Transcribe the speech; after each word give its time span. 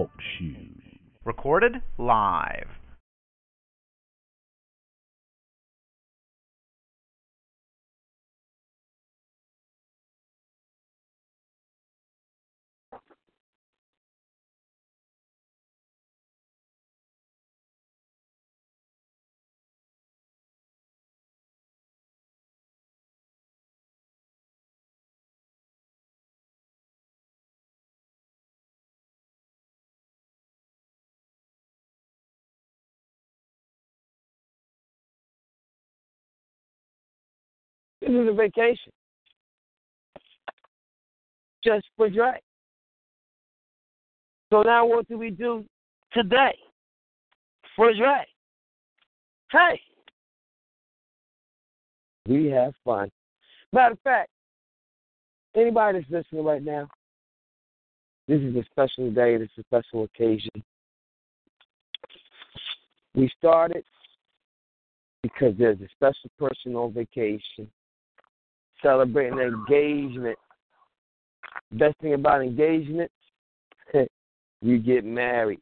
Talk. 0.00 0.10
Recorded 1.26 1.82
live. 1.98 2.68
This 38.10 38.22
is 38.22 38.28
a 38.28 38.32
vacation. 38.32 38.92
Just 41.64 41.86
for 41.96 42.10
Dre. 42.10 42.40
So 44.52 44.62
now 44.62 44.84
what 44.84 45.06
do 45.06 45.16
we 45.16 45.30
do 45.30 45.64
today 46.12 46.58
for 47.76 47.94
Dre? 47.94 48.26
Hey, 49.52 49.80
we 52.26 52.46
have 52.46 52.74
fun. 52.84 53.12
Matter 53.72 53.92
of 53.92 54.00
fact, 54.00 54.30
anybody 55.54 56.00
that's 56.00 56.10
listening 56.10 56.44
right 56.44 56.64
now, 56.64 56.88
this 58.26 58.40
is 58.40 58.56
a 58.56 58.64
special 58.72 59.12
day. 59.12 59.36
This 59.36 59.50
is 59.56 59.64
a 59.72 59.76
special 59.76 60.02
occasion. 60.02 60.64
We 63.14 63.30
started 63.38 63.84
because 65.22 65.54
there's 65.56 65.78
a 65.80 65.88
special 65.94 66.30
person 66.40 66.74
on 66.74 66.92
vacation 66.92 67.70
celebrating 68.82 69.38
an 69.38 69.54
engagement. 69.68 70.38
Best 71.72 71.96
thing 72.00 72.14
about 72.14 72.42
engagement, 72.42 73.10
you 74.62 74.78
get 74.78 75.04
married. 75.04 75.60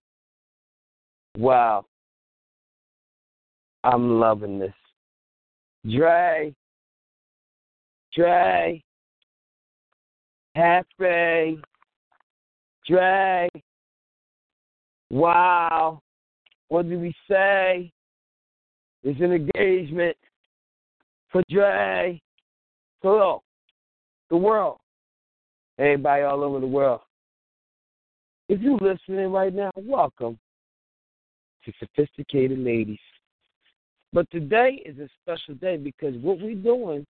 Wow. 1.37 1.87
I'm 3.85 4.19
loving 4.19 4.59
this. 4.59 4.73
Dre, 5.89 6.55
Dre, 8.15 8.83
happy, 10.55 11.61
Dre. 12.87 13.49
Wow. 15.11 16.01
What 16.69 16.89
did 16.89 17.01
we 17.01 17.15
say? 17.31 17.93
It's 19.05 19.21
an 19.21 19.33
engagement 19.33 20.17
for 21.31 21.43
Dre. 21.49 22.21
Hello, 23.01 23.45
the 24.29 24.37
world, 24.37 24.79
everybody 25.79 26.25
all 26.25 26.43
over 26.43 26.59
the 26.59 26.67
world. 26.67 27.01
If 28.49 28.61
you're 28.61 28.77
listening 28.77 29.31
right 29.31 29.55
now, 29.55 29.71
welcome 29.77 30.37
to 31.65 31.73
Sophisticated 31.79 32.59
Ladies. 32.59 32.99
But 34.13 34.29
today 34.33 34.83
is 34.85 34.99
a 34.99 35.09
special 35.23 35.55
day 35.55 35.77
because 35.77 36.17
what 36.17 36.41
we're 36.41 36.57
doing 36.57 37.07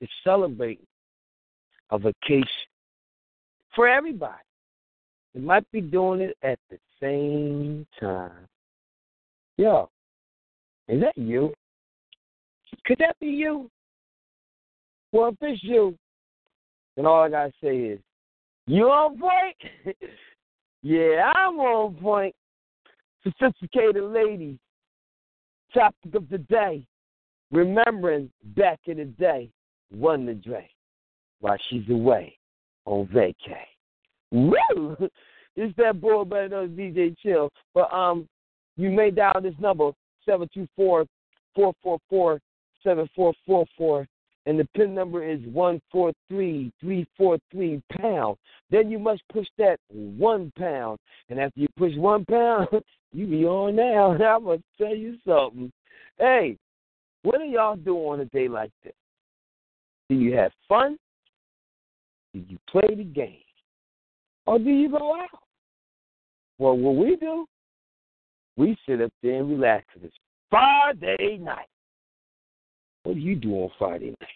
is 0.00 0.08
celebrating 0.24 0.88
a 1.90 1.98
vacation 1.98 2.66
for 3.76 3.86
everybody. 3.86 4.42
We 5.36 5.40
might 5.40 5.70
be 5.70 5.82
doing 5.82 6.20
it 6.20 6.36
at 6.42 6.58
the 6.68 6.78
same 7.00 7.86
time. 8.00 8.48
Yo, 9.56 9.88
is 10.88 11.00
that 11.00 11.16
you? 11.16 11.54
Could 12.86 12.98
that 12.98 13.16
be 13.20 13.28
you? 13.28 13.70
Well, 15.12 15.28
if 15.28 15.36
it's 15.40 15.62
you, 15.62 15.96
then 16.96 17.06
all 17.06 17.22
I 17.22 17.28
gotta 17.28 17.52
say 17.62 17.76
is, 17.76 18.00
you 18.66 18.84
on 18.86 19.18
point? 19.18 19.96
yeah, 20.82 21.30
I'm 21.34 21.58
on 21.58 21.94
point. 21.94 22.34
Sophisticated 23.22 24.02
ladies. 24.02 24.58
Topic 25.72 26.14
of 26.14 26.28
the 26.28 26.38
day. 26.38 26.86
Remembering 27.52 28.30
back 28.56 28.80
in 28.86 28.96
the 28.96 29.04
day, 29.04 29.50
one 29.90 30.26
the 30.26 30.34
Dre 30.34 30.68
while 31.40 31.56
she's 31.68 31.88
away 31.90 32.36
on 32.84 33.06
vacay. 33.06 33.66
Woo! 34.32 34.96
It's 35.58 35.74
that 35.78 36.02
boy 36.02 36.22
better 36.24 36.50
known 36.50 36.76
DJ 36.76 37.16
Chill. 37.22 37.50
But 37.72 37.90
um, 37.90 38.28
you 38.76 38.90
may 38.90 39.10
dial 39.10 39.40
this 39.42 39.54
number 39.58 39.90
seven 40.26 40.50
two 40.52 40.68
four 40.76 41.06
four 41.54 41.72
four 41.82 41.98
four 42.10 42.40
seven 42.84 43.08
four 43.16 43.32
four 43.46 43.64
four 43.74 44.06
and 44.46 44.58
the 44.58 44.66
PIN 44.76 44.94
number 44.94 45.22
is 45.28 45.40
143343 45.52 47.82
pound. 48.00 48.36
Then 48.70 48.88
you 48.90 48.98
must 49.00 49.22
push 49.32 49.46
that 49.58 49.80
one 49.90 50.52
pound. 50.56 51.00
And 51.28 51.40
after 51.40 51.60
you 51.60 51.66
push 51.76 51.96
one 51.96 52.24
pound, 52.24 52.68
you 53.12 53.26
be 53.26 53.44
on 53.44 53.74
now. 53.74 54.12
And 54.12 54.22
I'm 54.22 54.44
going 54.44 54.60
to 54.60 54.64
tell 54.82 54.94
you 54.94 55.16
something. 55.26 55.72
Hey, 56.18 56.56
what 57.22 57.38
do 57.38 57.44
y'all 57.44 57.76
do 57.76 57.96
on 57.96 58.20
a 58.20 58.26
day 58.26 58.46
like 58.46 58.70
this? 58.84 58.92
Do 60.08 60.14
you 60.14 60.36
have 60.36 60.52
fun? 60.68 60.96
Do 62.32 62.44
you 62.48 62.58
play 62.70 62.94
the 62.94 63.02
game? 63.02 63.40
Or 64.46 64.60
do 64.60 64.70
you 64.70 64.88
go 64.88 65.16
out? 65.16 65.40
Well, 66.58 66.78
what 66.78 66.94
we 66.94 67.16
do, 67.16 67.46
we 68.56 68.78
sit 68.88 69.02
up 69.02 69.12
there 69.22 69.40
and 69.40 69.50
relax 69.50 69.84
this 70.00 70.12
Friday 70.48 71.38
night. 71.40 71.66
What 73.06 73.14
do 73.14 73.20
you 73.20 73.36
do 73.36 73.52
on 73.52 73.70
Friday 73.78 74.16
night? 74.20 74.28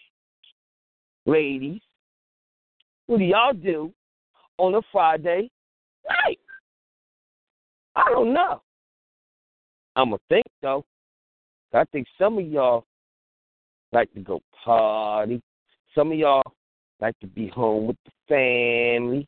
Ladies, 1.25 1.81
what 3.05 3.17
do 3.17 3.25
y'all 3.25 3.51
do 3.51 3.91
on 4.57 4.75
a 4.75 4.81
Friday 4.93 5.51
night? 6.07 6.39
I 7.97 8.05
don't 8.11 8.33
know. 8.33 8.61
I'm 9.97 10.11
going 10.11 10.19
to 10.19 10.23
think, 10.29 10.45
though. 10.61 10.85
I 11.73 11.83
think 11.91 12.07
some 12.17 12.37
of 12.37 12.47
y'all 12.47 12.85
like 13.91 14.09
to 14.13 14.21
go 14.21 14.39
party. 14.63 15.41
Some 15.93 16.13
of 16.13 16.17
y'all 16.17 16.41
like 17.01 17.19
to 17.19 17.27
be 17.27 17.49
home 17.49 17.87
with 17.87 17.97
the 18.05 18.11
family. 18.29 19.27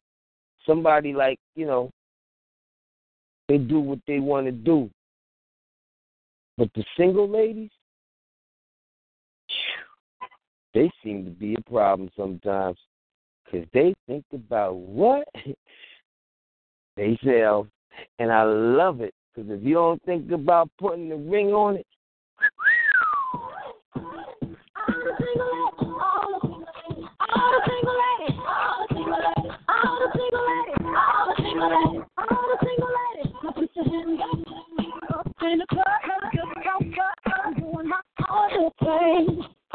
Somebody 0.65 1.11
like, 1.11 1.37
you 1.57 1.65
know, 1.65 1.91
they 3.49 3.57
do 3.57 3.81
what 3.81 3.99
they 4.07 4.19
want 4.19 4.45
to 4.45 4.53
do. 4.53 4.89
But 6.57 6.69
the 6.75 6.85
single 6.95 7.27
ladies, 7.27 7.71
they 10.73 10.89
seem 11.03 11.25
to 11.25 11.31
be 11.31 11.55
a 11.55 11.69
problem 11.69 12.09
sometimes 12.15 12.77
because 13.45 13.67
they 13.73 13.93
think 14.07 14.25
about 14.33 14.75
what 14.75 15.27
they 16.97 17.17
sell, 17.23 17.67
and 18.19 18.31
I 18.31 18.43
love 18.43 19.01
it 19.01 19.13
because 19.33 19.49
if 19.51 19.63
you 19.63 19.75
don't 19.75 20.03
think 20.03 20.31
about 20.31 20.69
putting 20.79 21.09
the 21.09 21.15
ring 21.15 21.49
on 21.49 21.77
it. 21.77 21.87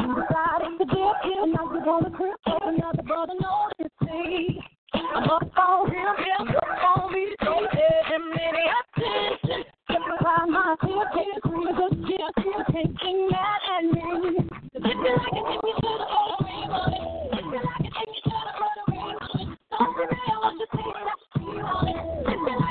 Sliding 0.09 0.79
the 0.79 0.87
and 1.37 1.55
another. 1.55 2.99
I'm 13.71 13.93
me. 13.93 14.39
If 14.75 14.85
you 14.85 15.05
take 15.05 15.13
to 15.13 15.93
the. 15.93 16.09
If 17.33 17.45
take 17.83 18.15
to 18.25 18.33
the 18.33 18.53
photo 18.59 18.83
ring 18.91 19.15
on. 19.15 19.57
Don't 19.71 19.93
be 19.97 20.03
me, 20.09 20.19
I 20.27 20.39
want 20.43 20.59
to 20.59 20.67
see 20.73 20.91
that 20.97 21.19
ring 21.37 21.63
on 21.63 21.87
you 22.47 22.57
like 22.59 22.68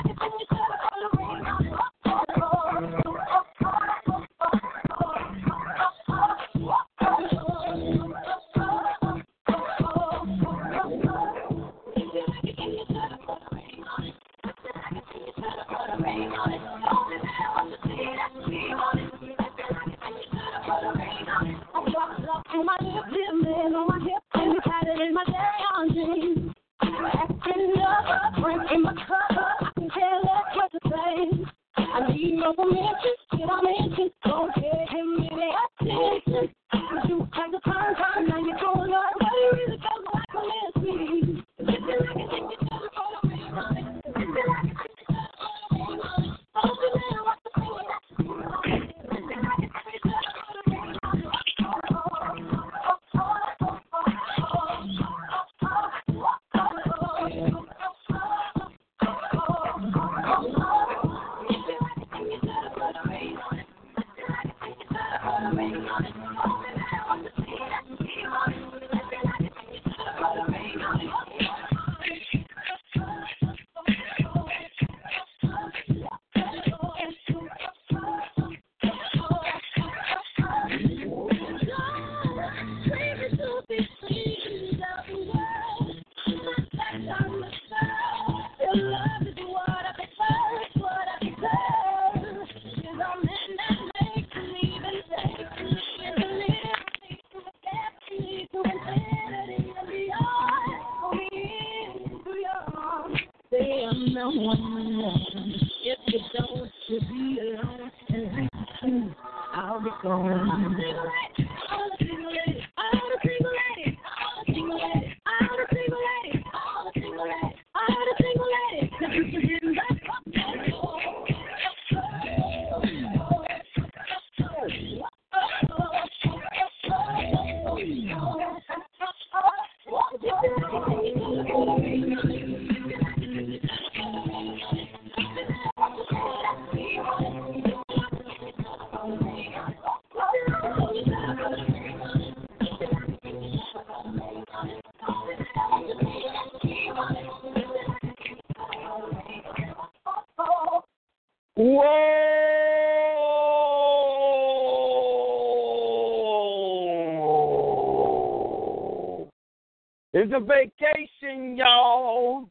It's 160.30 160.36
a 160.36 160.40
vacation, 160.40 161.56
y'all. 161.56 162.50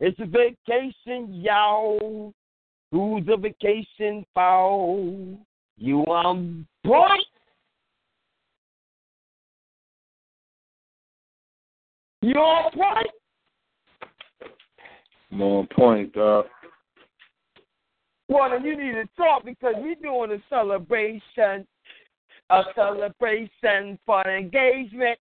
It's 0.00 0.18
a 0.18 0.26
vacation, 0.26 1.32
y'all. 1.32 2.34
Who's 2.90 3.22
a 3.32 3.36
vacation 3.36 4.26
for? 4.34 5.38
You 5.76 6.00
on 6.00 6.66
point? 6.84 7.26
You 12.22 12.34
on 12.34 12.72
point? 12.72 13.10
I'm 15.30 15.42
on 15.42 15.68
point, 15.68 16.12
dog. 16.14 16.46
Well, 18.28 18.50
then 18.50 18.64
you 18.64 18.76
need 18.76 18.94
to 18.94 19.08
talk 19.16 19.44
because 19.44 19.74
we're 19.76 19.94
doing 19.94 20.32
a 20.32 20.42
celebration, 20.48 21.68
a 22.50 22.62
celebration 22.74 23.96
for 24.04 24.26
an 24.26 24.44
engagement. 24.44 25.20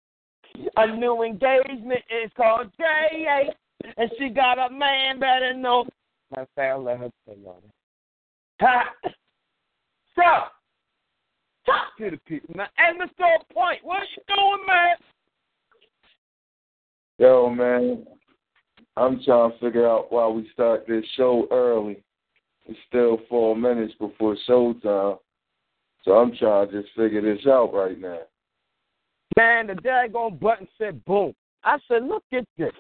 A 0.77 0.87
new 0.97 1.23
engagement 1.23 2.01
is 2.11 2.31
called 2.37 2.71
J.A. 2.79 3.55
And 3.97 4.11
she 4.19 4.29
got 4.29 4.59
a 4.59 4.73
man 4.73 5.19
better 5.19 5.55
know. 5.55 5.87
My 6.35 6.47
fair, 6.55 6.79
let 6.79 6.99
her 6.99 7.11
say 7.27 7.37
on 7.47 7.57
it. 7.57 7.71
Ha! 8.61 8.85
So, 10.15 10.23
talk 11.67 11.97
to 11.99 12.11
the 12.11 12.19
people, 12.27 12.55
man. 12.57 12.69
And 12.79 13.01
Mr. 13.01 13.27
Point, 13.53 13.81
what 13.83 14.03
you 14.17 14.23
doing, 14.29 14.67
man? 14.67 14.97
Yo, 17.19 17.51
man, 17.51 18.07
I'm 18.97 19.23
trying 19.25 19.53
to 19.53 19.59
figure 19.59 19.89
out 19.89 20.13
why 20.13 20.29
we 20.29 20.49
start 20.53 20.87
this 20.87 21.05
show 21.17 21.47
early. 21.51 22.03
It's 22.67 22.79
still 22.89 23.19
four 23.29 23.57
minutes 23.57 23.95
before 23.99 24.37
showtime. 24.49 25.19
So 26.05 26.13
I'm 26.13 26.35
trying 26.37 26.71
to 26.71 26.83
just 26.83 26.95
figure 26.95 27.21
this 27.23 27.47
out 27.47 27.73
right 27.73 27.99
now. 27.99 28.21
Man, 29.37 29.69
the 29.69 29.75
daggone 29.75 30.39
button 30.39 30.69
said 30.79 31.05
boom. 31.05 31.35
I 31.65 31.79
said, 31.89 32.05
look 32.05 32.25
at 32.33 32.45
this. 32.59 32.73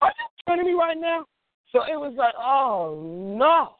Are 0.00 0.08
you 0.10 0.26
kidding 0.46 0.66
me 0.66 0.72
right 0.72 0.96
now? 0.98 1.24
So 1.72 1.80
it 1.82 1.98
was 1.98 2.14
like, 2.16 2.34
oh 2.38 3.34
no. 3.36 3.76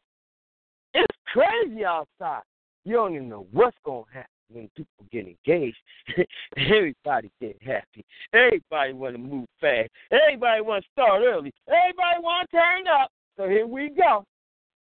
It's 0.93 1.15
crazy 1.27 1.85
outside. 1.85 2.41
You 2.85 2.95
don't 2.95 3.15
even 3.15 3.29
know 3.29 3.47
what's 3.51 3.77
gonna 3.85 4.03
happen 4.11 4.29
when 4.49 4.69
people 4.75 5.05
get 5.11 5.27
engaged. 5.27 5.77
Everybody 6.57 7.31
get 7.39 7.57
happy. 7.61 8.03
Everybody 8.33 8.93
wanna 8.93 9.17
move 9.19 9.47
fast. 9.61 9.89
Everybody 10.11 10.61
wanna 10.61 10.81
start 10.91 11.21
early. 11.23 11.53
Everybody 11.67 12.21
wanna 12.21 12.47
turn 12.51 12.87
up. 12.87 13.11
So 13.37 13.47
here 13.47 13.67
we 13.67 13.89
go. 13.89 14.25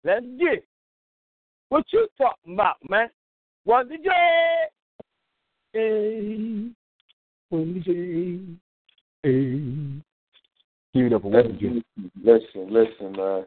Let's 0.04 0.24
get 0.38 0.54
it. 0.54 0.64
What 1.68 1.84
you 1.92 2.06
talking 2.16 2.54
about, 2.54 2.76
man? 2.88 3.08
What 3.64 3.88
did 3.88 4.04
you 4.04 4.12
Hey, 5.72 6.70
what 7.48 7.64
did 7.64 7.86
you 7.86 8.56
Hey. 9.22 10.02
Give 10.94 11.06
it 11.06 11.12
up 11.12 11.22
for 11.22 11.30
what 11.30 11.46
Listen, 12.22 12.72
listen, 12.72 13.12
man. 13.12 13.44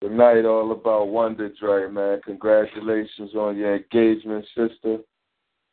The 0.00 0.08
night 0.10 0.44
all 0.44 0.70
about 0.72 1.08
Wonder 1.08 1.50
Dre, 1.58 1.90
man. 1.90 2.20
Congratulations 2.24 3.34
on 3.34 3.56
your 3.56 3.76
engagement, 3.76 4.44
sister. 4.54 4.98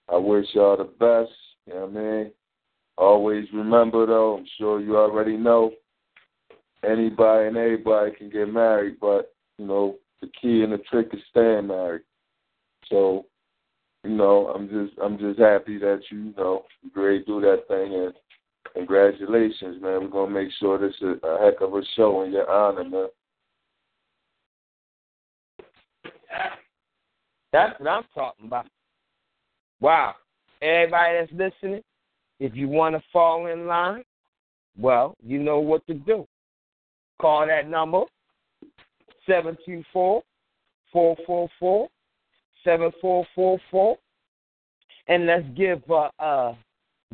I 0.08 0.16
wish 0.18 0.46
y'all 0.54 0.78
the 0.78 0.86
best. 0.86 1.34
You 1.68 1.74
know 1.74 1.86
what 1.88 2.00
I 2.00 2.04
mean? 2.04 2.32
Always 2.98 3.46
remember, 3.54 4.06
though, 4.06 4.38
I'm 4.38 4.46
sure 4.58 4.80
you 4.80 4.98
already 4.98 5.36
know, 5.36 5.72
anybody 6.84 7.48
and 7.48 7.58
everybody 7.58 8.12
can 8.12 8.30
get 8.30 8.52
married, 8.52 8.98
but, 9.02 9.34
you 9.58 9.66
know, 9.66 9.98
the 10.22 10.30
key 10.42 10.64
and 10.64 10.72
the 10.72 10.78
trick 10.90 11.10
is 11.14 11.20
staying 11.30 11.68
married. 11.68 12.04
So, 12.88 13.26
you 14.04 14.12
know, 14.12 14.48
I'm 14.48 14.68
just 14.68 15.00
I'm 15.02 15.18
just 15.18 15.40
happy 15.40 15.78
that 15.80 16.02
you, 16.10 16.18
you 16.18 16.34
know, 16.38 16.64
to 16.94 17.24
do 17.26 17.42
that 17.42 17.68
thing 17.68 17.94
and 17.94 18.14
congratulations, 18.74 19.82
man. 19.82 20.02
We're 20.02 20.08
gonna 20.08 20.32
make 20.32 20.50
sure 20.60 20.78
this 20.78 20.96
is 21.02 21.18
a 21.24 21.38
heck 21.44 21.62
of 21.62 21.74
a 21.76 21.82
show 21.96 22.24
in 22.24 22.32
your 22.32 22.50
honor, 22.50 22.84
man. 22.84 23.08
That's 27.52 27.80
what 27.80 27.90
I'm 27.90 28.04
talking 28.16 28.48
about. 28.48 28.66
Wow. 29.82 30.16
Everybody 30.62 31.20
that's 31.20 31.32
listening, 31.34 31.82
if 32.40 32.56
you 32.56 32.70
want 32.70 32.96
to 32.96 33.02
fall 33.12 33.48
in 33.48 33.68
line, 33.68 34.04
well, 34.78 35.16
you 35.22 35.40
know 35.40 35.60
what 35.60 35.86
to 35.88 35.94
do. 35.94 36.26
Call 37.20 37.46
that 37.48 37.70
number, 37.70 38.04
724 39.28 40.24
444 40.92 41.88
7444, 42.64 43.98
and 45.08 45.26
let's 45.26 45.46
give 45.56 45.82
a, 45.90 46.56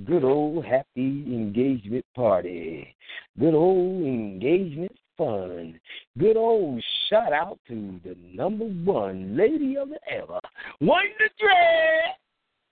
good 0.06 0.24
old 0.24 0.64
happy 0.64 1.24
engagement 1.26 2.06
party. 2.16 2.96
Good 3.40 3.54
old 3.54 4.04
engagement 4.04 4.92
fun. 5.18 5.80
Good 6.18 6.38
old 6.38 6.84
shout 7.10 7.34
out 7.34 7.58
to 7.68 8.00
the 8.04 8.16
number 8.34 8.66
one 8.66 9.36
lady 9.36 9.76
of 9.78 9.90
the 9.90 10.00
era, 10.08 10.40
Wonder 10.80 11.30
Dre. 11.40 12.14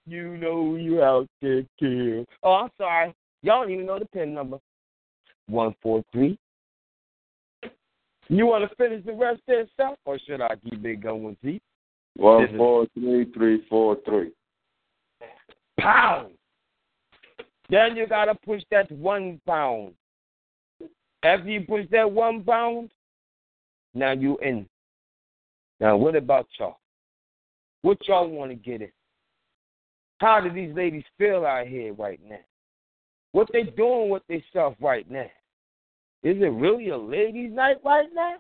You 0.08 0.38
know 0.38 0.76
you 0.76 1.02
out 1.02 1.28
there, 1.42 1.64
too. 1.80 2.26
Oh, 2.44 2.54
I'm 2.54 2.70
sorry. 2.78 3.14
Y'all 3.42 3.64
don't 3.64 3.72
even 3.72 3.88
know 3.88 3.98
the 3.98 4.06
pin 4.06 4.34
number. 4.34 4.60
One 5.48 5.76
four 5.82 6.04
three. 6.12 6.38
You 8.28 8.48
want 8.48 8.68
to 8.68 8.76
finish 8.76 9.06
the 9.06 9.14
rest 9.14 9.42
of 9.42 9.46
this 9.48 9.68
yourself, 9.78 10.00
or 10.06 10.20
should 10.20 10.42
I 10.42 10.56
keep 10.64 10.84
it 10.84 11.02
going, 11.02 11.38
Z? 11.44 11.62
One 12.16 12.58
four 12.58 12.88
three 12.94 13.26
three 13.34 13.66
four 13.70 13.98
three. 14.06 14.32
Pound. 15.80 16.34
Then 17.70 17.96
you 17.96 18.08
gotta 18.08 18.36
push 18.36 18.62
that 18.72 18.90
one 18.92 19.42
pound. 19.46 19.94
After 21.24 21.50
you 21.50 21.62
push 21.62 21.86
that 21.92 22.10
one 22.10 22.44
pound, 22.44 22.92
now 23.94 24.14
you 24.14 24.38
in. 24.42 24.68
Now 25.80 25.98
what 25.98 26.16
about 26.16 26.48
y'all? 26.60 26.78
What 27.82 27.98
y'all 28.08 28.30
want 28.30 28.52
to 28.52 28.56
get 28.56 28.82
in? 28.82 28.92
How 30.20 30.40
do 30.40 30.52
these 30.52 30.74
ladies 30.74 31.04
feel 31.18 31.46
out 31.46 31.68
here 31.68 31.94
right 31.94 32.20
now? 32.28 32.40
What 33.34 33.50
they 33.52 33.64
doing 33.64 34.10
with 34.10 34.24
themselves 34.28 34.78
right 34.80 35.10
now? 35.12 35.30
Is 36.24 36.38
it 36.42 36.54
really 36.54 36.90
a 36.90 36.98
ladies' 36.98 37.52
night 37.52 37.78
right 37.84 38.08
now? 38.14 38.36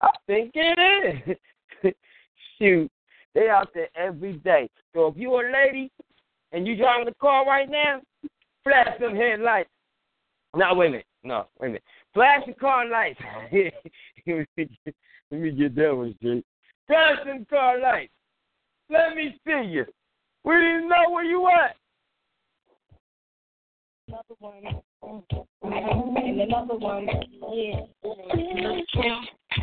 I 0.00 0.10
think 0.26 0.52
it 0.54 1.36
is. 1.84 1.92
Shoot, 2.58 2.90
they 3.34 3.48
out 3.48 3.68
there 3.74 3.88
every 3.96 4.34
day. 4.34 4.68
So 4.94 5.08
if 5.08 5.16
you're 5.16 5.48
a 5.48 5.52
lady 5.52 5.90
and 6.52 6.66
you 6.66 6.76
driving 6.76 7.06
the 7.06 7.14
car 7.20 7.46
right 7.46 7.68
now, 7.68 8.00
flash 8.62 8.98
them 9.00 9.16
headlights. 9.16 9.70
No, 10.56 10.74
wait 10.74 10.86
a 10.86 10.90
minute. 10.90 11.06
No, 11.24 11.46
wait 11.58 11.66
a 11.66 11.70
minute. 11.70 11.82
Flash 12.12 12.42
the 12.46 12.52
car 12.52 12.86
lights. 12.88 13.18
Let 14.26 15.40
me 15.40 15.50
get 15.50 15.74
that 15.74 15.96
one 15.96 16.14
straight. 16.18 16.44
Flash 16.86 17.24
them 17.24 17.46
car 17.50 17.80
lights. 17.80 18.12
Let 18.88 19.16
me 19.16 19.34
see 19.46 19.68
you. 19.68 19.84
We 20.44 20.54
didn't 20.54 20.88
know 20.88 21.10
where 21.10 21.24
you 21.24 21.48
at. 21.48 21.76
Another 24.06 24.34
one. 24.38 24.62
And 25.02 26.40
another 26.40 26.76
one. 26.76 27.08
Yeah. 27.52 29.20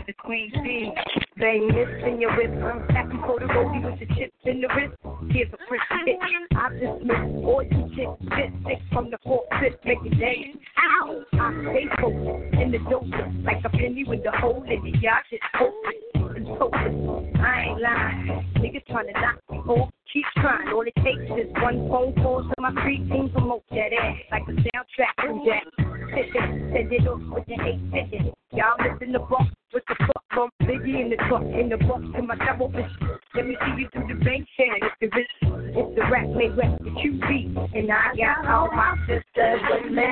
The 0.07 0.13
Queen 0.13 0.51
Bee. 0.63 0.91
They 1.37 1.59
missing 1.59 2.21
your 2.21 2.35
wrist. 2.37 2.53
I'm 2.63 2.87
the 3.09 3.45
road 3.47 3.83
with 3.83 3.99
your 3.99 4.17
chips 4.17 4.35
in 4.45 4.61
the 4.61 4.67
wrist. 4.67 4.95
Here's 5.31 5.51
a 5.53 5.57
French 5.67 5.83
hit. 6.05 6.17
I 6.55 6.69
dismiss 6.69 7.45
all 7.45 7.63
you 7.63 7.89
chicks. 7.95 8.35
Sit 8.35 8.53
sick 8.65 8.79
from 8.91 9.11
the 9.11 9.17
fit, 9.59 9.79
make 9.85 9.99
it 10.05 10.19
dance. 10.19 10.57
Ow! 10.77 11.23
I 11.33 11.51
stay 11.63 11.85
focused 12.01 12.61
in 12.61 12.71
the 12.71 12.79
dope 12.89 13.05
like 13.43 13.63
a 13.65 13.69
penny 13.69 14.03
with 14.05 14.25
a 14.25 14.31
hole 14.37 14.63
in 14.63 14.85
it. 14.85 15.01
Y'all 15.01 15.13
just 15.29 15.43
hopeless 15.53 16.35
and 16.35 16.47
hopeless. 16.47 17.35
I 17.39 17.65
ain't 17.69 17.81
lying. 17.81 18.53
Niggas 18.57 18.85
trying 18.87 19.07
to 19.07 19.13
knock 19.13 19.39
me 19.49 19.57
off. 19.57 19.89
Keep 20.13 20.25
trying. 20.37 20.67
All 20.69 20.81
it 20.81 20.93
takes 21.03 21.23
is 21.39 21.47
one 21.61 21.87
phone 21.87 22.13
call 22.15 22.43
to 22.43 22.53
my 22.59 22.71
preteen. 22.71 23.31
Promote 23.31 23.63
that 23.71 23.93
ass 23.93 24.17
like 24.31 24.43
a 24.43 24.51
soundtrack 24.51 25.15
from 25.17 25.41
Jack. 25.45 25.63
Send 25.77 26.91
it 26.91 27.07
off 27.07 27.21
with 27.33 27.45
the 27.47 27.55
hate 27.55 27.79
sitting. 27.91 28.33
Y'all 28.51 28.75
missing 28.77 29.13
the 29.13 29.19
box 29.19 29.45
with 29.73 29.83
the 29.87 29.95
fuck 29.99 30.23
bump 30.35 30.53
Biggie 30.63 31.01
in 31.01 31.09
the 31.09 31.15
truck 31.29 31.43
in 31.43 31.69
the 31.69 31.77
box 31.77 32.03
to 32.15 32.21
my 32.23 32.35
double 32.35 32.69
fish. 32.71 32.91
Let 33.35 33.47
me 33.47 33.55
see 33.61 33.81
you 33.81 33.87
do 33.93 34.13
the 34.13 34.25
bank 34.25 34.45
stand. 34.55 34.83
If 34.83 34.91
the 34.99 35.07
rich, 35.15 35.27
if 35.77 35.95
the 35.95 36.01
rap 36.11 36.27
may 36.35 36.49
rap 36.49 36.77
the 36.79 36.89
QB, 36.89 37.77
and 37.77 37.89
I 37.89 38.13
got 38.17 38.45
all 38.47 38.69
my 38.71 38.97
sisters 39.07 39.61
with 39.69 39.91
me. 39.93 40.03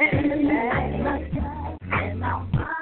And 1.91 2.23
all 2.23 2.47
my 2.53 2.79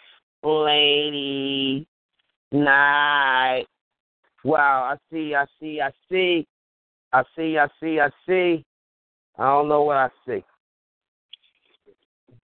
lady, 0.43 1.87
night. 2.51 3.67
Wow, 4.43 4.93
I 4.93 4.97
see, 5.13 5.35
I 5.35 5.45
see, 5.61 5.81
I 5.81 5.91
see, 6.11 6.47
I 7.13 7.23
see, 7.37 7.57
I 7.57 7.69
see, 7.81 8.01
I 8.01 8.09
see. 8.27 8.65
I 9.39 9.45
don't 9.45 9.69
know 9.69 9.83
what 9.83 9.97
I 9.97 10.09
see. 10.27 10.45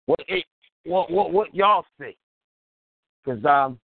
What, 0.06 0.20
what, 0.84 1.10
what, 1.10 1.32
what 1.32 1.54
y'all 1.54 1.84
see? 2.00 2.16
Cause 3.24 3.44
um, 3.44 3.78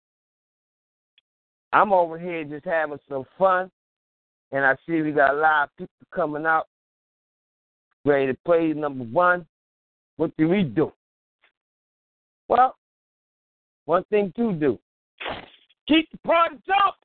I'm 1.73 1.93
over 1.93 2.19
here 2.19 2.45
just 2.45 2.65
having 2.65 2.99
some 3.09 3.25
fun, 3.39 3.71
and 4.51 4.65
I 4.65 4.75
see 4.87 5.01
we 5.01 5.13
got 5.13 5.35
a 5.35 5.39
lot 5.39 5.65
of 5.65 5.77
people 5.79 6.07
coming 6.13 6.45
out, 6.45 6.67
ready 8.05 8.27
to 8.33 8.39
play 8.45 8.73
number 8.73 9.05
one. 9.05 9.47
What 10.23 10.37
do 10.37 10.49
we 10.49 10.63
do? 10.63 10.93
Well, 12.47 12.77
one 13.87 14.05
thing 14.05 14.33
to 14.37 14.53
do. 14.53 14.79
Keep 15.89 16.13
the 16.13 16.19
party 16.19 16.59
up. 16.87 16.97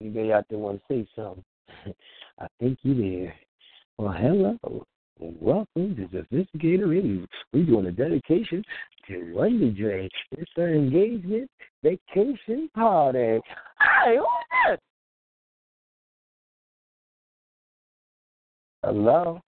Anybody 0.00 0.32
out 0.32 0.44
there 0.48 0.60
want 0.60 0.80
to 0.86 0.94
say 0.94 1.08
something? 1.16 1.42
I 2.38 2.46
think 2.60 2.78
you 2.82 2.94
there. 2.94 3.34
Well, 3.98 4.12
hello. 4.12 4.86
Welcome 5.18 5.96
to 5.96 6.08
Sophisticated 6.12 6.88
Radio. 6.88 7.26
We're 7.52 7.66
doing 7.66 7.86
a 7.86 7.90
dedication 7.90 8.62
to 9.08 9.34
Wonder 9.34 9.72
Dre. 9.72 10.08
It's 10.38 10.52
our 10.56 10.72
engagement 10.72 11.50
vacation 11.82 12.70
party. 12.76 13.40
Hi, 13.80 14.14
who's 14.14 14.70
this? 14.70 14.78
Hello? 18.84 19.40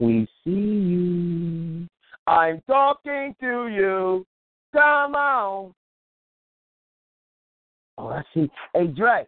We 0.00 0.26
see 0.42 0.50
you. 0.50 1.86
I'm 2.26 2.62
talking 2.66 3.34
to 3.40 3.68
you. 3.68 4.26
Come 4.72 5.14
on. 5.14 5.74
Oh, 7.98 8.08
I 8.08 8.22
see. 8.32 8.50
Hey, 8.72 8.86
Dre, 8.86 9.26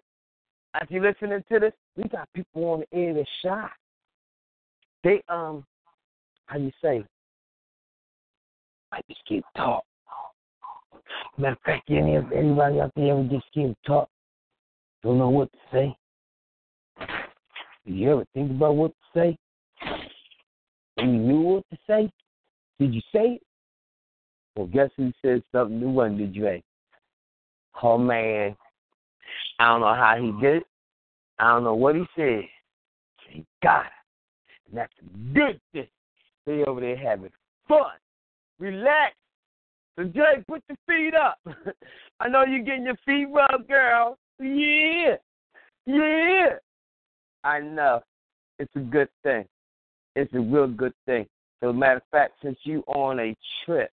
as 0.81 0.89
you 0.89 1.03
listening 1.03 1.45
to 1.53 1.61
this, 1.61 1.73
we 1.97 2.05
got 2.05 2.27
people 2.35 2.65
on 2.65 2.81
the 2.81 2.99
air 2.99 3.13
that's 3.13 3.29
shy. 3.45 3.69
They, 5.05 5.23
um, 5.29 5.65
how 6.47 6.57
you 6.57 6.73
say, 6.81 7.05
I 8.93 9.01
just 9.09 9.21
to 9.29 9.43
talk. 9.55 9.85
Matter 11.37 11.53
of 11.53 11.59
fact, 11.67 11.91
any 11.91 12.17
of 12.17 12.33
anybody 12.33 12.81
out 12.81 12.93
there 12.97 13.13
ever 13.13 13.25
just 13.25 13.45
to 13.55 13.75
talk? 13.87 14.09
Don't 15.03 15.19
know 15.19 15.29
what 15.29 15.51
to 15.53 15.59
say? 15.71 15.97
You 17.85 18.13
ever 18.13 18.25
think 18.33 18.51
about 18.53 18.77
what 18.77 18.93
to 18.93 19.19
say? 19.19 19.37
And 20.97 21.13
you 21.13 21.21
knew 21.21 21.41
what 21.41 21.65
to 21.71 21.79
say? 21.89 22.11
Did 22.79 22.95
you 22.95 23.01
say 23.13 23.35
it? 23.35 23.43
Well, 24.57 24.67
guess 24.67 24.91
who 24.97 25.13
said 25.23 25.43
something 25.53 25.81
new 25.81 26.01
under 26.01 26.27
Dre? 26.27 26.63
Oh, 27.83 27.97
man. 27.97 28.57
I 29.59 29.69
don't 29.69 29.81
know 29.81 29.95
how 29.95 30.17
he 30.21 30.33
did 30.45 30.59
it. 30.59 30.67
I 31.39 31.49
don't 31.49 31.65
know 31.65 31.75
what 31.75 31.97
he 31.97 32.05
said. 32.15 32.43
He 33.31 33.47
got 33.63 33.87
it. 33.87 33.93
And 34.69 34.79
that's 34.79 34.93
a 35.01 35.35
good 35.35 35.61
thing. 35.73 35.89
They 36.45 36.65
over 36.65 36.81
there 36.81 36.97
having 36.97 37.31
fun. 37.69 37.93
Relax. 38.59 39.15
So, 39.97 40.05
Jay, 40.05 40.43
put 40.49 40.63
your 40.69 40.79
feet 40.87 41.15
up. 41.15 41.39
I 42.21 42.29
know 42.29 42.45
you're 42.45 42.65
getting 42.65 42.85
your 42.85 42.97
feet 43.07 43.27
rubbed, 43.33 43.69
girl. 43.69 44.19
Yeah. 44.39 45.17
Yeah. 45.87 46.57
I 47.45 47.61
know. 47.61 48.01
It's 48.59 48.75
a 48.77 48.81
good 48.81 49.09
thing. 49.23 49.45
It's 50.15 50.33
a 50.35 50.41
real 50.41 50.67
good 50.67 50.95
thing. 51.07 51.27
So, 51.61 51.71
as 51.71 51.75
a 51.75 51.79
matter 51.79 51.97
of 51.97 52.03
fact, 52.11 52.35
since 52.43 52.59
you 52.65 52.83
on 52.87 53.21
a 53.21 53.37
trip, 53.65 53.93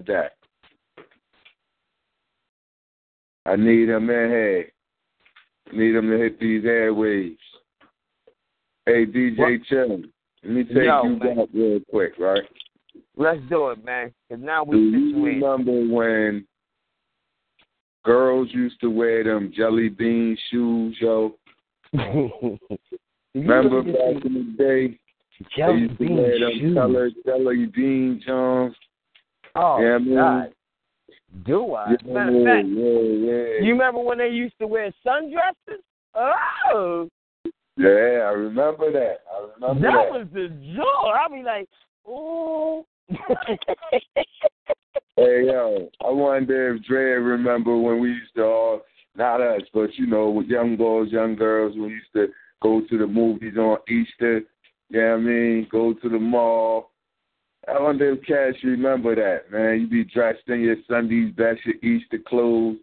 that. 0.08 0.32
I 3.46 3.56
need 3.56 3.88
him 3.88 4.10
in 4.10 4.30
here. 4.30 4.70
Need 5.72 5.94
him 5.94 6.10
to 6.10 6.18
hit 6.18 6.38
these 6.40 6.64
airwaves. 6.64 7.36
Hey, 8.86 9.06
DJ 9.06 9.38
What? 9.38 9.66
Chill, 9.68 10.00
let 10.42 10.52
me 10.52 10.64
take 10.64 10.74
Yo, 10.84 11.02
you 11.04 11.16
man. 11.16 11.36
back 11.36 11.48
real 11.54 11.80
quick, 11.90 12.12
right? 12.18 12.42
Let's 13.16 13.40
do 13.48 13.68
it, 13.70 13.84
man. 13.84 14.12
Cause 14.30 14.38
now 14.42 14.64
we 14.64 14.76
Do 14.76 15.20
we 15.20 15.32
you 15.34 15.40
remember 15.40 15.94
when 15.94 16.46
girls 18.04 18.48
used 18.52 18.80
to 18.80 18.90
wear 18.90 19.24
them 19.24 19.52
jelly 19.54 19.88
bean 19.88 20.36
shoes, 20.50 20.96
yo? 21.00 21.34
Remember 23.34 23.82
back 23.82 24.24
in 24.24 24.34
the 24.34 24.54
day? 24.58 24.98
They 25.40 25.46
Jelly 25.56 25.80
used 25.80 25.92
to 25.92 25.98
bean 25.98 26.16
wear 26.16 26.38
them 26.40 26.50
shoes. 26.60 26.74
colored 26.74 27.12
jelly 27.26 27.66
bean 27.66 28.22
Johns. 28.26 28.74
Oh, 29.58 29.80
Yeah, 29.80 29.98
man. 29.98 30.14
God. 30.16 30.52
Do 31.44 31.74
I? 31.74 31.90
Yeah, 31.90 32.12
Matter 32.12 32.38
of 32.38 32.44
fact, 32.44 32.68
yeah, 32.68 33.00
yeah. 33.28 33.60
you 33.66 33.72
remember 33.72 34.00
when 34.00 34.18
they 34.18 34.28
used 34.28 34.54
to 34.60 34.66
wear 34.66 34.90
sundresses? 35.06 35.82
Oh, 36.14 37.08
Yeah, 37.76 37.86
I 38.24 38.32
remember 38.32 38.90
that. 38.92 39.18
I 39.30 39.46
remember 39.54 39.82
that 39.82 39.92
that. 39.92 40.10
was 40.10 40.26
the 40.32 40.48
joy. 40.74 41.10
I'd 41.10 41.32
be 41.32 41.42
like, 41.42 41.68
oh. 42.06 42.86
Hey 45.16 45.46
yo, 45.46 45.88
I 46.06 46.10
wonder 46.10 46.74
if 46.76 46.84
Dre 46.84 47.00
remember 47.14 47.76
when 47.76 47.98
we 48.00 48.10
used 48.10 48.34
to 48.36 48.44
all 48.44 48.80
not 49.16 49.40
us, 49.40 49.62
but 49.74 49.92
you 49.96 50.06
know, 50.06 50.30
with 50.30 50.46
young 50.46 50.76
boys, 50.76 51.10
young 51.10 51.34
girls, 51.34 51.74
we 51.76 51.88
used 51.88 52.12
to 52.14 52.28
go 52.62 52.82
to 52.88 52.98
the 52.98 53.06
movies 53.06 53.56
on 53.56 53.78
Easter, 53.88 54.42
you 54.90 55.00
know 55.00 55.08
what 55.10 55.14
I 55.14 55.16
mean? 55.18 55.66
Go 55.72 55.92
to 55.92 56.08
the 56.08 56.18
mall. 56.20 56.92
I 57.68 57.80
wonder 57.80 58.12
if 58.12 58.22
Cash 58.24 58.62
remember 58.64 59.14
that, 59.14 59.50
man. 59.52 59.80
You 59.80 59.88
be 59.88 60.04
dressed 60.04 60.48
in 60.48 60.60
your 60.60 60.76
Sunday's 60.88 61.32
best, 61.34 61.60
your 61.64 61.76
Easter 61.76 62.18
clothes, 62.26 62.78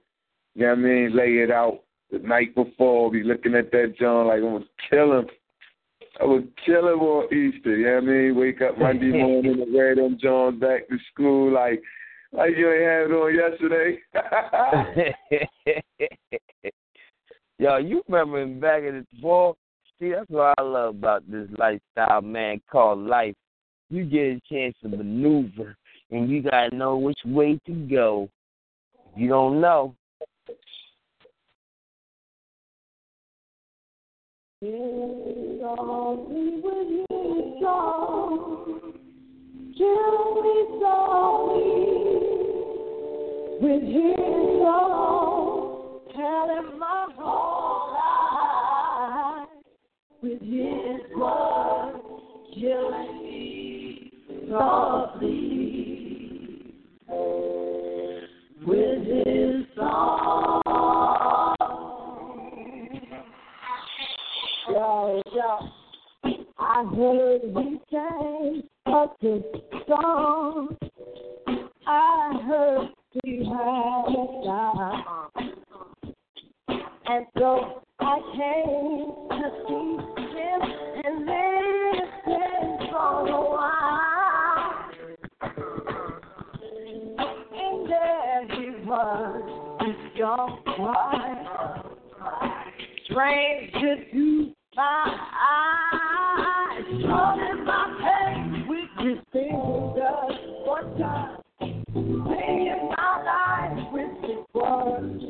you 0.54 0.64
know 0.64 0.70
what 0.70 0.80
I 0.80 0.82
mean? 0.82 1.16
Lay 1.16 1.44
it 1.44 1.52
out 1.52 1.82
the 2.12 2.20
night 2.20 2.54
before, 2.56 3.12
be 3.12 3.24
looking 3.24 3.56
at 3.56 3.72
that 3.72 3.96
John 4.00 4.28
like 4.28 4.38
I'm 4.38 4.54
gonna 4.54 4.66
kill 4.90 5.20
him. 5.20 5.26
I 6.22 6.26
would 6.26 6.52
kill 6.66 6.88
him 6.88 7.00
on 7.00 7.26
Easter, 7.26 7.76
you 7.76 7.86
know 7.86 7.96
what 7.96 8.04
I 8.04 8.06
mean? 8.06 8.36
Wake 8.36 8.62
up 8.62 8.78
Monday 8.78 9.12
morning 9.12 9.62
and 9.62 9.74
wear 9.74 9.96
them 9.96 10.18
Johns 10.22 10.60
back 10.60 10.88
to 10.88 10.98
school 11.12 11.52
like 11.52 11.82
like 12.32 12.52
you 12.58 12.72
ain't 12.72 12.84
had 12.84 13.10
it 13.10 13.14
on 13.14 13.34
yesterday. 13.36 14.00
Yo, 17.60 17.78
you 17.78 18.04
remember 18.08 18.46
back 18.60 18.84
in 18.84 19.06
the 19.12 19.22
fall? 19.22 19.58
See, 20.00 20.12
that's 20.12 20.30
what 20.30 20.54
I 20.58 20.62
love 20.62 20.96
about 20.96 21.30
this 21.30 21.48
lifestyle, 21.58 22.22
man, 22.22 22.62
called 22.70 23.00
life. 23.00 23.36
You 23.96 24.04
get 24.04 24.20
a 24.20 24.42
chance 24.52 24.76
to 24.82 24.90
maneuver, 24.90 25.78
and 26.12 26.30
you 26.30 26.42
gotta 26.42 26.76
know 26.76 26.98
which 26.98 27.20
way 27.24 27.58
to 27.66 27.72
go. 27.72 28.28
You 29.16 29.30
don't 29.30 29.62
know, 29.62 29.96
With 43.62 43.84
my 46.78 47.08
whole 47.16 47.94
life, 49.38 49.48
with 50.22 50.42
his 50.42 51.02
word, 51.16 53.25
And 77.08 77.26
so 77.38 77.82
I 78.00 78.20
came 78.36 79.30
to 79.30 79.48
see 79.68 79.98
him 80.36 80.62
and 81.06 81.16
listen 81.26 82.90
for 82.92 83.28
a 83.28 83.32
while. 83.50 84.15
This 88.86 89.96
young 90.16 90.60
boy, 90.64 90.94
stranger 93.06 93.96
to 94.12 94.52
my 94.76 95.18
eyes, 95.50 96.84
holding 97.04 97.66
my 97.66 98.00
hand 98.04 98.70
with 98.70 98.90
his 99.00 99.18
fingers, 99.34 100.38
one 100.66 101.00
time, 101.00 101.38
singing 101.60 102.92
my 102.96 103.14
life 103.26 103.92
with 103.92 104.14
his 104.22 104.46
words, 104.54 105.24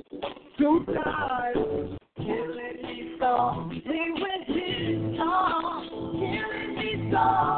two 0.58 0.86
times, 0.94 1.98
killing 2.18 2.80
me 2.84 3.16
softly 3.20 4.04
with 4.16 4.48
his 4.48 5.18
tongue, 5.18 5.88
killing 6.12 6.76
me 6.78 7.10
softly 7.10 7.55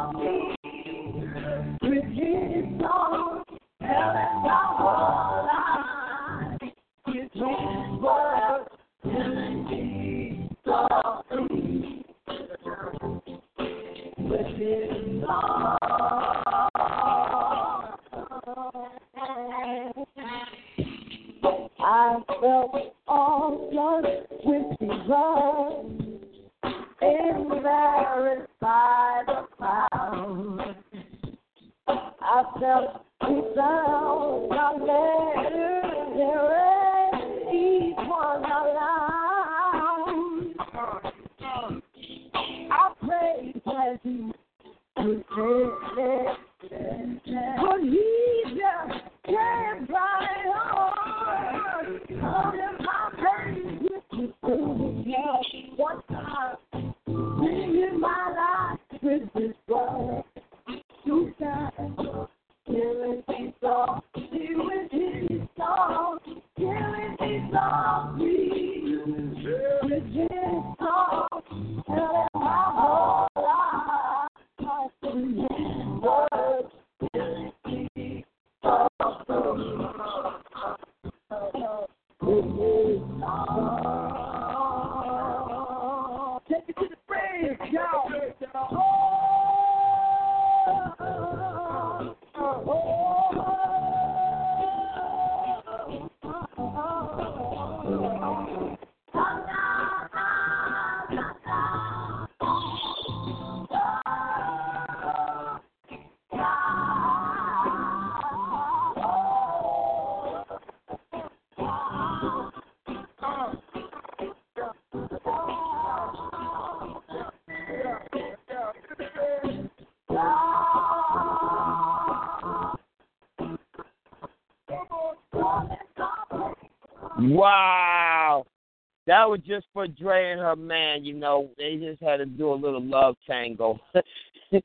That 129.28 129.32
was 129.32 129.42
just 129.46 129.66
for 129.74 129.88
Dre 129.90 130.32
and 130.32 130.40
her 130.40 130.56
man, 130.56 131.04
you 131.04 131.14
know. 131.14 131.50
They 131.58 131.76
just 131.76 132.02
had 132.02 132.18
to 132.18 132.26
do 132.26 132.54
a 132.54 132.56
little 132.56 132.82
love 132.82 133.18
tango. 133.28 133.78
yeah, 133.94 134.62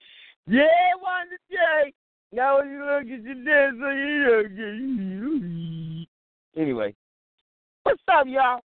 Wanda 1.02 1.36
J. 1.50 1.92
Now 2.30 2.58
when 2.58 2.70
you 2.70 2.78
look 2.78 3.02
at 3.02 3.24
your 3.24 3.44
dance, 3.44 3.76
you 3.80 4.86
you. 4.94 6.06
Anyway. 6.56 6.94
What's 7.82 8.00
up, 8.06 8.26
y'all? 8.28 8.60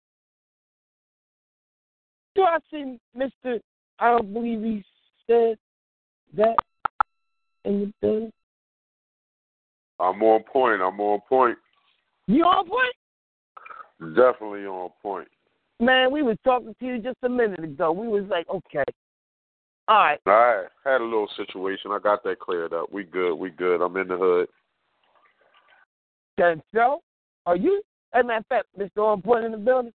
Do 2.35 2.41
I 2.41 2.57
see 2.69 2.99
Mr. 3.17 3.61
I 3.97 4.09
don't 4.09 4.33
believe 4.33 4.63
he 4.63 4.83
said 5.27 5.57
that 6.35 6.57
in 7.63 7.79
the 7.79 7.93
building? 8.01 8.33
I'm 10.01 10.21
on 10.21 10.43
point. 10.43 10.81
I'm 10.81 10.99
on 10.99 11.21
point. 11.29 11.57
You 12.27 12.43
on 12.43 12.67
point? 12.67 14.13
Definitely 14.13 14.65
on 14.65 14.89
point. 15.01 15.29
Man, 15.79 16.11
we 16.11 16.23
was 16.23 16.37
talking 16.43 16.73
to 16.79 16.85
you 16.85 16.99
just 16.99 17.17
a 17.23 17.29
minute 17.29 17.63
ago. 17.63 17.91
We 17.91 18.07
was 18.07 18.23
like, 18.29 18.47
okay. 18.49 18.83
All 19.87 19.97
right. 19.97 20.19
All 20.25 20.33
right. 20.33 20.67
had 20.83 21.01
a 21.01 21.03
little 21.03 21.29
situation. 21.35 21.91
I 21.91 21.99
got 21.99 22.23
that 22.23 22.39
cleared 22.39 22.73
up. 22.73 22.91
We 22.91 23.03
good. 23.03 23.35
We 23.35 23.49
good. 23.49 23.81
I'm 23.81 23.95
in 23.97 24.07
the 24.07 24.17
hood. 24.17 24.47
Then 26.37 26.61
so, 26.73 27.01
are 27.45 27.55
you? 27.55 27.81
As 28.13 28.23
a 28.23 28.27
matter 28.27 28.39
of 28.39 28.45
fact, 28.47 28.67
Mr. 28.79 29.03
On 29.03 29.21
Point 29.21 29.45
in 29.45 29.51
the 29.51 29.57
building? 29.57 29.93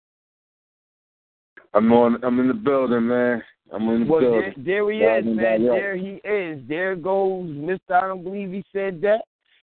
I'm 1.74 1.92
on. 1.92 2.22
I'm 2.24 2.40
in 2.40 2.48
the 2.48 2.54
building, 2.54 3.06
man. 3.06 3.42
I'm 3.72 3.88
in 3.90 4.04
the 4.04 4.10
Well, 4.10 4.20
there, 4.20 4.30
building. 4.30 4.64
there 4.64 4.90
he 4.90 4.98
Yeah, 5.00 5.18
is, 5.18 5.24
yeah, 5.26 5.32
man. 5.32 5.62
yeah. 5.62 5.70
There 5.70 5.96
he 5.96 6.20
is. 6.24 6.60
There 6.68 6.96
goes 6.96 7.48
Mr. 7.48 7.78
I 7.90 8.06
don't 8.08 8.24
believe 8.24 8.50
he 8.50 8.64
said 8.72 9.00
that. 9.02 9.22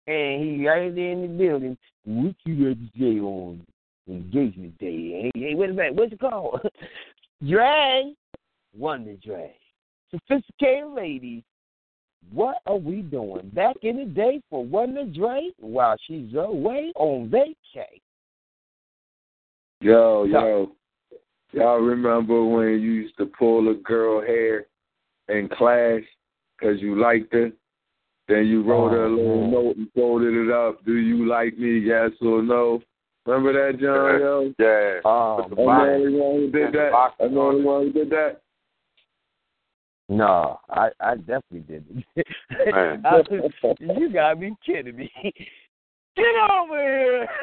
And 0.06 0.42
he 0.42 0.66
right 0.66 0.94
there 0.94 1.12
in 1.12 1.22
the 1.22 1.28
building. 1.28 1.78
What 2.04 2.34
you 2.44 2.74
got 2.74 2.80
to 2.80 2.98
say 2.98 3.20
on 3.20 3.64
engagement 4.10 4.76
day? 4.78 5.30
Hey, 5.34 5.40
hey 5.40 5.54
wait 5.54 5.70
a 5.70 5.72
minute. 5.72 5.94
What's 5.94 6.12
it 6.12 6.20
called? 6.20 6.60
Drag. 7.48 8.06
Wonder 8.76 9.14
Drag. 9.24 9.50
Sophisticated 10.10 10.90
ladies. 10.94 11.42
What 12.32 12.58
are 12.66 12.76
we 12.76 13.02
doing? 13.02 13.50
Back 13.54 13.76
in 13.82 13.96
the 13.96 14.04
day 14.04 14.40
for 14.50 14.64
Wonder 14.64 15.04
Drake 15.04 15.54
while 15.58 15.96
she's 16.06 16.34
away 16.34 16.92
on 16.96 17.28
vacay. 17.28 18.00
Yo, 19.80 20.24
yo, 20.24 20.72
y'all 21.52 21.78
remember 21.78 22.44
when 22.44 22.80
you 22.80 22.92
used 22.92 23.16
to 23.16 23.26
pull 23.26 23.70
a 23.70 23.74
girl 23.74 24.20
hair 24.20 24.66
in 25.28 25.48
class 25.48 26.02
because 26.58 26.80
you 26.80 27.00
liked 27.00 27.32
her? 27.32 27.50
Then 28.28 28.46
you 28.46 28.62
wrote 28.62 28.90
her 28.90 29.06
a 29.06 29.08
oh, 29.08 29.14
little 29.14 29.42
Oh, 29.44 29.50
note 29.50 29.76
and 29.76 29.88
folded 29.92 30.34
it 30.34 30.52
up. 30.52 30.84
Do 30.84 30.96
you 30.96 31.26
like 31.26 31.58
me? 31.58 31.78
Yes 31.78 32.10
or 32.20 32.42
no? 32.42 32.80
Remember 33.26 33.52
that, 33.52 33.78
John? 33.78 34.20
Yo, 34.20 34.52
Yeah. 34.58 35.00
Oh, 35.04 35.42
Put 35.48 35.56
the 35.56 35.62
I'm 35.62 35.66
the 35.66 35.66
box- 35.66 35.90
only 35.90 36.18
one 36.18 36.36
who 36.36 36.50
did 36.50 36.72
that. 36.72 36.92
I'm 37.20 37.34
the 37.34 37.40
only 37.40 37.62
one 37.64 37.82
who 37.86 37.92
did 37.92 38.10
that. 38.10 38.40
No, 40.08 40.58
I 40.68 40.90
I 41.00 41.14
definitely 41.16 41.60
didn't. 41.60 42.04
I- 42.74 42.98
you 43.78 44.08
gotta 44.12 44.36
be 44.36 44.52
kidding 44.66 44.96
me. 44.96 45.10
Get 46.16 46.34
over 46.50 46.76
here. 46.76 47.28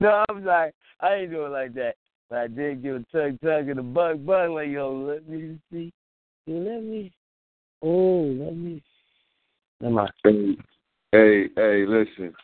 no, 0.00 0.24
I'm 0.28 0.44
sorry. 0.44 0.72
I 1.00 1.14
ain't 1.14 1.30
doing 1.30 1.52
like 1.52 1.72
that. 1.74 1.94
But 2.28 2.38
I 2.38 2.46
did 2.48 2.82
give 2.82 2.96
a 2.96 3.04
tug 3.12 3.40
tug 3.40 3.68
and 3.68 3.78
a 3.78 3.82
bug 3.82 4.26
bug 4.26 4.50
like 4.50 4.68
yo, 4.68 4.92
let 4.92 5.28
me 5.28 5.58
see. 5.72 5.92
You 6.46 6.56
let 6.58 6.82
me 6.82 7.12
oh, 7.82 8.22
let 8.44 8.56
me 8.56 8.82
Hey, 10.24 10.56
hey, 11.12 11.48
hey, 11.56 11.84
listen. 11.86 12.34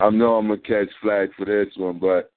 I 0.00 0.10
know 0.10 0.36
I'm 0.36 0.48
gonna 0.48 0.60
catch 0.60 0.88
flag 1.00 1.30
for 1.36 1.44
this 1.44 1.68
one, 1.76 1.98
but 1.98 2.30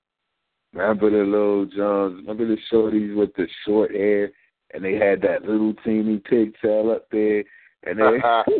remember 0.74 1.10
the 1.10 1.30
little 1.30 1.66
Johns? 1.66 2.22
Remember 2.22 2.48
the 2.48 2.58
shorties 2.72 3.16
with 3.16 3.34
the 3.36 3.48
short 3.66 3.92
hair, 3.92 4.32
and 4.74 4.84
they 4.84 4.96
had 4.96 5.22
that 5.22 5.44
little 5.44 5.74
teeny 5.84 6.18
pigtail 6.20 6.92
up 6.92 7.08
there, 7.12 7.44
and 7.84 8.00
they, 8.00 8.20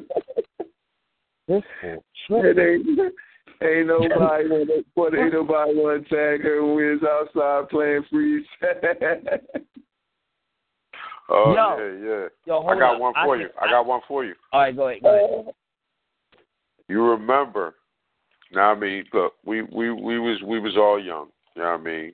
This 1.48 1.62
and 1.80 2.02
they 2.58 2.74
ain't 3.62 3.88
nobody 3.88 4.50
want 4.50 4.68
to, 4.68 4.84
what 4.96 5.14
ain't 5.14 5.34
nobody 5.34 5.76
want 5.76 6.08
to 6.08 6.10
tag 6.10 6.42
her 6.42 6.66
when 6.66 6.76
we 6.76 6.90
was 6.90 7.04
outside 7.04 7.70
playing 7.70 8.04
freeze. 8.10 8.46
oh 11.30 11.54
Yo. 11.56 11.78
yeah, 11.78 12.08
yeah. 12.10 12.28
Yo, 12.46 12.62
hold 12.62 12.72
I 12.74 12.80
got 12.80 12.96
up. 12.96 13.00
one 13.02 13.14
for 13.14 13.36
I 13.36 13.40
you. 13.40 13.48
think- 13.48 13.58
I 13.62 13.70
got 13.70 13.86
one 13.86 14.02
for 14.08 14.26
you. 14.26 14.34
All 14.54 14.62
right, 14.62 14.76
go 14.76 14.88
ahead, 14.90 15.02
go 15.04 15.10
ahead. 15.44 15.54
You 16.88 17.04
remember? 17.04 17.76
Now 18.52 18.72
I 18.72 18.76
mean, 18.76 19.06
look, 19.14 19.34
we 19.46 19.64
we 19.64 19.92
we 19.92 20.20
was 20.20 20.42
we 20.44 20.60
was 20.60 20.76
all 20.78 21.00
young. 21.00 21.28
You 21.56 21.64
know 21.64 21.72
what 21.72 21.80
I 21.80 21.84
mean? 21.84 22.14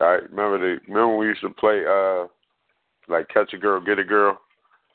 I 0.00 0.04
remember 0.30 0.58
the 0.58 0.80
remember 0.88 1.16
we 1.16 1.26
used 1.26 1.40
to 1.42 1.50
play 1.50 1.82
uh 1.88 2.26
like 3.08 3.28
catch 3.28 3.52
a 3.54 3.58
girl, 3.58 3.80
get 3.80 3.98
a 3.98 4.04
girl. 4.04 4.40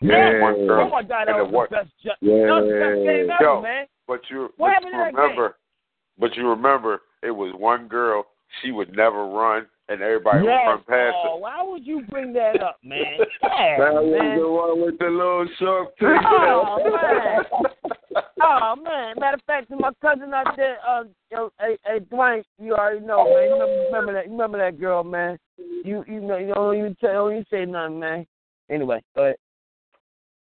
Yeah. 0.02 0.42
one 0.42 0.68
girl. 0.68 0.88
Oh 0.88 0.90
my 0.90 1.02
God, 1.04 1.28
that 1.28 1.36
And 1.38 1.40
the 1.40 1.58
was 1.58 1.70
best. 1.72 1.90
Ju- 2.04 2.10
Yeah. 2.20 2.46
that 2.48 2.62
was 2.62 2.66
the 2.66 2.80
best 2.80 3.08
game 3.08 3.30
ever, 3.32 3.44
Yo. 3.44 3.62
man. 3.62 3.86
But 4.06 4.20
you, 4.30 4.50
What 4.58 4.74
but 4.84 4.90
you 4.92 4.98
remember, 5.00 5.56
but 6.20 6.36
you 6.36 6.50
remember 6.50 7.02
it 7.22 7.32
was 7.32 7.54
one 7.58 7.88
girl. 7.88 8.26
She 8.62 8.72
would 8.72 8.94
never 8.96 9.26
run, 9.28 9.66
and 9.90 10.02
everybody 10.02 10.46
yes. 10.46 10.62
run 10.66 10.78
past 10.88 11.16
oh, 11.26 11.38
why 11.38 11.62
would 11.62 11.86
you 11.86 12.04
bring 12.10 12.34
that 12.34 12.62
up, 12.62 12.78
man? 12.84 13.04
Yeah, 13.44 13.78
that 13.80 13.94
was 13.94 14.20
man. 14.20 14.40
the 14.40 14.50
one 14.50 14.82
with 14.82 15.00
the 15.00 15.06
little 15.06 15.48
short 15.60 15.90
Oh, 16.02 16.80
pigtail. 16.80 17.94
Oh 18.42 18.76
man! 18.76 19.16
Matter 19.20 19.36
of 19.36 19.42
fact, 19.48 19.72
my 19.72 19.92
cousin 20.02 20.34
out 20.34 20.56
there, 20.56 20.78
uh, 20.88 21.04
hey, 21.32 21.78
hey, 21.86 22.00
Dwayne, 22.12 22.44
you 22.60 22.76
already 22.76 23.06
know, 23.06 23.24
man. 23.24 23.50
You 23.50 23.86
remember, 23.86 24.14
that? 24.14 24.26
You 24.26 24.32
remember 24.32 24.58
that 24.60 24.80
girl, 24.80 25.04
man? 25.04 25.38
You, 25.58 26.04
you 26.08 26.20
know, 26.20 26.38
you 26.38 26.54
don't 26.54 26.78
even 26.78 26.96
tell, 27.00 27.14
don't 27.14 27.32
even 27.32 27.46
say 27.50 27.66
nothing, 27.66 28.00
man. 28.00 28.28
Anyway, 28.70 29.02
go 29.16 29.24
ahead. 29.24 29.36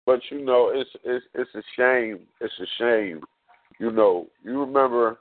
But 0.05 0.21
you 0.31 0.45
know, 0.45 0.71
it's 0.75 0.91
it's 1.05 1.25
it's 1.35 1.51
a 1.55 1.63
shame. 1.77 2.21
It's 2.41 2.55
a 2.61 2.67
shame. 2.79 3.23
You 3.79 3.91
know, 3.91 4.27
you 4.45 4.61
remember, 4.61 5.19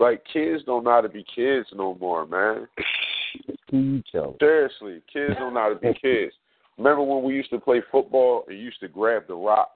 like 0.00 0.22
kids 0.32 0.64
don't 0.64 0.84
know 0.84 0.90
how 0.90 1.00
to 1.02 1.08
be 1.08 1.24
kids 1.34 1.68
no 1.74 1.94
more, 2.00 2.26
man. 2.26 2.66
Who 3.70 3.78
you 3.78 4.02
chose? 4.10 4.36
Seriously, 4.40 5.02
kids 5.12 5.36
don't 5.38 5.54
know 5.54 5.60
how 5.60 5.68
to 5.68 5.76
be 5.76 5.92
kids. 6.02 6.32
Remember 6.78 7.02
when 7.02 7.22
we 7.22 7.34
used 7.34 7.50
to 7.50 7.60
play 7.60 7.82
football 7.92 8.44
and 8.48 8.58
you 8.58 8.64
used 8.64 8.80
to 8.80 8.88
grab 8.88 9.24
the 9.28 9.34
rock 9.34 9.70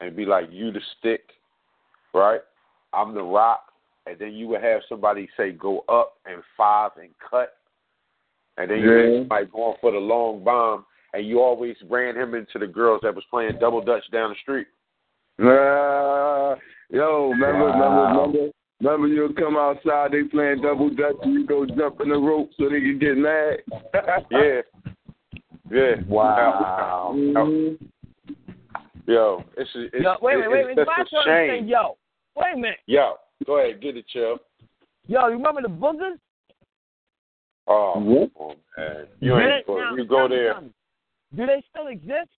and 0.00 0.16
be 0.16 0.24
like, 0.24 0.46
"You 0.50 0.70
the 0.70 0.80
stick, 0.98 1.22
right? 2.14 2.40
I'm 2.94 3.12
the 3.14 3.22
rock," 3.22 3.64
and 4.06 4.16
then 4.18 4.32
you 4.32 4.46
would 4.48 4.62
have 4.62 4.80
somebody 4.88 5.28
say, 5.36 5.50
"Go 5.50 5.84
up 5.88 6.14
and 6.24 6.42
five 6.56 6.92
and 6.96 7.10
cut," 7.18 7.56
and 8.56 8.70
then 8.70 8.78
you 8.78 8.92
Yeah. 8.92 9.02
had 9.02 9.18
somebody 9.22 9.46
going 9.46 9.76
for 9.80 9.90
the 9.90 9.98
long 9.98 10.44
bomb, 10.44 10.86
and 11.12 11.26
you 11.26 11.42
always 11.42 11.76
ran 11.82 12.16
him 12.16 12.34
into 12.34 12.60
the 12.60 12.66
girls 12.66 13.00
that 13.02 13.14
was 13.14 13.24
playing 13.24 13.58
double 13.58 13.80
dutch 13.80 14.08
down 14.12 14.30
the 14.30 14.36
street. 14.36 14.68
Nah, 15.38 16.56
yo, 16.90 17.30
remember, 17.30 17.66
Wow. 17.66 17.72
remember, 17.72 18.02
remember, 18.02 18.52
remember 18.80 19.08
you'll 19.08 19.32
come 19.34 19.56
outside, 19.56 20.12
they 20.12 20.22
playing 20.24 20.62
double 20.62 20.90
dutch, 20.90 21.16
and 21.22 21.34
you 21.34 21.46
go 21.46 21.66
jump 21.66 22.00
in 22.00 22.08
the 22.10 22.16
rope 22.18 22.50
so 22.58 22.68
they 22.68 22.80
can 22.80 22.98
get 22.98 23.16
mad. 23.16 23.58
Yeah, 24.30 24.60
yeah. 25.70 25.94
Wow. 26.08 27.12
Mhm. 27.14 27.78
Yo, 29.06 29.42
it's 29.56 29.70
a, 29.74 29.82
it's, 29.84 29.94
Yo, 30.02 30.14
wait 30.20 30.34
a 30.34 30.38
minute, 30.38 30.50
wait 30.50 30.58
a 30.58 30.68
it's, 30.70 30.76
minute. 30.76 30.80
it's 30.80 31.12
My 31.12 31.20
a 31.20 31.24
turn 31.24 31.24
to 31.24 31.52
say 31.52 31.58
shame. 31.60 31.66
yo. 31.68 31.96
Wait 32.36 32.52
a 32.54 32.56
minute. 32.56 32.78
Yo, 32.86 33.14
go 33.46 33.58
ahead, 33.58 33.80
get 33.80 33.96
it, 33.96 34.06
chill. 34.08 34.38
Yo, 35.06 35.26
you 35.28 35.34
remember 35.36 35.62
the 35.62 35.68
boogers? 35.68 36.18
Oh, 37.66 37.98
What? 38.00 38.32
come 38.34 38.48
on, 38.48 38.56
man. 38.76 39.06
You 39.20 39.32
Did 39.34 39.40
ain't 39.42 39.50
it- 39.60 39.66
go, 39.66 39.76
now, 39.78 39.94
you 39.96 40.04
go 40.06 40.28
there. 40.28 40.54
something. 40.54 40.74
Do 41.36 41.46
they 41.46 41.62
still 41.70 41.88
exist? 41.88 42.30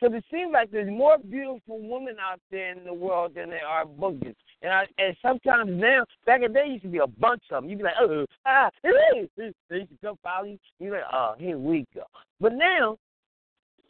Because 0.00 0.16
it 0.16 0.24
seems 0.32 0.52
like 0.52 0.70
there's 0.70 0.88
more 0.90 1.18
beautiful 1.18 1.78
women 1.80 2.16
out 2.20 2.40
there 2.50 2.72
in 2.72 2.84
the 2.84 2.94
world 2.94 3.34
than 3.34 3.50
there 3.50 3.66
are 3.66 3.84
boogers. 3.84 4.36
And 4.62 4.72
I, 4.72 4.86
and 4.98 5.16
sometimes 5.22 5.70
now, 5.72 6.04
back 6.26 6.42
in 6.42 6.52
the 6.52 6.58
day, 6.58 6.68
used 6.68 6.82
to 6.82 6.88
be 6.88 6.98
a 6.98 7.06
bunch 7.06 7.42
of 7.50 7.62
them. 7.62 7.70
You'd 7.70 7.78
be 7.78 7.84
like, 7.84 7.94
oh, 8.00 8.26
ah, 8.44 8.70
they 8.82 9.28
used 9.76 9.90
to 9.90 9.96
come 10.02 10.16
follow 10.22 10.46
you. 10.46 10.58
You're 10.80 10.92
like, 10.92 11.04
oh, 11.12 11.34
here 11.38 11.58
we 11.58 11.86
go. 11.94 12.02
But 12.40 12.54
now, 12.54 12.98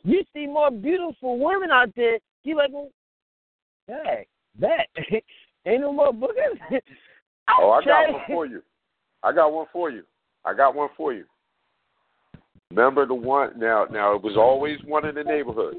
you 0.03 0.23
see 0.35 0.47
more 0.47 0.71
beautiful 0.71 1.39
women 1.39 1.71
out 1.71 1.89
there. 1.97 2.19
You're 2.45 2.59
like, 2.59 2.71
well, 2.73 2.91
hey, 3.87 4.27
that 4.61 4.87
ain't 5.67 5.81
no 5.81 5.93
more 5.93 6.13
boogers. 6.13 6.59
Oh, 7.59 7.71
I 7.71 7.83
got 7.83 8.13
one 8.13 8.23
for 8.27 8.45
you. 8.45 8.63
I 9.23 9.33
got 9.33 9.51
one 9.51 9.67
for 9.73 9.91
you. 9.91 10.03
I 10.45 10.53
got 10.53 10.75
one 10.75 10.91
for 10.99 11.15
you. 11.15 11.25
Remember 12.71 13.07
the 13.07 13.15
one 13.15 13.59
now 13.59 13.87
now 13.91 14.15
it 14.15 14.23
was 14.23 14.37
always 14.37 14.77
one 14.85 15.07
in 15.07 15.15
the 15.15 15.25
neighborhood. 15.25 15.77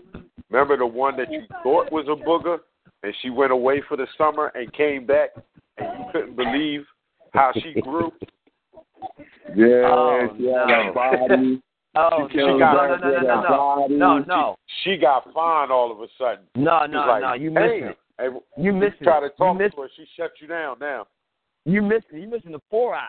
Remember 0.49 0.75
the 0.77 0.87
one 0.87 1.15
that 1.17 1.31
you 1.31 1.43
thought 1.61 1.91
was 1.91 2.07
a 2.07 2.15
booger 2.27 2.57
and 3.03 3.13
she 3.21 3.29
went 3.29 3.51
away 3.51 3.81
for 3.87 3.97
the 3.97 4.07
summer 4.17 4.51
and 4.55 4.71
came 4.73 5.05
back 5.05 5.29
and 5.77 5.87
you 5.99 6.05
couldn't 6.11 6.35
believe 6.35 6.85
how 7.33 7.51
she 7.53 7.79
grew? 7.81 8.11
Yeah, 9.55 9.89
Oh, 9.89 10.33
she 10.37 10.45
had 10.45 10.67
no. 10.67 10.89
a 10.89 10.93
body. 10.93 11.61
Oh 11.95 12.27
She 12.29 12.37
no, 12.37 12.45
came 12.45 12.59
no, 12.59 12.73
back 12.75 13.01
no, 13.01 13.09
no, 13.09 13.09
no, 13.09 13.21
no, 13.21 13.41
no, 13.41 13.49
body. 13.49 13.95
no, 13.95 14.19
no, 14.19 14.55
She 14.83 14.97
got 14.97 15.23
fined 15.33 15.71
all 15.71 15.91
of 15.91 15.99
a 16.01 16.07
sudden. 16.17 16.45
no, 16.55 16.85
no, 16.85 16.99
like, 17.07 17.21
no. 17.21 17.33
You 17.33 17.49
hey, 17.51 17.81
missing 17.81 17.83
it. 17.89 17.97
Hey, 18.19 18.27
You 18.61 18.73
missing 18.73 18.97
try 19.03 19.19
to 19.21 19.25
it. 19.27 19.33
You 19.39 19.45
talk 19.45 19.57
to 19.57 19.81
her. 19.81 19.89
She 19.95 20.05
shut 20.15 20.31
you 20.39 20.47
down 20.47 20.77
now. 20.79 21.07
You 21.65 21.81
missing. 21.81 22.19
You 22.21 22.27
missing 22.29 22.51
the 22.51 22.61
four 22.69 22.93
eyes. 22.93 23.03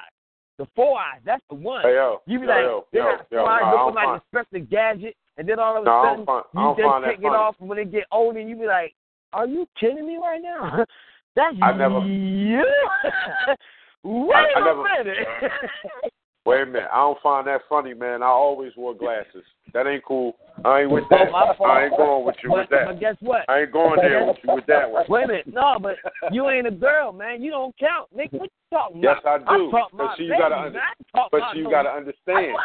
The 0.59 0.67
four 0.75 0.99
eyes. 0.99 1.21
That's 1.25 1.43
the 1.51 1.57
one. 1.57 1.83
Hey, 1.83 1.95
yo. 1.95 2.23
You 2.27 2.41
be 2.41 2.47
yo, 2.47 2.51
like, 2.53 2.63
yo, 2.63 2.87
they 2.93 2.99
yo, 2.99 3.05
got 3.05 3.27
yo, 3.31 3.39
four 3.41 3.51
eyes 3.51 3.75
looking 3.79 3.95
like 3.95 4.05
find, 4.07 4.21
Inspector 4.33 4.59
Gadget, 4.71 5.17
and 5.37 5.49
then 5.49 5.59
all 5.59 5.77
of 5.77 5.83
a 5.83 5.87
No, 5.87 6.03
sudden 6.05 6.27
find, 6.27 6.45
you 6.55 6.85
just 6.85 7.05
take 7.05 7.19
it 7.19 7.23
funny. 7.23 7.37
off, 7.37 7.57
and 7.61 7.69
when 7.69 7.77
they 7.79 7.85
get 7.85 8.05
older, 8.11 8.41
you 8.41 8.57
be 8.57 8.67
like, 8.67 8.95
"Are 9.33 9.47
you 9.47 9.67
kidding 9.79 10.07
me 10.07 10.17
right 10.17 10.41
now?" 10.43 10.85
That's 11.37 11.57
I 11.63 11.73
never- 11.73 12.01
you. 12.01 12.65
Wait 14.03 14.35
I- 14.35 14.59
I 14.59 14.61
a 14.61 14.65
never- 14.65 14.83
minute. 14.83 15.27
Wait 16.47 16.63
a 16.63 16.67
minute. 16.67 16.89
I 16.91 16.97
don't 16.97 17.21
find 17.23 17.47
that 17.47 17.61
funny, 17.69 17.93
man. 17.93 18.23
I 18.23 18.27
always 18.27 18.73
wore 18.75 18.95
glasses. 18.95 19.45
That 19.75 19.87
ain't 19.87 20.03
cool. 20.05 20.37
I 20.65 20.81
ain't 20.81 20.91
with 20.91 21.05
that. 21.11 21.29
Oh. 21.33 21.65
I 21.65 21.85
ain't 21.85 21.97
going 21.99 22.25
with 22.25 22.37
you 22.43 22.49
but, 22.49 22.59
with 22.61 22.71
that. 22.71 22.87
but 22.87 22.99
guess 22.99 23.15
what? 23.21 23.43
I 23.49 23.61
ain't 23.61 23.73
going 23.73 24.01
there 24.01 24.27
with 24.27 24.39
you 24.43 24.55
with 24.55 24.65
that 24.67 24.91
one. 24.91 25.05
Wait 25.09 25.25
a 25.25 25.29
minute. 25.29 25.47
No, 25.53 25.77
but 25.81 25.97
you 26.33 26.49
ain't 26.49 26.67
a 26.67 26.71
girl, 26.71 27.13
man. 27.13 27.43
You 27.43 27.51
don't 27.51 27.77
count. 27.79 28.09
Nick, 28.17 28.33
what 28.33 28.45
you 28.45 28.49
talking 28.77 29.03
Yes, 29.03 29.17
about? 29.21 29.47
I 29.47 29.59
do. 29.59 29.71
talk 29.71 29.91
But 29.93 30.17
see, 30.17 30.25
you 30.25 30.31
baby, 30.31 30.41
gotta 30.41 30.59
under- 30.59 30.79
I 30.81 31.27
But 31.31 31.41
you 31.57 31.65
no, 31.65 31.71
got 31.71 31.83
to 31.83 31.89
I- 31.91 31.97
understand. 31.99 32.57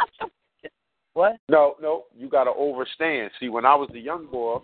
What? 1.13 1.33
No, 1.49 1.75
no, 1.81 2.05
you 2.15 2.29
got 2.29 2.45
to 2.45 2.51
overstand. 2.51 3.29
See, 3.41 3.49
when 3.49 3.65
I 3.65 3.75
was 3.75 3.89
a 3.93 3.99
young 3.99 4.25
boy, 4.27 4.59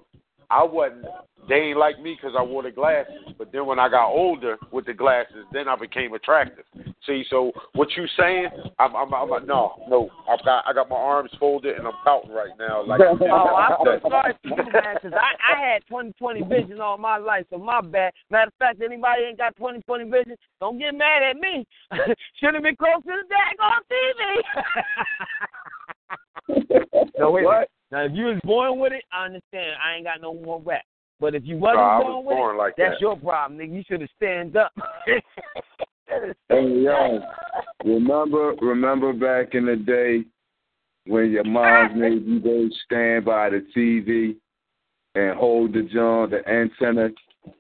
I 0.52 0.64
wasn't. 0.64 1.06
They 1.50 1.56
ain't 1.56 1.80
like 1.80 2.00
me 2.00 2.16
because 2.16 2.36
I 2.38 2.44
wore 2.44 2.62
the 2.64 2.72
glasses. 2.72 3.34
But 3.38 3.52
then 3.52 3.66
when 3.66 3.80
I 3.80 3.90
got 3.90 4.10
older 4.10 4.58
with 4.72 4.86
the 4.86 4.94
glasses, 4.94 5.44
then 5.52 5.68
I 5.68 5.76
became 5.76 6.14
attractive. 6.14 6.64
See, 7.08 7.26
so 7.30 7.52
what 7.74 7.90
you 7.98 8.06
saying? 8.18 8.48
I'm, 8.78 8.96
I'm, 8.96 9.14
I'm, 9.14 9.34
I'm 9.34 9.46
no, 9.48 9.84
no. 9.90 10.10
I've 10.30 10.46
got, 10.46 10.64
I 10.68 10.74
got 10.74 10.88
my 10.90 10.96
arms 10.96 11.32
folded 11.40 11.78
and 11.78 11.88
I'm 11.88 11.96
pouting 12.04 12.32
right 12.32 12.52
now. 12.60 12.86
Like, 12.86 13.02
Oh, 13.22 13.56
I'm 13.56 13.76
so 13.84 14.00
sorry 14.08 14.36
for 14.44 14.50
you, 14.50 14.56
man, 14.72 14.96
because 14.96 15.14
I, 15.14 15.34
I 15.54 15.60
had 15.74 15.82
20/20 15.92 16.48
vision 16.48 16.80
all 16.80 16.98
my 16.98 17.18
life, 17.18 17.46
so 17.50 17.58
my 17.58 17.82
bad. 17.82 18.14
Matter 18.30 18.50
of 18.50 18.54
fact, 18.60 18.82
anybody 18.84 19.24
ain't 19.24 19.40
got 19.40 19.58
20/20 19.58 20.12
vision, 20.12 20.38
don't 20.60 20.78
get 20.78 20.94
mad 20.94 21.24
at 21.24 21.38
me. 21.38 21.66
Should 22.40 22.54
have 22.54 22.62
been 22.64 22.76
close 22.76 23.02
to 23.04 23.08
the 23.08 23.24
daggone 23.34 23.82
TV. 23.90 24.44
no, 27.20 27.32
wait 27.32 27.46
a 27.46 27.50
minute. 27.50 27.72
Now, 27.92 28.06
if 28.06 28.12
you 28.14 28.26
was 28.26 28.40
born 28.44 28.80
with 28.80 28.94
it, 28.94 29.04
I 29.12 29.26
understand. 29.26 29.76
I 29.84 29.96
ain't 29.96 30.06
got 30.06 30.22
no 30.22 30.34
more 30.34 30.62
rap. 30.62 30.84
But 31.20 31.36
if 31.36 31.44
you 31.46 31.58
wasn't 31.58 31.82
No, 31.82 32.00
born 32.02 32.14
was 32.14 32.26
with 32.26 32.38
born 32.38 32.56
it, 32.56 32.60
like 32.60 32.76
that's 32.78 32.96
that. 32.96 33.02
your 33.02 33.16
problem, 33.18 33.60
nigga. 33.60 33.74
You 33.74 33.84
should 33.88 34.02
have 34.02 34.10
stand 34.16 34.56
up. 34.58 34.72
Hey, 36.50 36.68
yo, 36.68 37.22
remember, 37.86 38.54
remember 38.62 39.14
back 39.14 39.56
in 39.56 39.66
the 39.66 39.78
day 39.78 40.26
when 41.06 41.32
your 41.32 41.46
moms 41.46 41.94
made 41.96 42.26
you 42.26 42.42
go 42.42 42.68
stand 42.84 43.24
by 43.24 43.50
the 43.50 43.66
TV 43.76 44.36
and 45.16 45.38
hold 45.38 45.72
the 45.72 45.84
John, 45.84 46.30
the 46.30 46.46
antenna, 46.50 47.12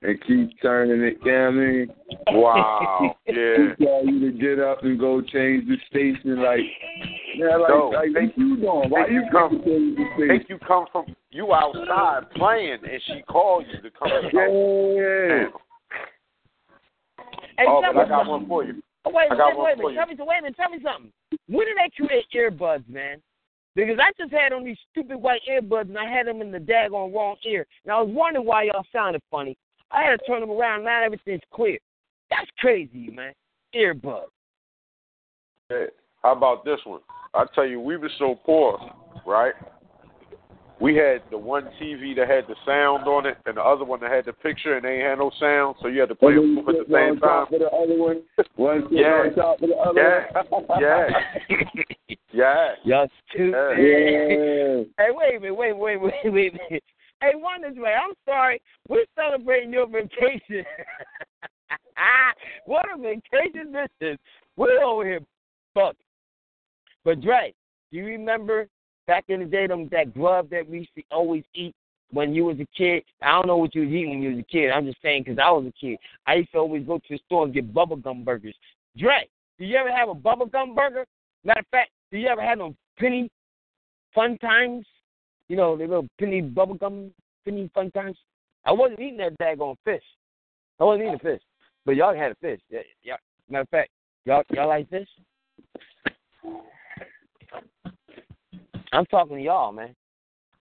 and 0.04 0.20
keep 0.28 0.50
turning 0.62 1.02
it. 1.02 1.18
You 1.24 1.32
know 1.32 1.48
I 1.48 1.52
mean? 1.52 1.88
wow, 2.30 3.16
yeah. 3.28 3.34
She 3.78 3.86
tell 3.86 4.06
you 4.06 4.32
to 4.32 4.38
get 4.38 4.60
up 4.60 4.84
and 4.84 5.00
go 5.00 5.22
change 5.22 5.68
the 5.68 5.78
station. 5.90 6.42
Like, 6.42 6.60
yeah, 7.36 7.56
like, 7.58 7.70
No, 7.70 7.90
like 7.90 8.10
they- 8.14 8.26
what 8.28 8.38
you 8.38 8.58
doing? 8.58 8.90
Why 8.90 9.08
you 9.08 9.24
come- 9.32 9.50
come 9.50 9.64
change 9.66 9.98
the 9.98 10.06
station? 10.16 10.28
Think 10.30 10.50
you 10.50 10.58
come 10.68 10.86
from 10.92 11.16
you 11.32 11.54
outside 11.54 12.30
playing 12.36 12.80
and 12.84 13.02
she 13.08 13.22
called 13.24 13.66
you 13.72 13.82
to 13.82 13.90
come 13.98 14.12
in 14.12 14.24
Yeah. 14.36 15.48
Hey, 17.58 17.66
Oh, 17.68 17.82
tell 17.82 17.94
but 17.94 18.06
I 18.06 18.10
got 18.10 18.28
one 18.28 18.48
for 18.48 18.64
you. 18.64 18.82
Oh, 19.06 19.12
wait 19.12 19.30
a 19.30 19.34
I 19.34 19.38
got 19.38 19.48
minute, 19.54 19.58
one 19.58 19.66
wait 19.66 19.74
a 19.74 19.76
for 19.76 19.82
minute. 19.84 19.92
you. 19.92 19.98
Tell 19.98 20.08
me, 20.08 20.16
so- 20.18 20.26
wait 20.26 20.40
a 20.40 20.42
minute, 20.44 20.58
tell 20.58 20.70
me 20.70 20.80
something. 20.84 21.12
When 21.48 21.66
did 21.68 21.78
they 21.78 21.90
create 22.06 22.26
earbuds, 22.36 22.88
man? 22.90 23.22
Because 23.76 23.98
I 24.00 24.12
just 24.22 24.34
had 24.34 24.52
on 24.52 24.64
these 24.66 24.78
stupid 24.92 25.16
white 25.18 25.42
earbuds 25.50 25.88
and 25.90 25.98
I 25.98 26.06
had 26.10 26.28
them 26.28 26.42
in 26.42 26.52
the 26.52 26.60
daggone 26.60 27.14
wrong 27.14 27.38
ear. 27.46 27.66
And 27.86 27.92
I 27.94 28.02
was 28.02 28.10
wondering 28.14 28.46
why 28.46 28.64
y'all 28.64 28.86
sounded 28.92 29.22
funny. 29.32 29.58
I 29.94 30.04
had 30.04 30.20
to 30.20 30.26
turn 30.26 30.42
them 30.42 30.52
around. 30.52 30.84
Now 30.86 31.04
everything's 31.04 31.42
clear. 31.54 31.78
That's 32.30 32.50
crazy, 32.60 33.10
man. 33.12 33.34
Earbuds. 33.76 34.24
Hey, 35.70 35.88
How 36.24 36.34
about 36.34 36.64
this 36.66 36.80
one? 36.86 37.02
I 37.34 37.46
tell 37.56 37.66
you, 37.66 37.80
we 37.80 37.98
were 37.98 38.10
so 38.20 38.36
poor, 38.46 38.78
right? 39.26 39.54
We 40.82 40.96
had 40.96 41.22
the 41.30 41.38
one 41.38 41.70
TV 41.80 42.16
that 42.16 42.28
had 42.28 42.46
the 42.48 42.56
sound 42.66 43.08
on 43.08 43.26
it, 43.28 43.38
and 43.46 43.56
the 43.56 43.62
other 43.62 43.86
one 43.86 44.00
that 44.00 44.12
had 44.12 44.26
the 44.26 44.34
picture, 44.34 44.76
and 44.76 44.84
they 44.84 44.98
had 45.00 45.20
no 45.20 45.30
sound, 45.40 45.76
so 45.82 45.88
you 45.88 46.00
had 46.00 46.10
to 46.10 46.16
play 46.16 46.34
And 46.34 46.58
them 46.58 46.68
at 46.70 46.88
the 46.88 46.96
on 46.98 47.14
same 47.14 47.20
time. 47.20 47.20
top 47.46 47.52
of 47.54 47.60
the 47.60 47.68
other 47.70 47.98
one. 47.98 48.22
One 48.56 48.88
Yeah. 48.90 49.06
on 49.28 49.36
top 49.36 49.62
of 49.62 49.70
the 49.70 49.76
other 49.76 50.02
Yeah. 50.02 50.42
one. 50.50 50.66
Yeah. 50.82 51.08
Yeah. 52.34 52.70
Y'all 52.84 53.08
stupid. 53.30 53.78
Yeah. 53.78 54.84
Hey, 55.06 55.12
wait 55.12 55.36
a 55.36 55.40
minute, 55.40 55.54
wait, 55.56 55.78
wait, 55.78 55.98
wait, 56.02 56.14
wait 56.26 56.54
a 56.54 56.58
minute. 56.58 56.84
Hey, 57.22 57.34
one 57.36 57.62
this 57.62 57.76
way. 57.76 57.94
I'm 57.94 58.16
sorry. 58.26 58.62
We're 58.90 59.06
celebrating 59.16 59.72
your 59.72 59.88
vacation. 59.88 60.66
what 62.66 62.86
a 62.94 62.98
vacation 62.98 63.72
this 63.72 63.90
is. 64.02 64.18
We're 64.58 64.84
over 64.84 65.06
here 65.06 65.20
fuck. 65.74 65.96
But 67.06 67.22
Dre, 67.22 67.54
do 67.92 67.98
you 67.98 68.06
remember 68.06 68.68
back 69.08 69.26
in 69.30 69.42
the 69.42 69.46
day 69.46 69.68
them 69.68 69.88
that 69.92 70.14
grub 70.14 70.50
that 70.50 70.68
we 70.68 70.80
used 70.80 70.96
to 70.98 71.04
always 71.12 71.44
eat 71.54 71.76
when 72.12 72.34
you 72.34 72.46
was 72.46 72.58
a 72.60 72.68
kid? 72.76 73.04
I 73.22 73.34
don't 73.34 73.48
know 73.48 73.58
what 73.58 73.76
you 73.76 73.82
was 73.82 73.92
eating 73.92 74.10
when 74.10 74.22
you 74.22 74.32
was 74.32 74.40
a 74.40 74.52
kid. 74.52 74.72
I'm 74.72 74.86
just 74.86 75.02
saying 75.02 75.24
because 75.24 75.40
I 75.40 75.52
was 75.52 75.66
a 75.66 75.74
kid. 75.80 75.98
I 76.26 76.36
used 76.36 76.52
to 76.52 76.58
always 76.58 76.86
go 76.86 76.98
to 76.98 77.04
the 77.10 77.20
store 77.26 77.46
and 77.46 77.54
get 77.54 77.74
bubblegum 77.74 78.26
burgers. 78.26 78.56
Dre, 78.98 79.28
do 79.60 79.66
you 79.66 79.78
ever 79.78 79.92
have 79.92 80.10
a 80.10 80.16
bubblegum 80.16 80.76
burger? 80.76 81.06
Matter 81.44 81.60
of 81.60 81.68
fact, 81.72 81.92
do 82.12 82.18
you 82.18 82.28
ever 82.28 82.42
have 82.42 82.58
them 82.58 82.76
penny 82.98 83.30
fun 84.14 84.38
times? 84.40 84.86
You 85.52 85.58
know, 85.58 85.76
the 85.76 85.84
little 85.84 86.08
penny 86.18 86.42
bubblegum, 86.42 87.12
penny 87.44 87.70
fun 87.74 87.92
times? 87.92 88.16
I 88.64 88.72
wasn't 88.72 89.02
eating 89.02 89.18
that 89.18 89.38
daggone 89.38 89.76
fish. 89.84 90.02
I 90.80 90.86
wasn't 90.86 91.08
eating 91.08 91.20
fish. 91.20 91.42
But 91.86 91.98
y'all 91.98 92.16
had 92.16 92.32
a 92.32 92.36
fish. 92.36 92.62
Yeah, 92.70 92.80
yeah. 93.04 93.16
Matter 93.50 93.64
of 93.64 93.70
fact, 93.70 93.90
y'all 94.24 94.44
y'all 94.54 94.70
like 94.70 94.90
fish? 94.90 95.10
I'm 98.94 99.06
talking 99.08 99.36
to 99.36 99.44
y'all, 99.44 99.74
man. 99.74 99.94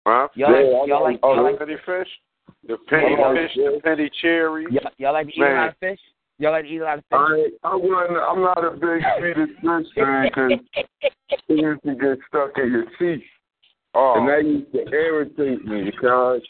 Huh? 0.06 0.28
Y'all 0.36 0.52
Yeah, 0.52 0.56
like 0.58 0.88
y'all 0.88 0.92
oh, 0.92 1.02
like- 1.02 1.12
like 1.14 1.20
Oh, 1.24 1.34
y'all 1.34 1.56
the 1.58 1.66
like 1.72 1.84
fish? 1.84 2.08
The 2.68 2.76
penny 2.88 3.16
Oh, 3.18 3.34
fish, 3.34 3.50
yeah. 3.56 3.70
the 3.74 3.80
penny 3.82 4.10
cherry. 4.22 4.66
y'all, 4.70 4.92
y'all 4.98 5.12
like 5.12 5.26
to 5.26 5.32
eat 5.32 5.42
a 5.42 5.54
lot 5.54 5.68
of 5.70 5.76
fish? 5.78 6.00
Y'all 6.38 6.52
like 6.52 6.66
to 6.66 6.70
eat 6.70 6.78
a 6.78 6.84
lot 6.84 6.98
of 6.98 7.04
fish? 7.04 7.52
I 7.64 7.68
I 7.68 7.74
wasn't. 7.74 8.18
I'm 8.18 8.42
not 8.42 8.64
a 8.64 8.70
big 8.70 9.02
fish 9.20 9.92
fan 9.96 10.28
because 10.28 10.52
it 10.78 11.34
used 11.48 11.82
to 11.82 11.94
get 11.96 12.18
stuck 12.28 12.52
in 12.58 12.70
your 12.70 12.84
teeth, 12.96 13.24
Oh, 14.00 14.14
and 14.16 14.28
that 14.28 14.44
used 14.44 14.72
to 14.72 14.88
irritate 14.92 15.64
me 15.64 15.90
because. 15.90 16.40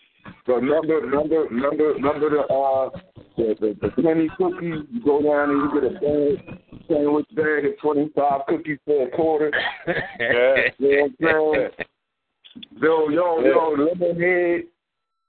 But 0.46 0.56
remember, 0.56 0.96
remember, 0.96 1.44
remember, 1.44 1.84
remember 1.94 2.28
the 2.28 2.40
uh 2.52 2.90
the, 3.38 3.54
the 3.58 3.76
the 3.80 4.02
penny 4.02 4.28
cookies. 4.36 4.84
You 4.92 5.02
go 5.02 5.22
down 5.22 5.50
and 5.50 5.62
you 5.62 5.80
get 5.80 5.90
a 5.90 5.94
bag, 5.94 6.60
sandwich 6.86 7.26
bag 7.34 7.64
of 7.64 7.78
twenty 7.80 8.10
five 8.14 8.42
cookies 8.46 8.78
for 8.84 9.06
a 9.06 9.10
quarter. 9.10 9.50
yeah. 9.86 10.68
You 10.78 11.06
know 11.22 11.44
what 11.44 11.58
I'm 11.58 11.70
saying? 11.72 11.86
Yo, 12.82 13.08
yo, 13.08 13.40
yo, 13.40 13.76
lemonhead, 13.76 14.64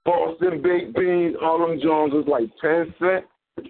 Boston 0.04 0.60
baked 0.62 0.94
beans, 0.94 1.36
all 1.42 1.58
them 1.66 1.80
Jones 1.80 2.12
was 2.12 2.26
like 2.28 2.50
ten 2.60 2.92
cent. 2.98 3.24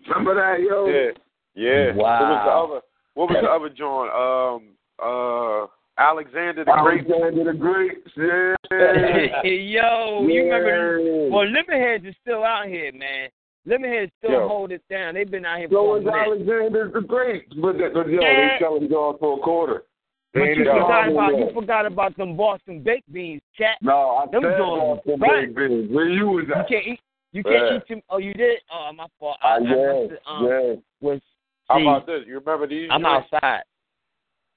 Remember 0.09 0.35
that, 0.35 0.61
yo? 0.61 0.87
Yeah. 0.89 1.11
Yeah. 1.55 1.95
Wow. 1.95 2.19
What 2.19 2.31
was 2.31 2.45
the 2.45 2.51
other? 2.51 2.81
What 3.15 3.31
was 3.31 3.39
the 3.43 3.51
other 3.51 3.69
joint? 3.69 4.11
Um. 4.11 4.77
Uh. 4.99 5.80
Alexander 6.01 6.65
the 6.65 6.73
Great. 6.83 7.05
Alexander 7.07 7.45
the 7.53 7.59
Great, 7.59 7.99
yeah. 8.17 8.55
Yo, 9.45 10.27
you 10.27 10.45
remember? 10.45 11.29
Well, 11.31 11.47
Lemonheads 11.47 12.09
is 12.09 12.15
still 12.23 12.43
out 12.43 12.67
here, 12.69 12.91
man. 12.93 13.29
Lemonheads 13.69 14.11
still 14.19 14.31
Yo. 14.33 14.49
hold 14.49 14.73
it 14.73 14.83
down. 14.89 15.13
They've 15.15 15.31
been 15.31 15.45
out 15.45 15.59
here 15.59 15.69
So 15.71 15.77
for 15.77 15.97
a 15.97 16.01
is 16.01 16.05
minute. 16.07 16.19
Alexander 16.27 16.91
the 16.95 17.01
Great, 17.07 17.49
but, 17.61 17.73
the, 17.77 17.91
but 17.93 18.09
yo, 18.09 18.21
Yeah. 18.23 18.49
they 18.55 18.57
selling 18.59 18.89
Jones 18.89 19.19
for 19.21 19.39
a 19.39 19.43
quarter. 19.43 19.85
But 20.33 20.41
you 20.57 20.65
forgot 20.65 21.09
about 21.09 21.13
about- 21.13 21.39
you 21.39 21.51
forgot 21.53 21.87
about 21.87 22.17
them 22.17 22.37
Boston 22.37 22.83
baked 22.83 23.13
beans, 23.13 23.43
chat. 23.59 23.77
No, 23.83 24.17
I 24.17 24.27
Them 24.31 24.43
said 24.45 24.57
Jones 24.57 25.01
Boston 25.05 25.21
right. 25.21 25.47
baked 25.47 25.57
beans. 25.57 25.91
Where 25.95 26.09
you 26.09 26.29
was 26.29 26.45
You 26.49 26.55
at? 26.55 26.69
can't 26.69 26.87
eat. 26.87 27.01
You 27.33 27.43
can't 27.43 27.55
Yeah. 27.67 27.77
eat 27.77 27.89
them. 27.89 28.03
Oh, 28.09 28.19
you 28.19 28.33
did? 28.33 28.61
Oh, 28.73 28.91
my 28.95 29.07
fault. 29.19 29.37
I, 29.43 29.57
I 29.57 29.59
yeah, 29.59 29.69
must 29.69 30.11
have, 30.13 30.19
um, 30.27 30.47
yeah. 30.47 30.75
was. 31.01 31.21
How 31.69 31.81
about 31.81 32.07
this? 32.07 32.23
You 32.27 32.39
remember 32.39 32.67
these? 32.67 32.89
I'm 32.91 33.03
joints? 33.03 33.29
outside. 33.33 33.63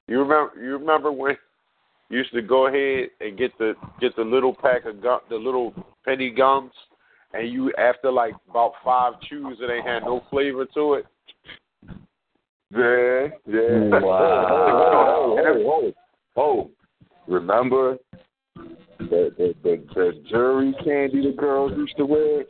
You 0.08 0.20
remember? 0.20 0.52
You 0.62 0.78
remember 0.78 1.12
when 1.12 1.38
you 2.10 2.20
used 2.20 2.34
to 2.34 2.42
go 2.42 2.68
ahead 2.68 3.10
and 3.22 3.38
get 3.38 3.58
the 3.58 3.74
get 4.00 4.16
the 4.16 4.24
little 4.24 4.54
pack 4.54 4.86
of 4.86 5.02
gum, 5.02 5.20
the 5.30 5.36
little 5.36 5.74
penny 6.06 6.30
gums, 6.30 6.72
and 7.34 7.52
you 7.52 7.72
after 7.78 8.12
like 8.12 8.34
about 8.50 8.74
five 8.84 9.13
chews, 9.30 9.58
it 9.62 9.72
ain't 9.72 9.88
had 9.88 10.04
no 10.04 10.24
flavor 10.30 10.66
to 10.74 10.94
it. 10.96 11.06
Yeah, 12.72 13.28
yeah. 13.48 14.00
Wow. 14.00 15.36
Oh, 15.38 15.92
oh, 16.36 16.42
oh. 16.42 16.72
Remember 17.28 17.98
the, 18.56 19.32
the 19.38 19.56
the 19.63 19.84
the 19.96 20.24
jury 20.30 20.76
candy 20.84 21.22
the 21.22 21.36
girls 21.38 21.72
used 21.78 21.96
to 21.98 22.06
wear? 22.06 22.44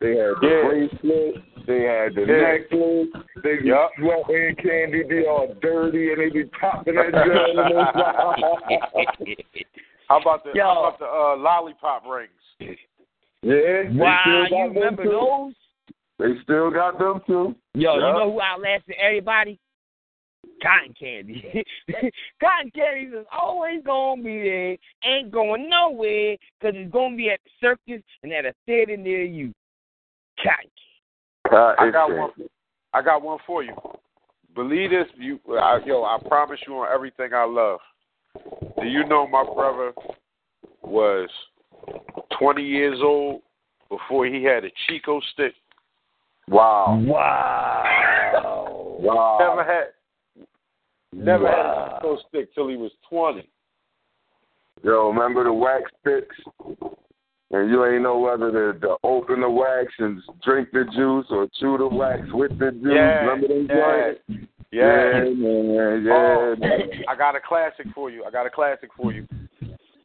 They 0.00 0.10
had 0.16 0.34
the 0.40 0.48
Yeah. 0.48 0.68
bracelet, 0.68 1.34
they 1.66 1.82
had 1.82 2.14
the 2.14 2.22
Yeah. 2.26 2.58
necklace, 2.58 3.08
they 3.42 3.56
be 3.58 3.68
Yup. 3.68 3.90
sweating 3.98 4.56
candy, 4.56 5.02
they 5.08 5.26
all 5.26 5.54
dirty 5.60 6.12
and 6.12 6.20
they 6.20 6.30
be 6.30 6.44
popping 6.60 6.94
that 6.96 7.12
jug 7.12 7.48
in 7.50 7.56
their 7.56 7.64
mouth. 7.94 8.38
How 10.08 10.20
about 10.20 10.44
the 10.44 10.52
Yo. 10.54 10.62
how 10.64 10.80
about 10.88 10.98
the 10.98 11.06
uh, 11.06 11.36
lollipop 11.36 12.04
rings? 12.06 12.30
Yeah. 12.58 12.72
they 13.42 13.90
Wow, 13.94 14.20
still 14.22 14.42
got 14.42 14.50
you 14.50 14.64
them 14.64 14.74
remember 14.74 15.04
too. 15.04 15.10
those? 15.10 15.54
They 16.18 16.42
still 16.42 16.70
got 16.70 16.98
them 16.98 17.20
too. 17.26 17.54
Yo, 17.74 17.94
you 17.94 18.00
know 18.00 18.30
who 18.32 18.40
outlasted 18.40 18.94
everybody? 19.00 19.58
Cotton 20.62 20.94
candy. 20.98 21.64
Cotton 22.40 22.70
candy 22.74 23.16
is 23.16 23.26
always 23.32 23.82
gonna 23.84 24.22
be 24.22 24.42
there, 24.42 24.76
ain't 25.04 25.32
going 25.32 25.68
nowhere, 25.68 26.36
cause 26.60 26.72
it's 26.74 26.92
gonna 26.92 27.16
be 27.16 27.30
at 27.30 27.40
the 27.44 27.50
circus 27.60 28.02
and 28.22 28.32
at 28.32 28.44
a 28.44 28.54
theater 28.66 28.96
near 28.96 29.22
you. 29.24 29.52
Cotton 30.42 30.70
Uh, 31.52 31.74
I 31.78 31.90
got 31.90 32.08
one. 32.08 32.30
I 32.94 33.02
got 33.02 33.22
one 33.22 33.38
for 33.46 33.62
you. 33.62 33.74
Believe 34.54 34.90
this, 34.90 35.06
you, 35.16 35.38
I, 35.50 35.78
yo. 35.84 36.02
I 36.02 36.18
promise 36.26 36.60
you 36.66 36.74
on 36.74 36.88
everything 36.92 37.32
I 37.34 37.44
love. 37.44 37.80
Do 38.80 38.86
you 38.86 39.04
know 39.06 39.26
my 39.26 39.44
brother 39.44 39.92
was 40.82 41.28
20 42.38 42.62
years 42.62 42.98
old 43.02 43.42
before 43.88 44.26
he 44.26 44.42
had 44.44 44.64
a 44.64 44.70
Chico 44.86 45.20
stick? 45.32 45.54
Wow. 46.48 47.00
Wow. 47.04 48.96
Wow. 48.98 49.38
Never 49.40 49.64
had, 49.64 50.44
never 51.12 51.46
had 51.48 51.66
a 51.66 51.98
Chico 51.98 52.18
stick 52.28 52.54
till 52.54 52.68
he 52.68 52.76
was 52.76 52.92
20. 53.08 53.48
Yo, 54.82 55.08
remember 55.08 55.44
the 55.44 55.52
wax 55.52 55.84
sticks? 56.00 56.36
And 57.52 57.68
you 57.70 57.84
ain't 57.84 58.02
know 58.02 58.18
whether 58.18 58.50
to, 58.72 58.80
to 58.80 58.96
open 59.04 59.42
the 59.42 59.50
wax 59.50 59.92
and 59.98 60.22
drink 60.42 60.70
the 60.72 60.84
juice 60.96 61.26
or 61.30 61.46
chew 61.60 61.76
the 61.76 61.86
wax 61.86 62.22
with 62.32 62.58
the 62.58 62.70
juice. 62.72 62.82
Yeah, 62.94 63.20
remember 63.26 63.48
them 63.48 63.66
yeah, 63.68 64.12
joints? 64.14 64.48
yeah. 64.72 65.20
man. 65.36 66.02
Yeah, 66.04 66.12
Oh, 66.14 66.56
man. 66.58 66.80
I 67.08 67.14
got 67.14 67.36
a 67.36 67.40
classic 67.46 67.86
for 67.94 68.10
you. 68.10 68.24
I 68.24 68.30
got 68.30 68.46
a 68.46 68.50
classic 68.50 68.88
for 68.96 69.12
you. 69.12 69.28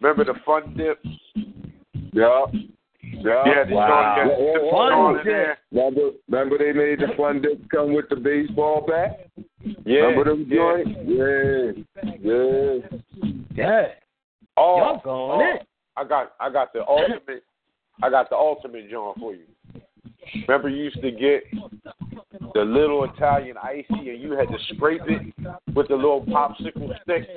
Remember 0.01 0.25
the 0.25 0.33
Fun 0.45 0.73
Dip? 0.75 0.99
Yeah. 2.11 2.45
Yeah. 3.01 3.43
Yeah, 3.45 3.63
Wow. 3.71 3.87
joint 3.87 4.27
got 4.27 4.39
Yeah, 4.39 4.53
the 4.53 4.69
Fun 4.69 5.15
Dip. 5.15 5.25
there. 5.25 5.57
Remember, 5.71 6.01
remember 6.29 6.57
they 6.57 6.73
made 6.73 6.99
the 6.99 7.15
fun 7.15 7.41
dip 7.41 7.69
come 7.69 7.93
with 7.93 8.09
the 8.09 8.17
baseball 8.17 8.85
bat? 8.85 9.25
Yeah, 9.85 10.01
remember 10.01 10.31
them 10.31 10.45
yeah. 10.49 10.57
joints? 10.57 10.91
Yeah. 11.05 12.11
Yeah. 12.19 12.99
Yeah. 13.55 13.87
Oh, 14.57 14.77
Y'all 14.77 15.01
going 15.01 15.41
oh, 15.41 15.51
in. 15.51 15.57
I 15.97 16.03
got 16.03 16.33
I 16.39 16.49
got 16.51 16.73
the 16.73 16.85
ultimate 16.87 17.43
I 18.01 18.09
got 18.09 18.29
the 18.29 18.35
ultimate 18.35 18.89
John 18.89 19.15
for 19.19 19.33
you. 19.33 19.45
Remember 20.47 20.69
you 20.69 20.83
used 20.83 21.01
to 21.01 21.11
get 21.11 21.43
the 22.53 22.61
little 22.61 23.03
Italian 23.05 23.57
icy 23.57 24.09
and 24.09 24.21
you 24.21 24.33
had 24.33 24.47
to 24.49 24.57
scrape 24.75 25.01
it 25.07 25.33
with 25.73 25.87
the 25.87 25.95
little 25.95 26.23
popsicle 26.25 26.91
stick. 27.01 27.27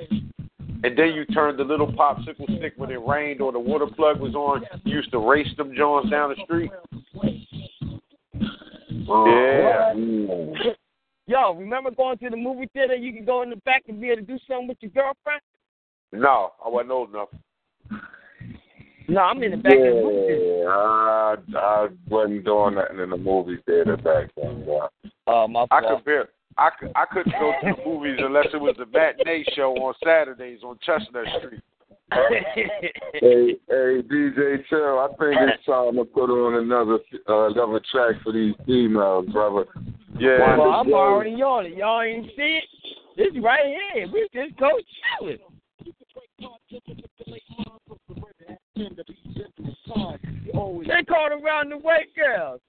And 0.83 0.97
then 0.97 1.13
you 1.13 1.25
turned 1.25 1.59
the 1.59 1.63
little 1.63 1.91
popsicle 1.91 2.45
stick 2.57 2.73
when 2.77 2.91
it 2.91 2.99
rained 3.07 3.41
or 3.41 3.51
the 3.51 3.59
water 3.59 3.87
plug 3.87 4.19
was 4.19 4.35
on. 4.35 4.63
You 4.83 4.97
used 4.97 5.11
to 5.11 5.19
race 5.19 5.47
them 5.57 5.73
Johns 5.75 6.09
down 6.09 6.29
the 6.29 6.43
street. 6.43 6.71
Yeah. 8.91 9.93
Mm. 9.95 10.53
Yo, 11.27 11.53
remember 11.53 11.91
going 11.91 12.17
to 12.17 12.29
the 12.29 12.37
movie 12.37 12.69
theater? 12.73 12.95
You 12.95 13.13
could 13.13 13.25
go 13.25 13.41
in 13.41 13.49
the 13.49 13.55
back 13.57 13.83
and 13.87 14.01
be 14.01 14.07
able 14.09 14.21
to 14.21 14.27
do 14.27 14.37
something 14.47 14.67
with 14.67 14.77
your 14.81 14.91
girlfriend. 14.91 15.41
No, 16.11 16.51
I 16.63 16.67
wasn't 16.67 16.91
old 16.91 17.09
enough. 17.09 17.29
No, 19.07 19.21
I'm 19.21 19.41
in 19.43 19.51
the 19.51 19.57
back 19.57 19.73
of 19.73 19.79
the 19.79 20.01
movie. 20.03 20.61
Yeah, 20.61 20.67
I, 20.69 21.35
I 21.57 21.87
wasn't 22.09 22.45
doing 22.45 22.75
nothing 22.75 22.99
in 22.99 23.09
the 23.09 23.17
movie 23.17 23.57
theater 23.65 23.97
back 23.97 24.29
then. 24.35 24.65
Yeah. 24.67 24.87
Oh, 25.27 25.47
my 25.47 25.65
I 25.71 25.81
fault. 25.81 25.97
could 25.97 26.05
bear, 26.05 26.29
I 26.57 26.69
could 26.79 26.91
I 26.95 27.05
couldn't 27.11 27.33
go 27.39 27.51
to 27.61 27.75
the 27.75 27.89
movies 27.89 28.19
unless 28.19 28.47
it 28.53 28.61
was 28.61 28.75
the 28.77 28.85
matinee 28.85 29.43
show 29.55 29.73
on 29.73 29.93
Saturdays 30.03 30.59
on 30.63 30.77
Chestnut 30.85 31.25
Street. 31.39 31.61
Hey, 33.13 33.55
hey, 33.69 34.01
DJ 34.01 34.65
Chill, 34.69 34.99
I 34.99 35.07
think 35.17 35.39
it's 35.39 35.65
time 35.65 35.95
to 35.95 36.03
put 36.03 36.29
on 36.29 36.61
another 36.61 36.99
uh, 37.29 37.47
another 37.51 37.81
track 37.89 38.21
for 38.21 38.33
these 38.33 38.53
females, 38.65 39.27
brother. 39.31 39.65
Yeah. 40.19 40.57
well, 40.57 40.71
I'm 40.71 40.91
already 40.93 41.41
on 41.41 41.67
it. 41.67 41.77
Y'all 41.77 42.01
ain't 42.01 42.27
see 42.35 42.59
it? 42.59 42.63
This 43.15 43.41
right 43.41 43.65
here. 43.93 44.07
We 44.11 44.27
just 44.33 44.57
go 44.59 44.71
chilling. 45.19 45.37
They 50.87 51.03
called 51.03 51.31
around 51.31 51.69
the 51.69 51.77
way 51.77 52.07
girls. 52.15 52.61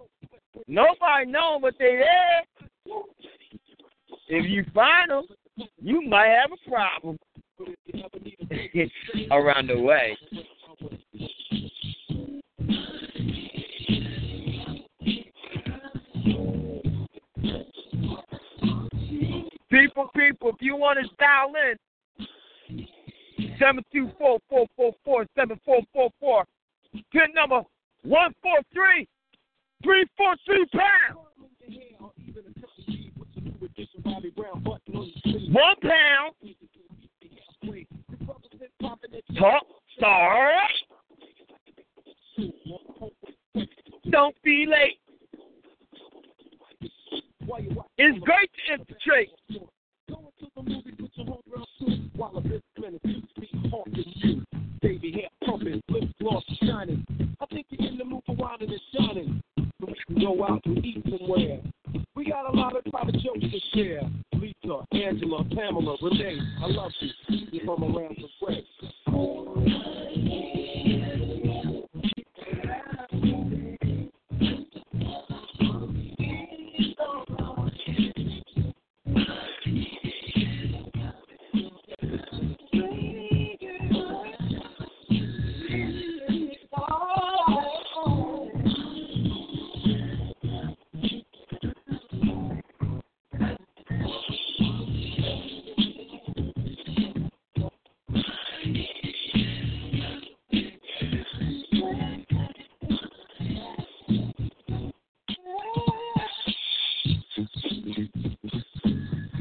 Nobody 0.67 1.27
know 1.27 1.59
but 1.61 1.75
they 1.79 2.01
there. 2.01 2.43
If 4.29 4.51
you 4.51 4.65
find 4.75 5.11
them, 5.11 5.25
you 5.81 6.03
might 6.09 6.29
have 6.29 6.51
a 6.53 6.71
problem. 6.71 7.19
around 9.31 9.69
the 9.69 9.79
way. 9.79 10.17
People, 19.71 20.09
people, 20.15 20.51
if 20.51 20.57
you 20.61 20.77
want 20.77 20.99
to 20.99 21.09
dial 21.17 21.53
in, 21.71 21.77
seven 23.63 23.85
two 23.93 24.11
four 24.19 24.39
four 24.49 24.67
four 24.77 24.93
four 25.05 25.27
seven 25.37 25.61
four 25.65 25.81
four 25.93 26.11
four. 26.19 26.45
Pin 27.13 27.33
number 27.35 27.63
one 28.03 28.35
four 28.43 28.59
three 28.73 29.07
three 29.83 30.05
four 30.17 30.35
three 30.45 30.67
pound. 30.73 31.19
One 35.51 35.77
pound. 35.83 36.35
Talk 39.39 39.63
star. 39.97 40.53
Don't 44.11 44.35
be 44.43 44.67
late. 44.69 44.99
It's 47.99 48.19
great 48.21 48.51
to 48.67 48.75
infiltrate. 48.75 49.31
Baby 54.83 55.13
hair 55.13 55.29
pumping, 55.47 55.81
lip 55.89 56.05
gloss 56.21 56.45
shining. 56.63 57.07
I 57.41 57.47
think 57.47 57.67
you're 57.71 57.89
in 57.89 57.97
the 57.97 58.05
mood 58.05 58.23
for 58.27 58.35
wilding 58.35 58.71
and 58.71 58.81
shining. 58.95 59.43
So 59.57 59.87
we 59.87 59.95
can 60.07 60.21
go 60.21 60.45
out 60.45 60.61
and 60.67 60.85
eat 60.85 61.03
somewhere. 61.05 61.61
We 62.15 62.27
got 62.27 62.53
a 62.53 62.57
lot 62.57 62.77
of 62.77 62.85
private 62.85 63.15
jokes 63.15 63.41
to 63.41 63.61
share. 63.75 64.03
Lisa, 64.35 64.85
Angela, 64.93 65.45
Pamela, 65.55 65.97
Renee, 66.03 66.39
I 66.63 66.67
love 66.67 66.93
you. 67.01 67.11
You're 67.51 67.65
from 67.65 67.85
around 67.85 68.19
the 68.19 68.47
way. 68.47 70.02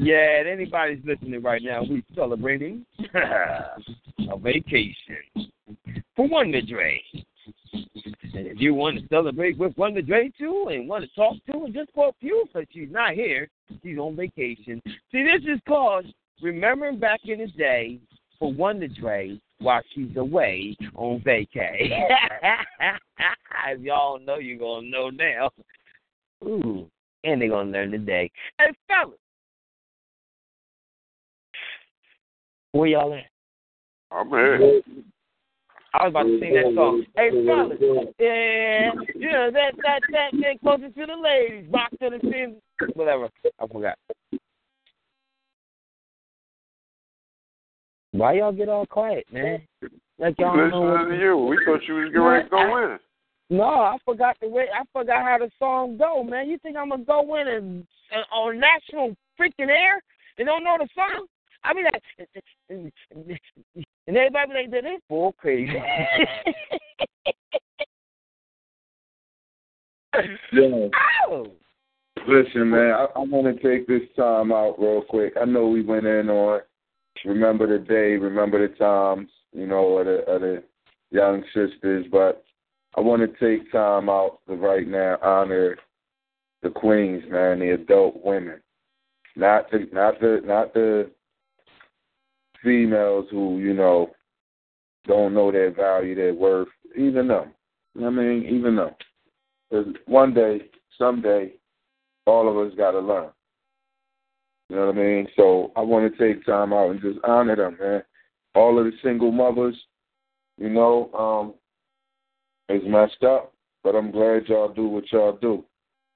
Yeah, 0.04 0.40
and 0.40 0.48
anybody's 0.48 0.98
listening 1.06 1.44
right 1.44 1.62
now, 1.62 1.84
we're 1.88 2.02
celebrating 2.16 2.84
a 3.14 4.36
vacation 4.40 5.52
for 6.16 6.28
Wonder 6.28 6.60
Dre. 6.60 7.00
And 7.14 8.48
if 8.48 8.60
you 8.60 8.74
want 8.74 8.98
to 8.98 9.08
celebrate 9.10 9.60
with 9.60 9.78
Wonder 9.78 10.02
Dre 10.02 10.32
too, 10.40 10.70
and 10.72 10.90
want 10.90 11.04
to 11.04 11.10
talk 11.16 11.36
to 11.46 11.60
her 11.60 11.68
just 11.68 11.92
for 11.94 12.10
a 12.10 12.14
few, 12.20 12.46
because 12.48 12.68
she's 12.72 12.90
not 12.90 13.14
here, 13.14 13.48
she's 13.84 14.00
on 14.00 14.16
vacation. 14.16 14.82
See, 15.12 15.24
this 15.24 15.44
is 15.44 15.60
called 15.68 16.08
remembering 16.42 16.98
back 16.98 17.20
in 17.26 17.38
the 17.38 17.48
day 17.50 18.00
for 18.40 18.52
Wonder 18.52 18.88
Dre 18.88 19.40
while 19.60 19.84
she's 19.94 20.18
away 20.18 20.76
on 20.96 21.20
vacay. 21.20 21.92
if 23.68 23.82
y'all 23.82 24.20
know, 24.20 24.40
you're 24.40 24.58
gonna 24.58 24.90
know 24.90 25.12
now. 25.12 25.52
Ooh, 26.44 26.90
and 27.24 27.40
they're 27.40 27.50
gonna 27.50 27.70
learn 27.70 27.92
today. 27.92 28.32
Hey, 28.58 28.74
fellas. 28.88 29.20
Where 32.74 32.88
y'all 32.88 33.14
at? 33.14 33.26
I'm 34.12 34.30
here. 34.30 34.82
I 35.94 36.08
was 36.08 36.12
about 36.12 36.24
to 36.24 36.40
sing 36.40 36.54
that 36.54 36.74
song. 36.74 37.04
Hey, 37.18 37.30
fellas, 37.46 37.78
yeah, 38.18 38.92
yeah, 39.16 39.50
that 39.52 39.74
that 39.84 40.00
that 40.12 40.32
that 40.32 40.62
closer 40.62 40.90
to 40.90 41.06
the 41.06 41.16
ladies, 41.22 41.70
box 41.70 41.94
to 42.02 42.10
the 42.10 42.20
fin, 42.20 42.56
whatever. 42.94 43.30
I 43.60 43.68
forgot. 43.68 43.98
Why 48.14 48.34
y'all 48.34 48.54
get 48.54 48.70
all 48.70 48.86
quiet, 48.86 49.26
man? 49.32 49.62
Like 50.18 50.36
y'all 50.40 50.56
don't 50.56 50.72
know 50.72 51.10
to 51.10 51.18
you. 51.18 51.38
We 51.38 51.60
thought 51.66 51.82
you 51.88 51.96
was 51.96 52.14
going 52.14 52.44
to 52.44 52.50
go 52.50 52.84
in. 52.84 53.00
No, 53.50 53.66
I 53.66 53.98
forgot 54.06 54.38
the 54.42 54.48
way. 54.48 54.68
I 54.74 54.84
forgot 54.94 55.24
how 55.24 55.40
the 55.40 55.52
song 55.60 55.98
go, 55.98 56.24
man. 56.24 56.50
You 56.50 56.58
think 56.60 56.78
I'm 56.78 56.90
gonna 56.90 57.04
go 57.04 57.36
in 57.36 57.50
and, 57.50 57.86
and 58.14 58.26
on 58.32 58.60
national 58.60 59.16
freaking 59.38 59.68
air 59.68 60.02
and 60.38 60.48
don't 60.48 60.64
know 60.64 60.78
the 60.80 60.88
song? 60.96 61.26
I 61.64 61.74
mean, 61.74 61.86
like, 61.86 62.04
and 64.08 64.18
everybody 64.18 64.48
be 64.48 64.54
like, 64.54 64.72
"This 64.72 65.02
bull 65.08 65.34
crazy." 65.34 65.74
Yeah. 70.54 70.88
Ow! 71.30 71.46
Listen, 72.28 72.70
man, 72.70 72.92
I, 72.92 73.06
I 73.16 73.20
want 73.20 73.56
to 73.56 73.64
take 73.64 73.88
this 73.88 74.02
time 74.16 74.52
out 74.52 74.76
real 74.78 75.02
quick. 75.02 75.34
I 75.42 75.46
know 75.46 75.68
we 75.68 75.82
went 75.82 76.06
in 76.06 76.30
on 76.30 76.62
remember 77.26 77.68
the 77.68 77.84
day, 77.84 78.18
remember 78.18 78.68
the 78.68 78.74
times, 78.76 79.30
you 79.54 79.68
know, 79.68 79.98
of 79.98 80.06
the, 80.06 80.18
of 80.32 80.42
the 80.42 80.64
young 81.12 81.44
sisters, 81.54 82.06
but 82.12 82.44
I 82.98 83.02
want 83.02 83.22
to 83.22 83.28
take 83.40 83.72
time 83.72 84.10
out 84.10 84.40
to 84.48 84.56
right 84.56 84.88
now 84.88 85.18
honor 85.22 85.78
the 86.62 86.70
queens, 86.70 87.24
man, 87.30 87.60
the 87.60 87.74
adult 87.74 88.24
women, 88.24 88.62
not 89.36 89.72
the 89.72 89.88
not 89.92 90.20
the 90.20 90.42
not 90.44 90.74
the 90.74 91.10
females 92.64 93.26
who 93.32 93.60
you 93.60 93.74
know 93.74 94.12
don't 95.08 95.34
know 95.34 95.52
their 95.52 95.72
value, 95.72 96.16
their 96.16 96.34
worth, 96.34 96.68
even 96.98 97.28
them. 97.28 97.52
I 98.04 98.10
mean, 98.10 98.46
even 98.46 98.76
them. 98.76 98.92
'Cause 99.72 99.88
one 100.06 100.34
day, 100.34 100.70
someday, 100.98 101.54
all 102.26 102.48
of 102.48 102.58
us 102.58 102.76
got 102.78 102.92
to 102.92 103.00
learn. 103.00 103.30
You 104.70 104.76
know 104.76 104.88
what 104.88 104.96
I 104.96 105.00
mean? 105.00 105.28
So 105.36 105.72
I 105.76 105.82
want 105.82 106.12
to 106.12 106.18
take 106.18 106.46
time 106.46 106.72
out 106.74 106.92
and 106.92 107.02
just 107.02 107.20
honor 107.26 107.56
them, 107.56 107.78
man. 107.80 108.04
All 108.56 108.78
of 108.78 108.86
the 108.86 108.92
single 109.02 109.32
mothers, 109.32 109.76
you 110.58 110.70
know, 110.70 111.12
um, 111.14 111.54
it's 112.70 112.86
messed 112.86 113.24
up, 113.24 113.54
but 113.84 113.96
I'm 113.96 114.12
glad 114.12 114.48
y'all 114.48 114.70
do 114.70 114.88
what 114.88 115.12
y'all 115.12 115.38
do. 115.42 115.66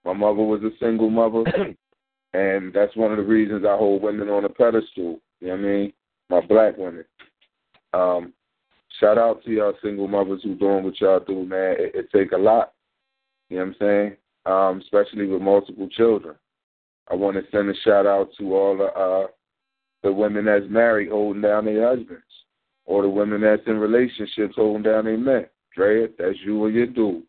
My 0.05 0.13
mother 0.13 0.43
was 0.43 0.61
a 0.63 0.71
single 0.79 1.09
mother, 1.09 1.43
and 2.33 2.73
that's 2.73 2.95
one 2.95 3.11
of 3.11 3.17
the 3.17 3.23
reasons 3.23 3.65
I 3.65 3.75
hold 3.75 4.01
women 4.01 4.29
on 4.29 4.45
a 4.45 4.49
pedestal. 4.49 5.19
You 5.41 5.47
know 5.47 5.53
what 5.53 5.59
I 5.59 5.63
mean? 5.63 5.93
My 6.29 6.41
black 6.41 6.77
women. 6.77 7.05
Um, 7.93 8.33
shout 8.99 9.17
out 9.17 9.43
to 9.43 9.51
y'all 9.51 9.73
single 9.81 10.07
mothers 10.07 10.41
who 10.43 10.55
doing 10.55 10.83
what 10.83 10.99
y'all 10.99 11.19
do, 11.19 11.45
man. 11.45 11.75
It, 11.79 11.95
it 11.95 12.09
take 12.13 12.31
a 12.31 12.37
lot. 12.37 12.73
You 13.49 13.57
know 13.57 13.65
what 13.65 13.69
I'm 13.69 13.75
saying? 13.79 14.17
Um, 14.45 14.81
especially 14.81 15.27
with 15.27 15.41
multiple 15.41 15.87
children. 15.89 16.35
I 17.09 17.15
want 17.15 17.37
to 17.37 17.43
send 17.51 17.69
a 17.69 17.73
shout 17.83 18.05
out 18.05 18.29
to 18.37 18.55
all 18.55 18.77
the 18.77 18.85
uh, 18.85 19.27
the 20.03 20.11
women 20.11 20.45
that's 20.45 20.65
married 20.69 21.09
holding 21.09 21.41
down 21.41 21.65
their 21.65 21.87
husbands, 21.87 22.23
or 22.85 23.01
the 23.01 23.09
women 23.09 23.41
that's 23.41 23.61
in 23.67 23.77
relationships 23.77 24.55
holding 24.55 24.83
down 24.83 25.05
their 25.05 25.17
men. 25.17 25.45
Dre, 25.75 26.07
that's 26.17 26.37
you 26.43 26.65
and 26.65 26.75
your 26.75 26.87
dude. 26.87 26.95
You 26.95 27.23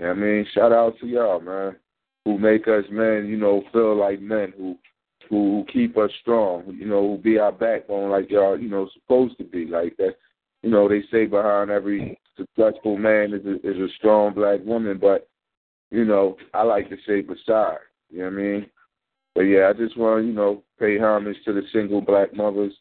know 0.00 0.08
what 0.08 0.10
I 0.10 0.14
mean? 0.14 0.46
Shout 0.54 0.72
out 0.72 0.98
to 1.00 1.06
y'all, 1.06 1.40
man, 1.40 1.76
who 2.24 2.38
make 2.38 2.66
us 2.66 2.84
men, 2.90 3.26
you 3.26 3.36
know, 3.36 3.62
feel 3.72 3.96
like 3.96 4.20
men, 4.20 4.52
who 4.56 4.76
who 5.28 5.64
keep 5.72 5.96
us 5.96 6.10
strong, 6.20 6.76
you 6.78 6.86
know, 6.86 7.00
who 7.00 7.18
be 7.18 7.38
our 7.38 7.52
backbone 7.52 8.10
like 8.10 8.30
y'all, 8.30 8.58
you 8.58 8.68
know, 8.68 8.88
supposed 8.92 9.36
to 9.38 9.44
be. 9.44 9.66
Like 9.66 9.96
that, 9.98 10.16
you 10.62 10.70
know, 10.70 10.88
they 10.88 11.02
say 11.10 11.26
behind 11.26 11.70
every 11.70 12.18
successful 12.36 12.96
man 12.96 13.32
is 13.32 13.44
a, 13.46 13.54
is 13.68 13.76
a 13.78 13.92
strong 13.96 14.34
black 14.34 14.60
woman, 14.64 14.98
but 15.00 15.28
you 15.90 16.04
know, 16.04 16.36
I 16.52 16.62
like 16.62 16.88
to 16.90 16.96
say 17.06 17.20
beside. 17.20 17.78
You 18.10 18.18
know 18.18 18.24
what 18.24 18.32
I 18.32 18.36
mean? 18.36 18.66
But 19.34 19.42
yeah, 19.42 19.68
I 19.68 19.72
just 19.72 19.96
want 19.96 20.22
to, 20.22 20.26
you 20.26 20.32
know, 20.32 20.62
pay 20.78 20.98
homage 20.98 21.36
to 21.44 21.52
the 21.52 21.62
single 21.72 22.00
black 22.00 22.34
mothers, 22.34 22.72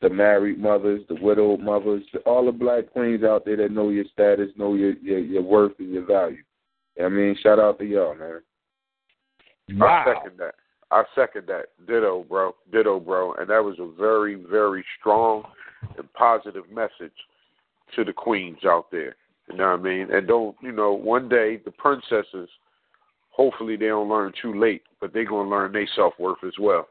the 0.00 0.10
married 0.10 0.58
mothers, 0.58 1.02
the 1.08 1.16
widowed 1.20 1.60
mothers, 1.60 2.02
to 2.12 2.18
all 2.20 2.46
the 2.46 2.52
black 2.52 2.90
queens 2.92 3.24
out 3.24 3.44
there 3.44 3.56
that 3.56 3.72
know 3.72 3.88
your 3.90 4.04
status, 4.12 4.50
know 4.56 4.74
your 4.74 4.92
your, 4.98 5.18
your 5.18 5.42
worth 5.42 5.78
and 5.78 5.92
your 5.92 6.06
value. 6.06 6.38
You 6.96 7.02
know 7.02 7.08
what 7.08 7.12
I 7.12 7.16
mean, 7.16 7.36
shout 7.42 7.58
out 7.58 7.78
to 7.78 7.84
y'all, 7.84 8.14
man. 8.14 8.40
I 9.82 10.04
second 10.04 10.38
that. 10.38 10.54
I 10.90 11.02
second 11.14 11.46
that. 11.48 11.66
Ditto, 11.86 12.24
bro. 12.28 12.54
Ditto, 12.72 13.00
bro. 13.00 13.34
And 13.34 13.50
that 13.50 13.62
was 13.62 13.76
a 13.78 13.90
very, 13.98 14.34
very 14.34 14.84
strong 14.98 15.44
and 15.96 16.12
positive 16.14 16.64
message 16.72 17.12
to 17.94 18.04
the 18.04 18.12
queens 18.12 18.58
out 18.64 18.90
there. 18.90 19.16
You 19.48 19.56
know 19.56 19.70
what 19.70 19.80
I 19.80 19.82
mean? 19.82 20.08
And 20.12 20.26
don't, 20.26 20.56
you 20.60 20.72
know, 20.72 20.92
one 20.92 21.28
day 21.28 21.60
the 21.64 21.70
princesses, 21.70 22.48
hopefully 23.30 23.76
they 23.76 23.86
don't 23.86 24.08
learn 24.08 24.32
too 24.40 24.58
late, 24.58 24.82
but 25.00 25.12
they're 25.12 25.24
going 25.24 25.46
to 25.46 25.50
learn 25.50 25.72
their 25.72 25.88
self 25.94 26.14
worth 26.18 26.42
as 26.44 26.54
well. 26.58 26.88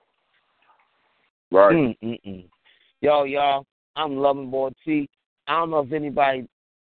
Right. 1.52 1.76
Mm, 1.76 1.98
mm, 2.04 2.20
mm. 2.26 2.46
Yo, 3.02 3.24
y'all, 3.24 3.66
I'm 3.96 4.18
loving 4.18 4.50
boy 4.50 4.72
T. 4.84 5.10
I 5.48 5.60
don't 5.60 5.72
know 5.72 5.80
if 5.80 5.92
anybody 5.92 6.48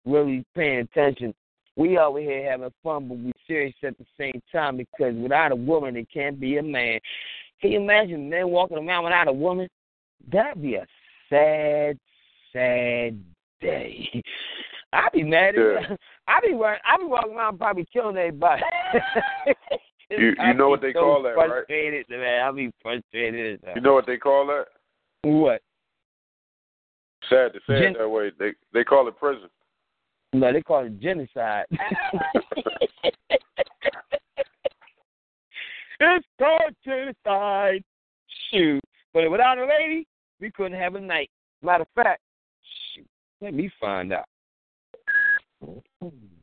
really 0.06 0.46
paying 0.56 0.80
attention. 0.80 1.34
We 1.80 1.98
over 1.98 2.20
here 2.20 2.52
having 2.52 2.70
fun, 2.84 3.08
but 3.08 3.18
we 3.18 3.32
serious 3.48 3.74
at 3.84 3.98
the 3.98 4.06
same 4.18 4.42
time 4.52 4.76
because 4.76 5.16
without 5.16 5.54
a 5.54 5.56
woman, 5.56 5.96
it 5.96 6.10
can't 6.14 6.38
be 6.38 6.58
a 6.58 6.64
man. 6.64 7.00
Can 7.62 7.72
you 7.72 7.80
imagine 7.80 8.30
men 8.30 8.50
walking 8.50 8.78
around 8.78 9.06
without 9.06 9.30
a 9.30 9.34
woman? 9.34 9.70
That'd 10.30 10.62
be 10.62 10.76
a 10.76 10.86
sad, 11.30 11.98
sad 12.52 13.18
day. 13.62 14.22
I'd 14.92 15.12
be 15.14 15.24
mad. 15.24 15.54
Yeah. 15.58 15.96
I'd 16.28 16.42
be 16.46 16.54
running, 16.54 16.82
I'd 16.86 16.98
be 17.00 17.06
walking 17.06 17.36
around 17.36 17.58
probably 17.58 17.88
killing 17.92 18.18
everybody. 18.18 18.62
You- 20.12 20.34
you 20.44 20.54
know 20.56 20.70
what 20.70 20.82
they 20.82 20.92
so 20.92 21.02
call 21.02 21.22
that, 21.22 21.38
right? 21.38 21.50
frustrated, 21.68 22.10
man. 22.10 22.42
I'd 22.42 22.56
be 22.56 22.72
frustrated. 22.82 23.60
You 23.76 23.82
know 23.82 23.94
what 23.94 24.08
they 24.08 24.18
call 24.18 24.48
that? 24.48 24.66
what? 25.22 25.62
Sad 27.30 27.54
to 27.54 27.60
say 27.68 27.80
Gen- 27.80 27.92
it 27.92 27.98
that 28.00 28.10
way. 28.10 28.32
They 28.40 28.54
they 28.74 28.84
call 28.84 29.08
it 29.08 29.20
prison. 29.20 29.50
No, 30.34 30.54
they 30.54 30.62
call 30.62 30.86
it 30.86 31.00
genocide. 31.00 31.66
Ah. 36.02 36.16
it's 36.18 36.28
called 36.40 36.74
genocide. 36.86 37.84
Shoot. 38.50 38.82
But 39.14 39.30
without 39.30 39.58
a 39.58 39.66
lady, 39.66 40.08
we 40.40 40.50
couldn't 40.50 40.80
have 40.80 40.96
a 40.96 41.02
night. 41.02 41.30
Matter 41.62 41.82
of 41.82 41.90
fact, 41.94 42.22
shoot, 42.94 43.06
let 43.42 43.54
me 43.54 43.70
find 43.82 44.14
out. 44.14 44.26
Mm-hmm. 45.62 46.40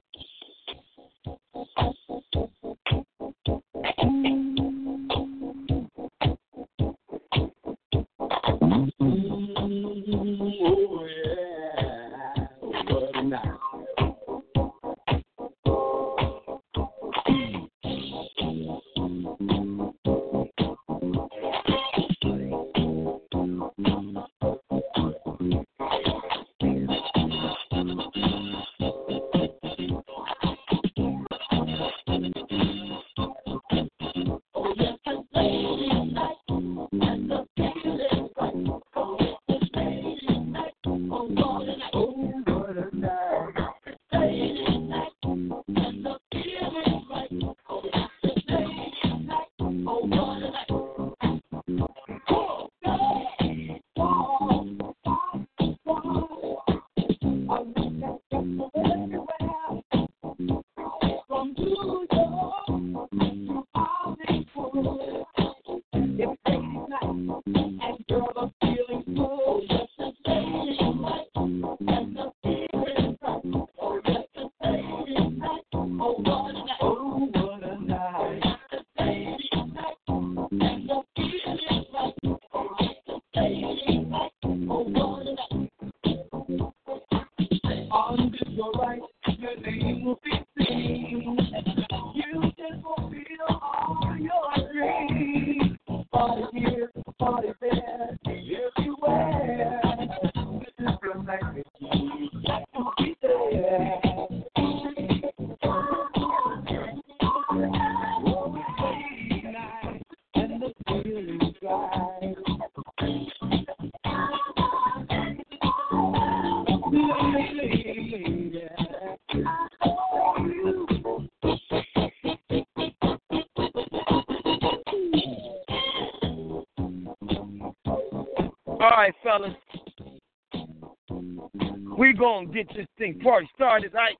Get 132.56 132.68
this 132.74 132.86
thing 132.96 133.20
party 133.20 133.46
started, 133.54 133.92
right? 133.92 134.16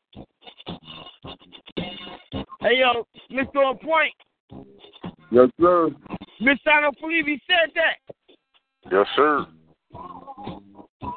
Hey 2.61 2.81
yo, 2.81 3.07
Mr. 3.33 3.65
On 3.65 3.79
Point, 3.79 4.13
Yes, 5.31 5.49
sir. 5.59 5.89
Miss, 6.43 6.59
I 6.67 6.83
don't 6.83 7.01
believe 7.01 7.25
he 7.25 7.41
said 7.47 7.73
that. 7.75 8.37
Yes, 8.93 9.07
sir. 9.17 9.47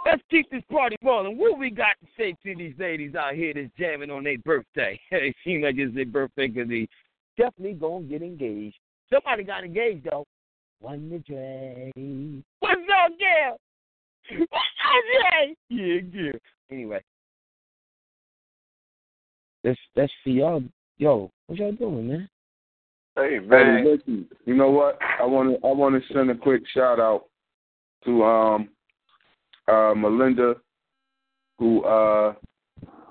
Let's 0.06 0.22
keep 0.32 0.50
this 0.50 0.64
party 0.72 0.96
rolling. 1.04 1.38
What 1.38 1.60
we 1.60 1.72
got 1.72 1.98
to 2.02 2.08
say 2.18 2.38
to 2.46 2.56
these 2.56 2.76
ladies 2.80 3.16
out 3.16 3.36
here 3.36 3.54
that's 3.54 3.68
jamming 3.78 4.12
on 4.12 4.24
their 4.24 4.38
birthday? 4.38 4.98
it 5.12 5.36
seems 5.44 5.66
like 5.66 5.76
it's 5.78 5.94
their 5.94 6.06
birthday 6.06 6.48
because 6.48 6.70
they 6.70 6.88
definitely 7.38 7.74
gonna 7.74 8.06
get 8.06 8.22
engaged. 8.22 8.78
Somebody 9.12 9.44
got 9.44 9.66
engaged 9.66 10.08
though. 10.10 10.26
Wonder 10.80 11.20
Dre. 11.20 11.92
What's 12.62 12.82
up, 13.04 13.12
girl? 13.20 13.60
What's? 14.38 14.46
Yeah, 15.70 16.00
yeah. 16.14 16.32
Anyway, 16.72 17.02
that's 19.64 19.80
that's 19.96 20.12
for 20.24 20.30
y'all. 20.30 20.64
Yo, 20.98 21.32
what 21.48 21.58
y'all 21.58 21.72
doing, 21.72 22.08
man? 22.08 22.30
Hey 23.16 23.38
Hey, 23.40 23.48
man. 23.48 23.86
listen, 23.86 24.28
you 24.46 24.56
know 24.56 24.70
what? 24.70 25.00
I 25.20 25.26
want 25.26 25.50
to 25.50 25.68
I 25.68 25.72
want 25.72 26.02
to 26.02 26.14
send 26.14 26.30
a 26.30 26.36
quick 26.36 26.64
shout 26.74 27.00
out 27.00 27.26
to 28.06 28.24
um 28.24 28.70
uh 29.68 29.94
Melinda, 29.96 30.56
who 31.58 31.84
uh 31.84 32.34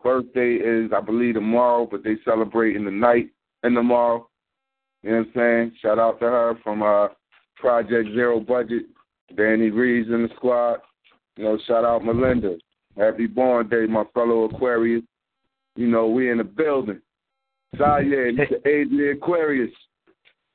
birthday 0.03 0.55
is 0.55 0.93
I 0.97 1.01
believe 1.01 1.35
tomorrow, 1.35 1.89
but 1.91 2.05
they 2.05 2.17
celebrate 2.25 2.77
in 2.77 2.85
the 2.85 2.91
night 2.91 3.31
and 3.63 3.75
tomorrow. 3.75 4.29
You 5.03 5.11
know 5.11 5.19
what 5.19 5.27
I'm 5.27 5.33
saying? 5.35 5.73
Shout 5.83 5.99
out 5.99 6.21
to 6.21 6.27
her 6.27 6.55
from 6.63 6.83
uh 6.83 7.09
Project 7.57 8.11
Zero 8.15 8.39
Budget, 8.41 8.85
Danny 9.37 9.71
Reeves 9.71 10.09
in 10.09 10.23
the 10.23 10.29
squad. 10.37 10.79
You 11.39 11.45
know, 11.45 11.59
shout 11.69 11.85
out 11.85 12.05
Melinda. 12.05 12.57
Happy 12.97 13.27
born 13.29 13.69
day, 13.69 13.87
my 13.87 14.03
fellow 14.13 14.45
Aquarius. 14.45 15.05
You 15.77 15.87
know, 15.87 16.09
we 16.09 16.31
in 16.31 16.39
the 16.39 16.45
building. 16.45 17.01
Zaire, 17.77 18.03
he's 18.31 18.37
the 18.51 18.69
age 18.69 18.87
of 18.91 18.99
the 18.99 19.11
Aquarius. 19.17 19.71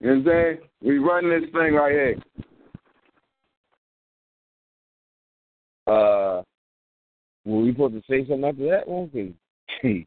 You 0.01 0.07
know 0.07 0.13
what 0.15 0.19
I'm 0.19 0.25
saying? 0.25 0.57
We 0.81 0.97
running 0.97 1.29
this 1.29 1.49
thing 1.51 1.73
right 1.75 1.91
here. 1.93 2.15
Uh, 5.87 6.41
were 7.45 7.61
we 7.61 7.71
supposed 7.71 7.93
to 7.93 8.01
say 8.09 8.27
something 8.27 8.43
after 8.43 8.69
that 8.69 8.87
one? 8.87 9.09
'Cause- 9.09 10.03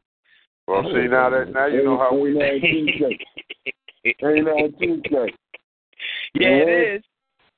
Well, 0.67 0.83
see 0.83 1.07
now 1.07 1.29
that 1.31 1.49
now 1.53 1.65
you 1.67 1.83
know 1.83 1.97
how 1.97 2.13
we. 2.15 2.39
Ain't 2.39 2.61
no 2.63 3.09
Tuesday. 3.15 3.19
Ain't 4.23 4.45
no 4.45 4.69
Tuesday. 4.79 5.33
Yeah, 6.35 6.47
it 6.49 6.69
is. 6.97 7.03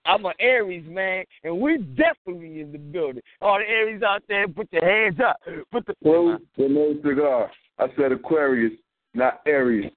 I'm 0.09 0.25
an 0.25 0.33
Aries 0.39 0.85
man, 0.87 1.23
and 1.43 1.59
we're 1.59 1.77
definitely 1.77 2.61
in 2.61 2.71
the 2.71 2.79
building. 2.79 3.21
All 3.41 3.59
the 3.59 3.69
Aries 3.69 4.01
out 4.01 4.23
there, 4.27 4.47
put 4.47 4.67
your 4.71 4.83
hands 4.83 5.19
up. 5.23 5.35
Put 5.71 5.85
the 5.85 5.93
Close 6.01 6.39
the 6.57 6.67
no 6.67 6.95
cigar. 7.07 7.51
I 7.77 7.85
said 7.95 8.11
Aquarius, 8.11 8.73
not 9.13 9.41
Aries. 9.45 9.91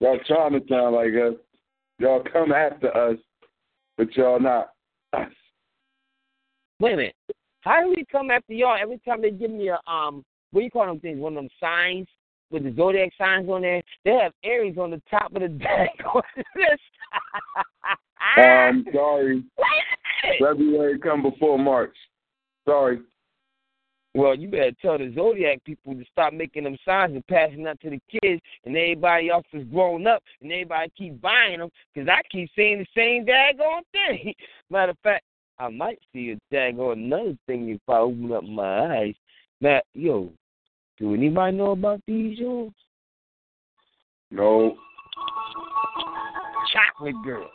Y'all 0.00 0.18
trying 0.26 0.52
to 0.52 0.62
sound 0.70 0.96
like 0.96 1.08
us. 1.08 1.34
Y'all 1.98 2.24
come 2.32 2.52
after 2.52 2.96
us, 2.96 3.18
but 3.98 4.16
y'all 4.16 4.40
not 4.40 4.70
us. 5.12 5.28
Wait 6.80 6.94
a 6.94 6.96
minute. 6.96 7.16
How 7.60 7.82
do 7.82 7.90
we 7.90 8.06
come 8.10 8.30
after 8.30 8.54
y'all 8.54 8.78
every 8.80 8.98
time 9.06 9.20
they 9.20 9.32
give 9.32 9.50
me 9.50 9.68
a 9.68 9.78
um 9.90 10.24
what 10.52 10.60
do 10.60 10.64
you 10.64 10.70
call 10.70 10.86
them 10.86 11.00
things? 11.00 11.18
One 11.18 11.36
of 11.36 11.42
them 11.42 11.50
signs 11.60 12.06
with 12.50 12.64
the 12.64 12.72
zodiac 12.74 13.10
signs 13.18 13.50
on 13.50 13.60
there. 13.60 13.82
They 14.06 14.12
have 14.12 14.32
Aries 14.44 14.78
on 14.78 14.92
the 14.92 15.02
top 15.10 15.34
of 15.34 15.42
the 15.42 15.48
deck 15.58 15.90
on 18.20 18.74
the 18.74 18.80
list. 18.80 18.88
Um, 18.88 18.94
sorry. 18.94 19.44
Wait 19.58 19.66
a 20.22 20.26
minute. 20.26 20.38
February 20.40 20.98
come 20.98 21.22
before 21.22 21.58
March. 21.58 21.94
Sorry. 22.66 23.00
Well, 24.14 24.34
you 24.34 24.48
better 24.48 24.72
tell 24.82 24.98
the 24.98 25.12
Zodiac 25.14 25.62
people 25.64 25.94
to 25.94 26.04
stop 26.10 26.32
making 26.32 26.64
them 26.64 26.76
signs 26.84 27.14
and 27.14 27.26
passing 27.28 27.66
out 27.66 27.80
to 27.80 27.90
the 27.90 28.00
kids, 28.10 28.42
and 28.64 28.76
everybody 28.76 29.28
else 29.28 29.46
is 29.52 29.66
grown 29.68 30.06
up, 30.06 30.22
and 30.42 30.50
everybody 30.50 30.90
keep 30.96 31.20
buying 31.20 31.60
them, 31.60 31.70
because 31.94 32.08
I 32.08 32.20
keep 32.30 32.50
seeing 32.56 32.78
the 32.78 32.86
same 32.96 33.24
daggone 33.24 33.82
thing. 33.92 34.34
Matter 34.70 34.92
of 34.92 34.98
fact, 35.04 35.24
I 35.58 35.68
might 35.68 35.98
see 36.12 36.32
a 36.32 36.54
daggone 36.54 36.94
another 36.94 37.36
thing 37.46 37.68
if 37.68 37.80
I 37.88 37.98
open 37.98 38.32
up 38.32 38.44
my 38.44 38.98
eyes. 38.98 39.14
Now, 39.60 39.80
yo, 39.94 40.32
do 40.98 41.14
anybody 41.14 41.56
know 41.56 41.72
about 41.72 42.00
these, 42.06 42.38
yo? 42.38 42.72
No. 44.30 44.76
Chocolate 46.72 47.14
Girl. 47.24 47.48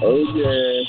Oh 0.00 0.24
yeah. 0.34 0.82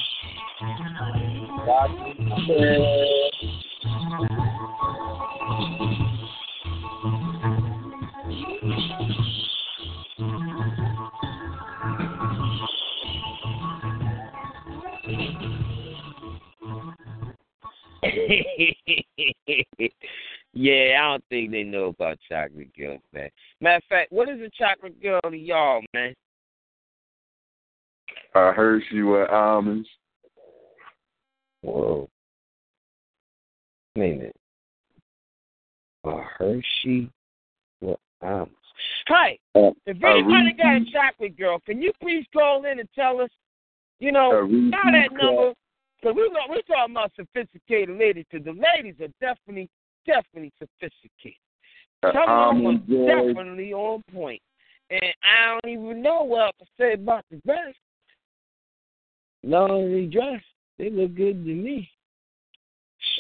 yeah, 20.53 20.97
I 20.97 21.11
don't 21.11 21.23
think 21.29 21.51
they 21.51 21.63
know 21.63 21.85
about 21.85 22.17
Chocolate 22.29 22.75
Girl, 22.75 22.97
man. 23.13 23.29
Matter 23.61 23.77
of 23.77 23.83
fact, 23.89 24.11
what 24.11 24.29
is 24.29 24.39
a 24.41 24.49
Chocolate 24.57 25.01
Girl 25.01 25.19
to 25.21 25.37
y'all, 25.37 25.81
man? 25.93 26.13
I 28.35 28.51
heard 28.51 28.83
she 28.89 29.01
with 29.01 29.29
almonds. 29.29 29.87
Whoa. 31.61 32.09
Wait 33.95 34.11
a 34.11 34.15
minute. 34.15 34.35
A 36.05 36.21
Hershey 36.37 37.09
with 37.81 37.97
almonds. 38.21 38.53
Hi, 39.07 39.37
Uh, 39.55 39.71
if 39.85 40.01
a 40.01 40.07
anybody 40.07 40.53
got 40.53 40.75
a 40.75 40.85
chocolate 40.91 41.37
girl, 41.37 41.59
can 41.65 41.81
you 41.81 41.91
please 42.01 42.25
call 42.31 42.63
in 42.65 42.79
and 42.79 42.87
tell 42.95 43.19
us, 43.19 43.29
you 43.99 44.11
know, 44.11 44.31
a 44.31 44.43
Reese's 44.43 44.71
now 44.71 44.91
that 44.91 45.09
cup. 45.09 45.21
number, 45.21 45.53
because 45.99 46.15
we're, 46.15 46.29
we're 46.49 46.61
talking 46.61 46.95
about 46.95 47.11
sophisticated 47.15 47.97
ladies, 47.97 48.25
because 48.29 48.45
the 48.45 48.51
ladies 48.53 48.95
are 49.01 49.11
definitely, 49.19 49.69
definitely 50.05 50.53
sophisticated. 50.59 51.37
a 52.03 52.11
Some 52.13 52.29
of 52.29 52.87
them 52.87 53.01
are 53.01 53.33
definitely 53.33 53.73
on 53.73 54.01
point. 54.13 54.41
And 54.91 55.13
I 55.23 55.59
don't 55.61 55.71
even 55.71 56.01
know 56.01 56.23
what 56.23 56.55
to 56.59 56.65
say 56.79 56.93
about 56.93 57.25
the 57.29 57.37
dress. 57.45 57.75
Long 59.43 59.85
as 59.85 59.91
they 59.91 60.05
dress, 60.05 60.41
they 60.77 60.89
look 60.89 61.15
good 61.15 61.43
to 61.45 61.53
me. 61.53 61.89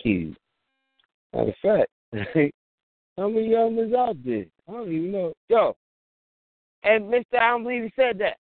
Shoot. 0.03 0.37
Matter 1.33 1.49
of 1.49 1.55
fact, 1.61 1.91
how 3.17 3.29
many 3.29 3.53
of 3.53 3.75
them 3.75 3.79
is 3.79 3.93
out 3.93 4.17
there? 4.25 4.45
I 4.67 4.71
don't 4.71 4.91
even 4.91 5.11
know. 5.11 5.33
Yo, 5.47 5.75
and 6.83 7.09
Mister, 7.09 7.37
I 7.37 7.51
don't 7.51 7.63
believe 7.63 7.83
he 7.83 7.93
said 7.95 8.17
that. 8.19 8.37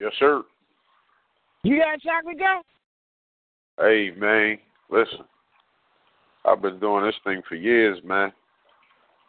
Yes, 0.00 0.12
sir. 0.18 0.42
You 1.62 1.78
got 1.78 1.94
a 1.94 1.98
chocolate 1.98 2.38
girl? 2.38 2.62
Hey 3.78 4.10
man, 4.16 4.58
listen. 4.90 5.24
I've 6.44 6.62
been 6.62 6.80
doing 6.80 7.04
this 7.04 7.14
thing 7.22 7.42
for 7.48 7.54
years, 7.54 7.98
man. 8.02 8.32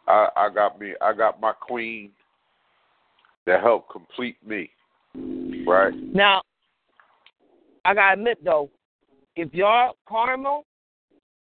I 0.08 0.28
I 0.36 0.50
got 0.52 0.80
me 0.80 0.94
I 1.00 1.12
got 1.12 1.40
my 1.40 1.52
queen 1.52 2.10
that 3.46 3.60
helped 3.60 3.90
complete 3.90 4.36
me. 4.46 4.70
Right? 5.66 5.92
Now, 5.94 6.42
I 7.84 7.94
gotta 7.94 8.14
admit 8.14 8.44
though, 8.44 8.70
if 9.36 9.52
y'all 9.54 9.96
caramel, 10.08 10.64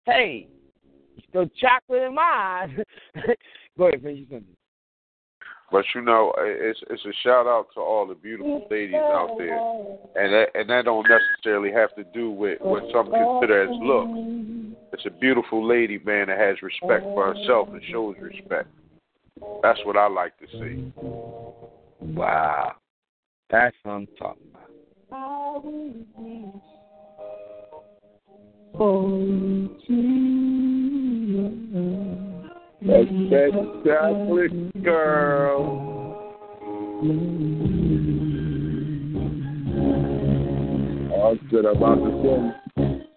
hey, 0.04 0.48
the 1.32 1.50
chocolate 1.60 2.02
in 2.02 2.14
my 2.14 2.66
eyes. 2.68 2.84
Go 3.78 3.88
ahead, 3.88 4.02
finish 4.02 4.18
your 4.18 4.38
sentence. 4.38 4.56
But 5.72 5.84
you 5.94 6.00
know, 6.02 6.32
it's 6.38 6.80
it's 6.90 7.04
a 7.04 7.12
shout 7.22 7.46
out 7.46 7.68
to 7.74 7.80
all 7.80 8.04
the 8.06 8.16
beautiful 8.16 8.66
ladies 8.70 8.96
out 8.96 9.36
there, 9.38 9.56
and 10.16 10.34
that 10.34 10.46
and 10.54 10.68
that 10.68 10.84
don't 10.84 11.06
necessarily 11.08 11.70
have 11.72 11.94
to 11.94 12.02
do 12.12 12.30
with 12.30 12.58
what 12.60 12.82
some 12.92 13.10
consider 13.10 13.62
as 13.62 13.70
look. 13.80 14.08
It's 14.92 15.06
a 15.06 15.10
beautiful 15.10 15.66
lady, 15.66 16.00
man, 16.04 16.26
that 16.26 16.38
has 16.38 16.60
respect 16.60 17.04
for 17.04 17.32
herself 17.32 17.68
and 17.68 17.80
shows 17.88 18.16
respect. 18.20 18.68
That's 19.62 19.78
what 19.84 19.96
I 19.96 20.08
like 20.08 20.36
to 20.38 20.46
see. 20.58 20.92
Wow, 22.00 22.72
that's 23.48 23.76
what 23.84 23.92
I'm 23.92 24.08
talking 24.18 24.42
about. 24.50 25.39
Chocolate 33.84 34.84
girl. 34.84 35.64
I 41.12 41.34
said 41.50 41.64
about 41.64 41.96
to 41.96 42.10
say. 42.22 42.38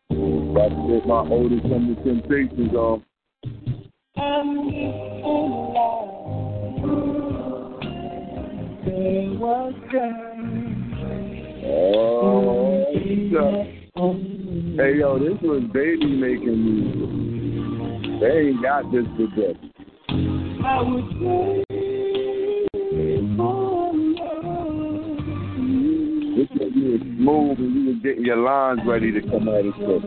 About 0.10 0.70
to 0.70 1.02
my 1.06 1.22
oldest 1.30 1.62
from 1.62 1.84
the 1.88 1.96
Temptations 2.04 2.74
on. 2.74 3.04
Oh. 11.76 12.86
Hey 14.78 15.00
yo, 15.00 15.18
this 15.18 15.42
was 15.42 15.64
baby 15.74 16.06
making 16.06 16.64
music. 16.64 18.22
They 18.22 18.50
ain't 18.50 18.62
got 18.62 18.92
this 18.92 19.06
together. 19.18 19.58
This 26.36 26.50
was 26.52 26.72
you 26.76 26.92
was 26.92 27.02
smooth 27.18 27.58
and 27.58 27.74
you 27.76 27.84
was 27.88 27.98
getting 28.04 28.26
your 28.26 28.38
lines 28.38 28.82
ready 28.86 29.12
to 29.12 29.22
come 29.22 29.50
out 29.50 29.66
of 29.66 29.74
stuff. 29.76 30.04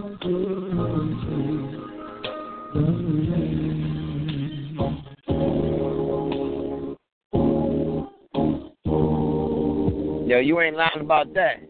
Yo, 10.37 10.43
you 10.43 10.61
ain't 10.61 10.77
lying 10.77 11.01
about 11.01 11.33
that. 11.33 11.63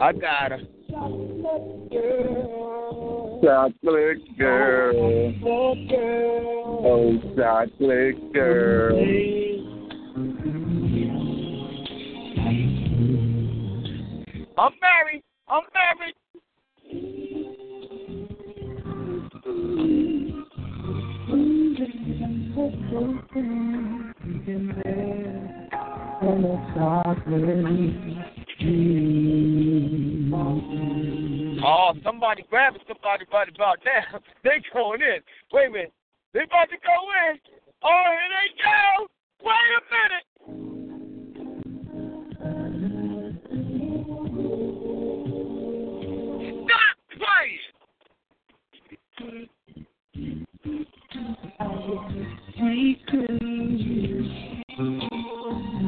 I 0.00 0.12
got 0.14 0.52
her. 0.52 0.60
Chocolate 3.42 4.20
girl. 4.38 5.34
Oh, 6.86 7.20
chocolate 7.36 8.32
girl. 8.32 8.96
I'm 14.56 14.72
married. 14.80 15.22
I'm 15.48 15.64
married. 15.74 16.14
Oh, 31.64 31.92
somebody 32.02 32.42
grabbing 32.48 32.80
somebody 32.88 33.26
by 33.30 33.44
the 33.44 33.52
about 33.54 33.78
that. 33.84 34.22
They 34.42 34.62
going 34.72 35.02
in. 35.02 35.20
Wait 35.52 35.66
a 35.66 35.70
minute. 35.70 35.92
They 36.32 36.40
about 36.44 36.70
to 36.70 36.76
go 36.78 37.10
in. 37.28 37.38
Oh, 37.84 38.04
here 38.08 38.30
they 38.32 38.48
go. 38.62 39.08
Wait 39.44 39.76
a 39.76 39.80
minute. 39.92 40.24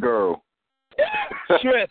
girl. 0.00 0.44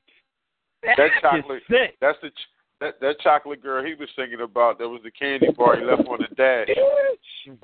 That 0.85 1.11
chocolate, 1.21 1.63
that's 2.01 2.17
the 2.21 2.29
ch- 2.29 2.49
that 2.81 2.99
that 2.99 3.19
chocolate 3.21 3.63
girl 3.63 3.85
he 3.85 3.93
was 3.93 4.09
singing 4.17 4.41
about. 4.41 4.79
That 4.79 4.89
was 4.89 4.99
the 5.01 5.11
candy 5.11 5.47
bar 5.57 5.77
he 5.77 5.85
left 5.85 6.07
on 6.09 6.19
the 6.19 6.35
dash. 6.35 6.67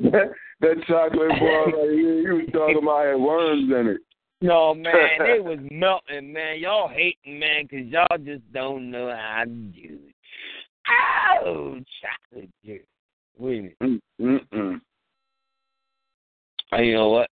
that, 0.00 0.30
that 0.60 0.76
chocolate 0.88 1.38
bar 1.38 1.66
right 1.66 1.90
here, 1.92 2.20
you 2.20 2.34
was 2.34 2.48
talking 2.52 2.78
about 2.82 3.06
had 3.06 3.14
worms 3.14 3.70
in 3.70 3.86
it. 3.94 4.00
No, 4.40 4.74
man, 4.74 5.18
they 5.18 5.40
was 5.40 5.58
melting, 5.70 6.32
man. 6.32 6.58
Y'all 6.58 6.88
hating, 6.88 7.38
man, 7.38 7.68
cause 7.68 7.86
y'all 7.86 8.18
just 8.24 8.52
don't 8.52 8.90
know 8.90 9.08
how 9.10 9.44
to 9.44 9.50
do 9.50 9.98
it. 10.08 10.14
Oh, 11.44 11.78
chocolate 12.00 12.50
juice. 12.64 12.80
Wait 13.36 13.58
a 13.58 13.62
minute. 13.62 14.02
Mm, 14.20 14.40
Mm-mm. 14.52 14.80
Oh, 16.72 16.80
you 16.80 16.94
know 16.94 17.08
what? 17.10 17.30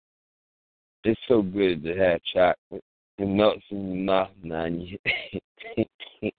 It's 1.05 1.21
so 1.29 1.43
good 1.43 1.83
to 1.85 1.97
have 1.97 2.21
chocolate. 2.33 2.85
It 3.19 3.27
melts 3.27 3.63
in 3.71 3.95
your 3.95 4.05
mouth 4.05 4.31
now. 4.43 4.65
you- 4.67 4.99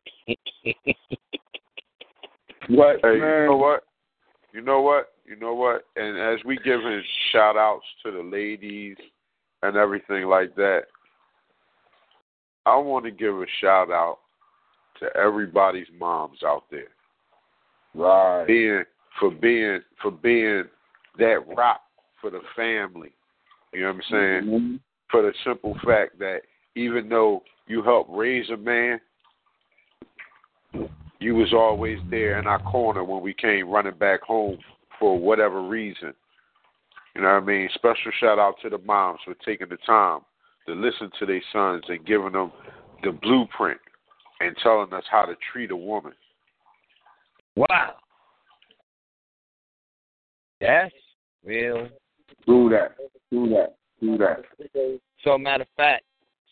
What, 2.70 3.00
Hey, 3.04 3.20
man? 3.20 3.42
you 3.42 3.46
know 3.50 3.58
what? 3.58 3.84
You 4.54 4.62
know 4.62 4.82
what? 4.82 5.14
You 5.26 5.36
know 5.36 5.54
what? 5.54 5.86
And 5.98 6.18
as 6.18 6.44
we 6.46 6.58
giving 6.64 7.02
shout 7.32 7.58
outs 7.58 7.86
to 8.04 8.12
the 8.12 8.22
ladies 8.24 8.96
and 9.64 9.76
everything 9.76 10.26
like 10.28 10.56
that, 10.56 10.84
I 12.66 12.78
want 12.78 13.04
to 13.06 13.12
give 13.12 13.36
a 13.36 13.46
shout 13.60 13.92
out 13.92 14.20
to 15.00 15.08
everybody's 15.18 15.88
moms 16.00 16.40
out 16.46 16.64
there. 16.72 16.88
Right. 17.96 18.46
being 18.48 18.84
for 19.20 19.30
being 19.30 19.80
for 20.02 20.12
being 20.12 20.64
that 21.20 21.44
rock 21.56 21.82
for 22.22 22.30
the 22.32 22.42
family. 22.56 23.12
You 23.74 23.82
know 23.82 23.88
what 23.88 23.96
I'm 23.96 24.02
saying? 24.12 24.44
Mhm. 24.46 24.80
For 25.10 25.22
the 25.22 25.34
simple 25.44 25.78
fact 25.86 26.20
that 26.20 26.44
even 26.76 27.10
though 27.10 27.44
you 27.68 27.82
helped 27.82 28.10
raise 28.12 28.50
a 28.50 28.58
man, 28.58 29.00
you 31.20 31.36
was 31.36 31.54
always 31.54 32.00
there 32.10 32.40
in 32.40 32.48
our 32.48 32.60
corner 32.60 33.04
when 33.04 33.22
we 33.22 33.34
came 33.34 33.70
running 33.70 33.98
back 33.98 34.22
home 34.22 34.58
for 35.00 35.18
whatever 35.18 35.62
reason. 35.62 36.14
You 37.16 37.22
know 37.22 37.34
what 37.34 37.44
I 37.44 37.46
mean? 37.46 37.70
Special 37.76 38.12
shout 38.20 38.40
out 38.40 38.56
to 38.62 38.70
the 38.70 38.80
moms 38.80 39.20
for 39.24 39.36
taking 39.46 39.70
the 39.70 39.78
time 39.86 40.22
to 40.66 40.74
listen 40.74 41.12
to 41.20 41.26
their 41.26 41.42
sons 41.52 41.84
and 41.88 42.06
giving 42.06 42.32
them 42.32 42.52
the 43.04 43.12
blueprint 43.12 43.80
and 44.40 44.56
telling 44.64 44.92
us 44.94 45.04
how 45.10 45.26
to 45.26 45.36
treat 45.52 45.72
a 45.72 45.76
woman. 45.76 46.14
wow. 47.56 47.96
That's 50.60 50.94
real. 51.44 51.90
Do 52.46 52.70
that. 52.70 52.96
Do 53.32 53.50
that. 53.50 53.76
Do 54.02 54.18
that. 54.18 55.00
So, 55.24 55.38
matter 55.38 55.64
of 55.64 55.70
fact, 55.78 56.04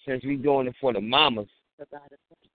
since 0.06 0.24
we 0.24 0.36
doing 0.38 0.68
it 0.68 0.76
for 0.80 0.94
the 0.94 1.02
mamas, 1.02 1.48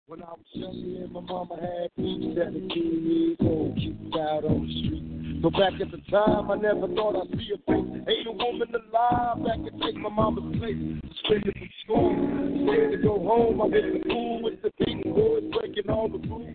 When 0.06 0.22
I 0.22 0.30
was 0.30 0.40
younger 0.52 1.08
my 1.08 1.20
mama 1.20 1.56
had 1.56 1.90
me 1.96 2.34
17 2.36 2.68
years 2.70 3.36
old, 3.40 3.76
kicked 3.76 4.16
out 4.16 4.44
on 4.44 4.66
the 4.66 4.72
street. 4.84 5.12
So 5.42 5.50
back 5.50 5.72
at 5.80 5.90
the 5.90 5.98
time, 6.10 6.50
I 6.50 6.56
never 6.56 6.86
thought 6.94 7.16
I'd 7.16 7.30
see 7.38 7.50
a 7.54 7.58
face. 7.66 8.06
Ain't 8.06 8.26
a 8.28 8.32
woman 8.32 8.68
alive 8.74 9.38
that 9.42 9.58
could 9.64 9.80
take 9.82 9.96
my 9.96 10.08
mama's 10.08 10.56
place. 10.58 10.76
Suspended 11.22 11.54
from 11.58 11.68
school, 11.82 12.62
scared 12.62 12.92
to 12.92 12.98
go 12.98 13.18
home. 13.18 13.60
I 13.60 13.66
went 13.66 13.94
to 13.94 14.00
school 14.08 14.42
with 14.42 14.62
the 14.62 14.70
big 14.78 15.02
boys 15.02 15.44
breaking 15.50 15.90
all 15.90 16.08
the 16.08 16.18
rules. 16.28 16.54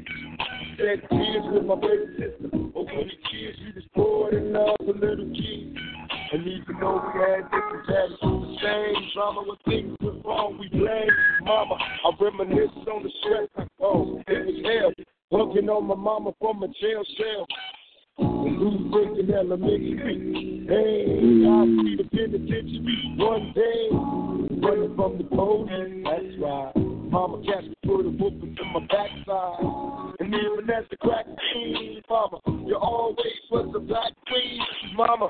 Shed 0.78 1.04
tears 1.10 1.46
with 1.52 1.66
my 1.66 1.76
baby 1.76 2.06
sister. 2.16 2.48
Over 2.76 2.92
the 2.94 3.38
years, 3.38 3.58
we 3.66 3.72
destroyed 3.82 4.34
and 4.36 4.54
loved 4.54 4.88
a 4.88 4.94
little 4.94 5.36
kid. 5.36 5.76
And 6.30 6.46
even 6.46 6.76
though 6.82 7.02
we 7.02 7.22
had 7.22 7.44
different 7.46 7.88
daddies, 7.88 8.18
the 8.22 8.58
same 8.62 9.10
drama 9.14 9.44
when 9.48 9.58
things 9.66 9.96
went 10.02 10.26
wrong, 10.26 10.58
we 10.60 10.68
blame 10.68 11.10
mama. 11.44 11.76
I 11.76 12.12
reminisce 12.20 12.70
on 12.92 13.04
the 13.04 13.12
stress. 13.22 13.68
Oh, 13.80 14.22
it 14.28 14.46
was 14.46 14.60
hell. 14.66 14.92
Hugging 15.32 15.70
on 15.70 15.88
my 15.88 15.96
mama 15.96 16.34
from 16.40 16.64
a 16.64 16.68
jail 16.68 17.04
cell. 17.18 17.48
And 18.20 18.58
who's 18.58 18.92
breaking 18.92 19.34
elementary? 19.34 20.66
Hey, 20.68 21.48
I'll 21.48 21.66
see 21.66 21.96
the 21.96 22.04
penitentiary 22.12 23.16
one 23.16 23.54
day. 23.56 23.90
Running 24.68 24.96
from 24.96 25.18
the 25.18 25.24
police. 25.24 26.04
That's 26.04 26.42
right. 26.42 26.77
Mama 27.10 27.38
me, 27.38 27.74
put 27.86 28.06
a 28.06 28.10
whooping 28.10 28.56
to 28.56 28.66
my 28.66 28.80
backside. 28.88 30.16
And 30.20 30.34
even 30.34 30.70
as 30.70 30.86
the 30.90 30.98
crack 30.98 31.26
queen, 31.26 32.02
mama, 32.10 32.40
you 32.66 32.76
always 32.76 33.18
was 33.50 33.74
a 33.76 33.80
black 33.80 34.14
queen. 34.28 34.60
Mama, 34.96 35.26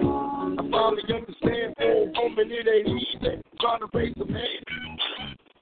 I 0.60 0.72
finally 0.72 1.04
understand 1.14 1.76
a 1.80 2.12
woman 2.20 2.52
it 2.52 2.68
ain't 2.68 2.88
easy 2.88 3.42
trying 3.60 3.80
to 3.80 3.88
raise 3.94 4.14
a 4.22 4.26
man. 4.26 4.44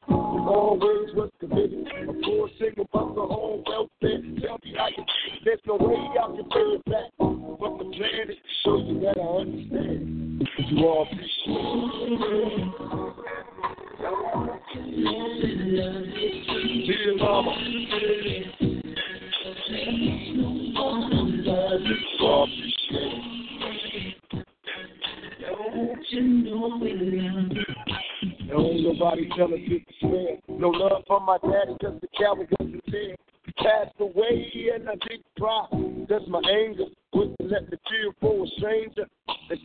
You 0.08 0.16
Always 0.48 1.16
was 1.16 1.32
committed. 1.40 1.88
A 1.88 2.14
poor 2.24 2.50
single 2.60 2.88
mother, 2.94 3.22
home 3.22 3.64
welfare. 3.66 4.22
Tell 4.42 4.60
me 4.64 4.76
how 4.78 4.88
you 4.90 5.04
There's 5.44 5.60
no 5.66 5.76
way 5.76 5.96
I 5.96 6.28
can 6.28 6.50
pay 6.50 6.60
it 6.60 6.86
back. 6.86 7.12
But 7.18 7.78
the 7.80 7.86
plan 7.86 8.30
is 8.30 8.38
to 8.38 8.52
show 8.64 8.78
you 8.78 9.00
that 9.02 9.18
I 9.18 9.22
understand. 9.42 10.48
You 10.70 10.86
all 10.86 11.08
appreciate 11.12 11.56
Dear. 15.06 15.46
Don't 28.48 28.84
nobody 28.84 29.30
tell 29.36 29.54
us 29.54 29.60
it's 29.60 29.86
fair. 30.02 30.38
No 30.48 30.70
love 30.70 31.04
from 31.08 31.26
my 31.26 31.38
daddy 31.44 31.76
cause 31.82 32.00
the 32.02 32.08
coward 32.18 32.48
wasn't 32.60 32.84
there. 32.92 33.16
Passed 33.58 33.96
away 34.00 34.52
and 34.74 34.90
I 34.90 34.94
didn't 35.08 35.26
cry. 35.38 35.66
That's 36.10 36.28
my 36.28 36.42
anger. 36.50 36.86
Wouldn't 37.14 37.40
let 37.42 37.70
me 37.70 37.78
feel 37.90 38.14
for 38.22 38.46
a 38.46 38.48
stranger. 38.58 39.06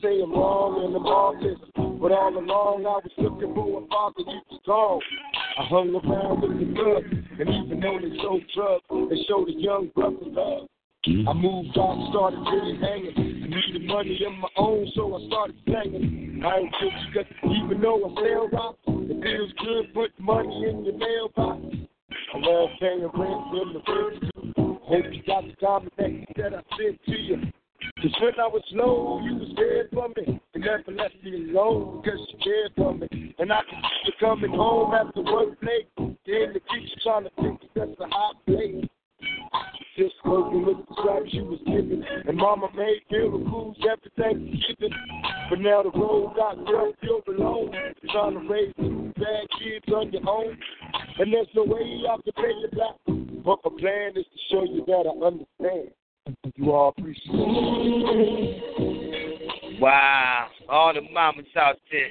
Say 0.02 0.22
I'm 0.22 0.32
wrong 0.32 0.84
and 0.84 0.96
I'm 0.96 1.04
heartless. 1.04 1.58
But 1.76 2.12
all 2.12 2.32
along 2.32 2.86
I 2.86 3.04
was 3.04 3.12
looking 3.18 3.54
for 3.54 3.82
a 3.82 3.86
father 3.88 4.24
you 4.24 4.40
was 4.48 4.60
gone. 4.64 5.00
I 5.58 5.64
hung 5.68 5.92
around 5.92 6.40
with 6.40 6.56
the 6.56 6.72
thugs. 6.72 7.12
And 7.36 7.48
even 7.48 7.80
though 7.80 7.98
they 8.00 8.16
sold 8.22 8.42
drugs, 8.56 9.10
they 9.10 9.20
showed 9.28 9.48
a 9.48 9.52
young 9.52 9.90
brother 9.94 10.24
love. 10.24 10.68
Mm-hmm. 11.06 11.28
I 11.28 11.32
moved 11.32 11.76
on, 11.76 12.08
started 12.12 12.40
really 12.48 12.80
hanging. 12.80 13.12
I 13.16 13.48
needed 13.52 13.86
money 13.88 14.20
of 14.24 14.32
my 14.40 14.48
own, 14.56 14.90
so 14.94 15.16
I 15.16 15.26
started 15.28 15.56
slanging. 15.64 16.42
I 16.44 16.58
ain't 16.58 16.74
guilty, 16.80 17.06
cause 17.12 17.28
even 17.44 17.80
though 17.80 18.00
I 18.00 18.08
sell 18.24 18.48
rock, 18.52 18.76
it 18.88 19.22
feels 19.22 19.52
good 19.60 19.92
put 19.92 20.12
money 20.18 20.64
in 20.68 20.84
your 20.84 20.96
mailbox. 20.96 21.60
I 22.32 22.38
love 22.38 22.68
paying 22.80 23.02
rent 23.02 23.42
from 23.52 23.72
the 23.76 23.82
first 23.84 24.20
two. 24.32 24.78
Hope 24.84 25.04
you 25.12 25.22
got 25.26 25.44
the 25.44 25.56
combination 25.60 26.26
that 26.36 26.54
I 26.54 26.62
sent 26.76 27.04
to 27.04 27.18
you. 27.18 27.52
Cause 28.00 28.16
when 28.22 28.32
I 28.40 28.46
was 28.46 28.62
low, 28.72 29.20
you 29.22 29.34
was 29.36 29.52
there 29.56 29.86
for 29.92 30.08
me. 30.08 30.40
You 30.54 30.60
never 30.60 30.90
left 30.90 31.14
me 31.22 31.50
alone, 31.50 32.02
cause 32.02 32.18
you 32.32 32.38
cared 32.42 32.72
for 32.74 32.94
me. 32.94 33.34
And 33.38 33.52
I 33.52 33.60
can 33.68 33.82
see 33.82 34.06
you 34.06 34.12
coming 34.18 34.50
home 34.52 34.94
after 34.94 35.20
work 35.20 35.58
late. 35.60 35.86
Then 35.98 36.54
the 36.54 36.60
teacher 36.72 36.96
trying 37.02 37.24
to 37.24 37.30
think 37.42 37.60
that's 37.74 37.90
a 38.00 38.08
hot 38.08 38.36
place. 38.46 38.86
Just 39.98 40.14
working 40.24 40.64
with 40.64 40.78
the 40.78 40.94
stripes 40.96 41.30
she 41.30 41.42
was 41.42 41.60
giving. 41.66 42.02
And 42.26 42.38
mama 42.38 42.68
made 42.74 43.02
miracles 43.10 43.76
every 43.84 44.10
Thanksgiving. 44.16 44.96
But 45.50 45.60
now 45.60 45.82
the 45.82 45.90
road 45.90 46.32
got 46.36 46.56
real, 46.56 46.94
you're 47.02 47.36
alone. 47.36 47.74
Trying 48.12 48.32
to 48.32 48.48
raise 48.48 48.72
two 48.80 49.12
bad 49.18 49.44
kids 49.60 49.92
on 49.92 50.10
your 50.10 50.26
own. 50.26 50.56
And 51.18 51.30
there's 51.30 51.48
no 51.54 51.64
way 51.64 52.00
I 52.08 52.16
can 52.16 52.32
pay 52.32 52.48
you 52.48 52.70
back. 52.72 52.96
But 53.44 53.58
my 53.62 53.78
plan 53.78 54.12
is 54.16 54.24
to 54.24 54.40
show 54.50 54.64
you 54.64 54.84
that 54.86 55.04
I 55.04 55.26
understand. 55.26 55.92
You 56.56 56.72
all 56.72 56.88
appreciate 56.96 57.34
it. 57.34 58.70
Wow. 59.80 60.48
All 60.68 60.94
the 60.94 61.02
mamas 61.12 61.46
out 61.56 61.76
there. 61.90 62.10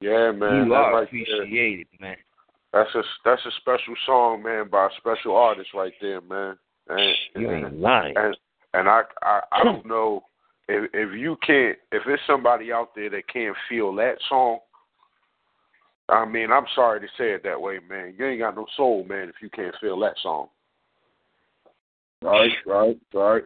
Yeah, 0.00 0.32
man. 0.32 0.64
you 0.64 0.70
that 0.70 0.74
are 0.74 1.00
right 1.00 1.08
there. 1.10 1.46
man. 2.00 2.16
That's 2.72 2.94
a 2.94 3.02
that's 3.24 3.44
a 3.44 3.50
special 3.60 3.94
song, 4.06 4.42
man, 4.42 4.68
by 4.70 4.86
a 4.86 4.90
special 4.98 5.36
artist 5.36 5.70
right 5.74 5.92
there, 6.00 6.20
man. 6.22 6.56
And 6.88 7.14
You 7.36 7.50
ain't 7.50 7.78
lying. 7.78 8.14
and 8.16 8.36
and 8.74 8.88
I 8.88 9.02
I, 9.22 9.40
I 9.52 9.64
don't 9.64 9.86
know 9.86 10.24
if 10.68 10.90
if 10.94 11.18
you 11.18 11.36
can't 11.46 11.76
if 11.92 12.02
there's 12.06 12.20
somebody 12.26 12.72
out 12.72 12.94
there 12.94 13.10
that 13.10 13.28
can't 13.28 13.56
feel 13.68 13.94
that 13.96 14.16
song. 14.28 14.58
I 16.08 16.24
mean, 16.24 16.50
I'm 16.50 16.66
sorry 16.74 17.00
to 17.00 17.06
say 17.16 17.30
it 17.32 17.42
that 17.44 17.60
way, 17.60 17.78
man. 17.88 18.14
You 18.18 18.26
ain't 18.26 18.40
got 18.40 18.56
no 18.56 18.66
soul, 18.76 19.04
man, 19.04 19.28
if 19.28 19.36
you 19.40 19.48
can't 19.50 19.74
feel 19.80 19.98
that 20.00 20.14
song. 20.22 20.48
Right, 22.22 22.52
right, 22.66 22.98
right. 23.12 23.42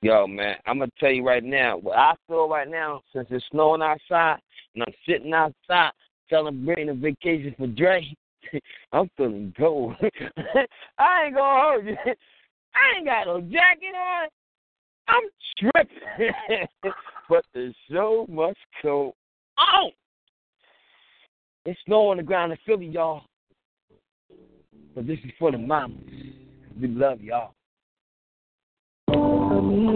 Yo, 0.00 0.26
man, 0.26 0.56
I'm 0.66 0.78
gonna 0.78 0.90
tell 0.98 1.10
you 1.10 1.26
right 1.26 1.44
now, 1.44 1.76
what 1.78 1.96
I 1.96 2.14
feel 2.26 2.48
right 2.48 2.68
now, 2.68 3.02
since 3.12 3.26
it's 3.30 3.44
snowing 3.50 3.82
outside 3.82 4.38
and 4.74 4.84
I'm 4.86 4.94
sitting 5.08 5.32
outside 5.32 5.92
celebrating 6.30 6.88
a 6.88 6.94
vacation 6.94 7.54
for 7.56 7.66
Dre, 7.66 8.14
I'm 8.92 9.10
feeling 9.16 9.52
cold. 9.58 9.94
I 10.98 11.24
ain't 11.26 11.34
gonna 11.34 11.62
hold 11.62 11.86
you. 11.86 11.96
I 12.74 12.96
ain't 12.98 13.06
got 13.06 13.26
no 13.26 13.40
jacket 13.40 13.94
on. 13.94 14.28
I'm 15.08 15.22
tripping. 15.58 16.66
but 17.28 17.44
there's 17.52 17.74
so 17.92 18.26
much 18.28 18.56
cold. 18.82 19.14
Oh! 19.58 19.90
It's 21.66 21.78
snow 21.86 22.08
on 22.08 22.18
the 22.18 22.22
ground 22.22 22.52
in 22.52 22.58
Philly, 22.66 22.86
y'all. 22.86 23.24
But 24.94 25.06
this 25.06 25.18
is 25.24 25.30
for 25.38 25.50
the 25.50 25.58
mamas. 25.58 25.98
We 26.80 26.88
love 26.88 27.20
y'all. 27.20 27.54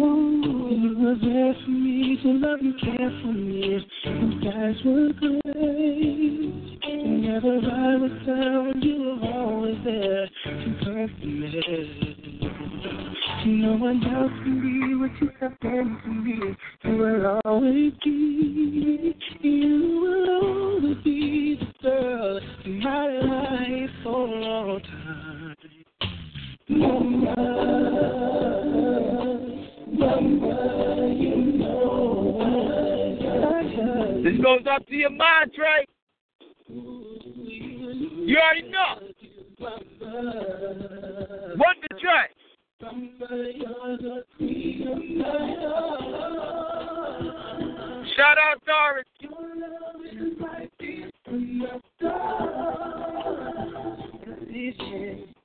were 0.00 1.16
there 1.20 1.54
for 1.64 1.70
me 1.70 2.18
to 2.22 2.28
love 2.32 2.60
and 2.60 2.80
care 2.80 3.10
for 3.22 3.32
me. 3.32 3.86
And 4.04 4.42
guys 4.42 4.76
were 4.84 5.12
great. 5.18 6.80
Whenever 6.84 7.58
I 7.58 7.96
was 7.96 8.12
down, 8.26 8.82
you 8.82 8.98
were 8.98 9.28
always 9.32 9.76
there 9.84 10.26
to 10.26 10.84
comfort 10.84 11.24
me. 11.24 11.60
No 13.46 13.76
one 13.76 14.02
else 14.04 14.32
can 14.44 14.60
be 14.60 14.94
what 14.94 15.10
you 15.20 15.30
have 15.40 15.58
been 15.60 15.98
to 16.04 16.10
me. 16.10 16.56
You 16.84 16.96
will 16.96 17.40
always 17.44 17.92
be. 18.04 19.16
You 19.40 20.00
will 20.02 20.30
always 20.30 21.04
be 21.04 21.58
the 21.60 21.88
girl 21.88 22.40
in 22.64 22.80
my 22.80 23.06
life 23.06 23.90
for 24.02 24.26
a 24.26 24.40
long 24.40 24.80
time. 24.82 25.56
You 26.66 27.28
I 27.36 28.69
This 34.22 34.36
goes 34.42 34.64
up 34.70 34.86
to 34.86 34.94
your 34.94 35.10
mind, 35.10 35.52
Trey. 35.54 35.86
You 36.68 38.38
already 38.38 38.68
know. 38.70 39.00
What 41.56 41.76
the 41.82 41.88
Trey? 42.00 42.28
Shout 48.16 48.38
out 48.38 48.64
Doris. 48.64 49.06
Mama, 51.30 51.80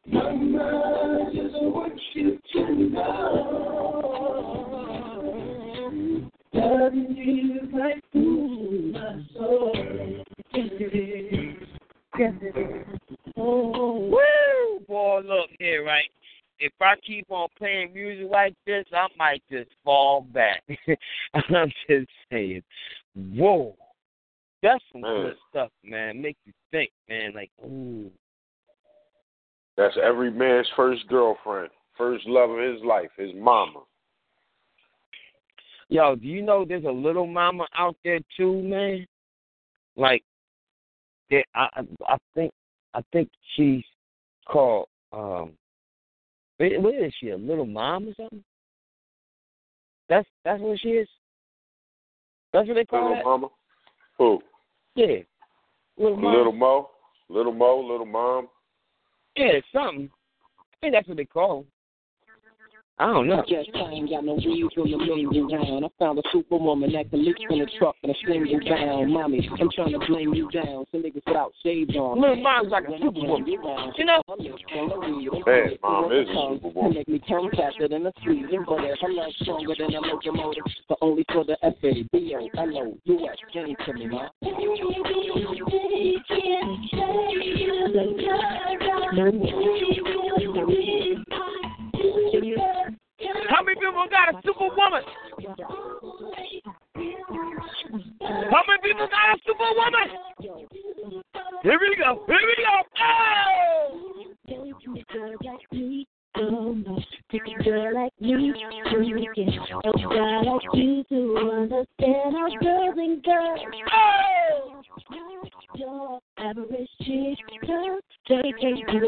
just 0.07 1.55
want 1.55 1.99
you 2.13 2.39
to 2.53 2.73
know 2.89 3.85
that 6.53 6.93
you 6.93 7.59
like 7.73 8.03
food, 8.13 8.93
my 8.93 9.25
soul. 9.33 9.71
Yes, 10.53 10.69
it 10.79 10.95
is. 10.95 11.67
Yes, 12.19 12.33
it 12.41 12.55
is. 12.55 12.85
Woo! 13.35 14.79
Boy, 14.87 15.21
look 15.25 15.49
here, 15.59 15.83
right? 15.83 16.09
If 16.59 16.71
I 16.79 16.93
keep 17.05 17.25
on 17.29 17.49
playing 17.57 17.93
music 17.93 18.27
like 18.31 18.53
this, 18.65 18.85
I 18.93 19.07
might 19.17 19.43
just 19.51 19.71
fall 19.83 20.21
back. 20.21 20.63
I'm 21.33 21.71
just 21.89 22.09
saying. 22.31 22.63
Whoa. 23.15 23.75
That's 24.61 24.83
some 24.91 25.01
Man. 25.01 25.23
good 25.23 25.35
stuff, 25.49 25.71
man. 25.83 26.21
Make 26.21 26.37
you 26.45 26.53
think, 26.71 26.91
man. 27.09 27.33
Like, 27.33 27.51
ooh. 27.65 28.09
That's 29.77 29.97
every 30.01 30.31
man's 30.31 30.67
first 30.75 31.07
girlfriend, 31.07 31.69
first 31.97 32.25
love 32.27 32.49
of 32.49 32.59
his 32.59 32.83
life, 32.83 33.09
his 33.17 33.31
mama. 33.35 33.81
Yo, 35.89 36.15
do 36.15 36.27
you 36.27 36.41
know 36.41 36.65
there's 36.65 36.85
a 36.85 36.89
little 36.91 37.27
mama 37.27 37.67
out 37.77 37.95
there 38.03 38.19
too, 38.37 38.61
man? 38.63 39.05
Like, 39.95 40.23
there, 41.29 41.43
I, 41.53 41.67
I, 42.07 42.17
think, 42.33 42.51
I 42.93 43.01
think 43.11 43.29
she's 43.55 43.83
called. 44.47 44.87
um 45.11 45.53
Wait, 46.59 46.81
what 46.81 46.95
is 46.95 47.13
she? 47.19 47.29
A 47.29 47.37
little 47.37 47.65
mom 47.65 48.07
or 48.07 48.13
something? 48.15 48.43
That's 50.07 50.27
that's 50.45 50.61
what 50.61 50.79
she 50.79 50.89
is. 50.89 51.07
That's 52.53 52.67
what 52.67 52.75
they 52.75 52.85
call 52.85 53.01
Little 53.01 53.15
that. 53.15 53.25
mama. 53.25 53.47
Who? 54.17 54.41
Yeah, 54.95 55.17
little 55.97 56.15
mom. 56.15 56.33
Little 56.33 56.53
Mo. 56.53 56.89
Little 57.27 57.53
Mo. 57.53 57.79
Little 57.79 58.05
mom. 58.05 58.47
Yeah, 59.37 59.59
something. 59.73 60.09
I 60.59 60.75
think 60.81 60.93
that's 60.93 61.07
what 61.07 61.17
they 61.17 61.25
call. 61.25 61.65
'Em. 62.99 63.09
I 63.09 63.13
don't 63.13 63.27
know. 63.27 63.43
Just 63.47 63.69
ain't 63.75 64.09
got 64.09 64.23
no 64.23 64.35
weed 64.35 64.69
from 64.73 64.89
the 64.89 64.97
million 64.97 65.47
down. 65.47 65.83
I 65.83 65.87
found 65.99 66.19
a 66.19 66.21
superwoman 66.31 66.91
that 66.93 67.09
can 67.09 67.25
lift 67.25 67.43
in 67.49 67.59
the 67.59 67.67
truck 67.77 67.95
and 68.03 68.11
a 68.11 68.15
sling 68.25 68.45
you 68.45 68.59
down. 68.61 69.11
Mommy, 69.11 69.49
I'm 69.59 69.69
trying 69.75 69.91
to 69.91 69.99
blame 70.07 70.33
you 70.33 70.49
down. 70.51 70.85
Some 70.91 71.03
niggas 71.03 71.21
without 71.27 71.51
shades 71.63 71.95
on. 71.95 72.21
Little 72.21 72.37
mom's 72.37 72.71
like 72.71 72.85
a 72.85 72.97
superwoman. 72.97 73.47
You 73.47 74.05
know? 74.05 74.21
Man, 74.27 75.77
mom 75.83 76.11
is 76.11 76.27
a 76.29 76.55
superwoman. 76.55 76.93
Make 76.93 77.07
me 77.07 77.19
turn 77.19 77.49
faster 77.51 77.87
than 77.87 78.05
a 78.05 78.11
freezing 78.23 78.63
butter. 78.65 78.95
Her 79.01 79.11
love 79.11 79.33
stronger 79.41 79.75
than 79.77 79.93
a 79.93 79.99
locomotive, 79.99 80.63
but 80.87 80.97
only 81.01 81.25
for 81.31 81.43
the 81.43 81.57
F 81.63 81.73
A 81.83 82.03
B 82.13 82.35
O 82.35 82.47
L 82.57 82.77
O 82.77 82.97
U 83.03 83.27
S. 83.29 83.37
Give 83.53 83.67
it 83.67 83.77
to 83.85 83.93
me, 83.93 84.07
ma. 84.07 84.29
How 93.49 93.63
many 93.63 93.75
people 93.75 94.07
got 94.09 94.33
a 94.33 94.41
superwoman? 94.45 95.03
How 98.51 98.63
many 98.67 98.81
people 98.83 99.07
got 99.07 99.35
a 99.35 99.37
superwoman? 99.45 100.09
Here 101.63 101.79
we 101.79 101.95
go. 101.97 102.23
Here 102.27 102.45
we 102.45 102.55
go. 102.63 102.83
Oh! 103.01 103.35
Pretty 106.37 107.55
girl 107.63 107.93
like 107.93 108.11
you, 108.19 108.37
you 108.37 108.53
can 109.33 109.47
help 109.47 109.95
guy 109.95 110.41
like 110.41 110.61
you 110.73 111.03
to 111.07 111.37
understand 111.53 112.35
how 112.35 112.47
girls 112.61 112.95
and 112.97 113.23
girls. 113.23 113.59
Oh! 113.93 114.81
Your 115.75 116.19
average 116.37 116.89
chick, 116.99 117.37
they 118.27 118.51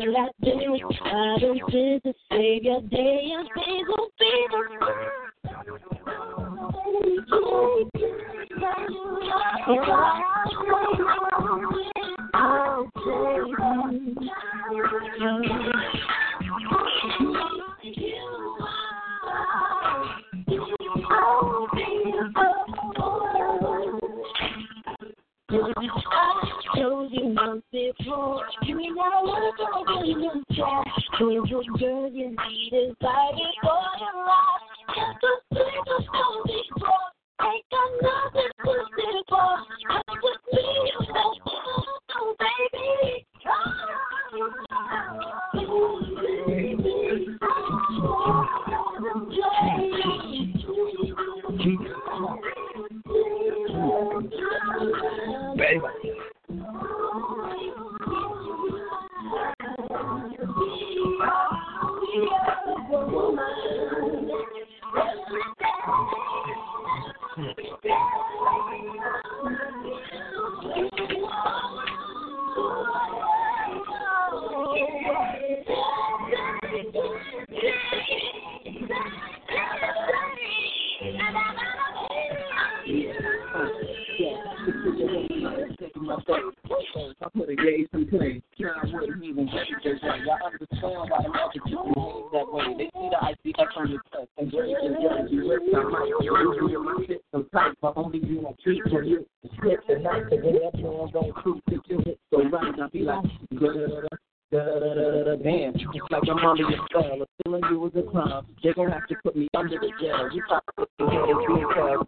like 0.07 0.31
this. 0.39 0.55
I 1.03 1.37
don't 1.39 1.59
to 2.03 2.13
save 2.31 2.63
your 2.63 2.81
day. 2.83 3.33
I'm 3.37 3.47
single, 3.55 4.09
I'll 12.33 12.87
Told 12.99 13.37
you 27.11 27.33
once 27.35 27.63
before, 27.71 28.43
you 28.63 28.75
know. 28.95 29.37
Told 31.17 31.49
girl, 31.79 32.09
you 32.11 32.29
need 32.29 32.71
your 32.71 32.95
life. 33.01 33.35
Just 34.95 35.43
a 35.51 35.55
little 35.55 36.01
stone 36.01 36.41
before, 36.45 37.07
ain't 37.41 37.65
got 37.71 37.89
nothing 38.01 38.51
to 38.63 38.71
live 38.71 39.25
for. 39.29 39.49
I'm 39.89 40.01
just 40.15 40.43
me, 40.53 40.63
you 40.85 41.13
know, 41.13 41.33
oh, 42.15 42.35
baby. 42.39 43.25
Baby. 55.57 56.06
I 87.47 87.55
could 87.55 87.59
have 87.59 87.67
gave 87.67 87.87
some 87.91 88.07
play. 88.07 88.41
John 88.59 88.91
wouldn't 88.91 89.23
even 89.23 89.45
get 89.45 89.67
it 89.69 89.99
that 90.01 90.03
way. 90.03 90.27
I 90.27 90.45
understand 90.45 91.09
why 91.09 91.23
the 91.23 91.29
market 91.29 91.63
behave 91.63 92.31
that 92.33 92.47
way. 92.51 92.63
They 92.77 92.89
see 92.91 93.09
the 93.09 93.19
ICF 93.23 93.77
on 93.77 93.91
your 93.91 94.01
test 94.11 94.27
and 94.37 94.51
break 94.51 94.75
and 94.83 94.95
judge 95.01 95.31
you. 95.31 95.49
Rip 95.49 95.63
my 95.71 95.83
mic, 95.83 96.09
you 96.21 96.69
you 96.69 96.83
my 96.83 96.99
system 97.07 97.49
tight, 97.53 97.75
but 97.81 97.93
only 97.95 98.19
you 98.19 98.41
won't 98.41 98.59
treat 98.59 98.83
for 98.89 99.01
you. 99.01 99.25
The 99.43 99.49
script 99.55 99.89
and 99.89 100.03
not 100.03 100.29
to 100.29 100.37
get 100.37 100.43
that 100.43 100.75
man 100.75 101.09
don't 101.13 101.35
cruise 101.35 101.61
to 101.69 101.79
it. 102.09 102.19
So 102.31 102.43
right 102.49 102.77
now 102.77 102.89
be 102.89 102.99
like, 103.01 103.23
Damn, 104.49 105.75
it's 105.75 105.83
like 106.09 106.23
I'm 106.29 106.45
under 106.45 106.63
your 106.63 106.87
spell. 106.89 107.21
If 107.21 107.27
killing 107.43 107.63
you 107.69 107.79
was 107.79 107.91
a 107.95 108.01
crime, 108.01 108.45
they're 108.63 108.73
gonna 108.73 108.93
have 108.93 109.07
to 109.07 109.15
put 109.23 109.35
me 109.35 109.47
under 109.55 109.77
the 109.79 109.91
jail. 110.01 110.29
You 110.33 110.43
put 110.77 110.89
me 110.99 111.05
in 111.05 111.67
jail. 111.75 112.07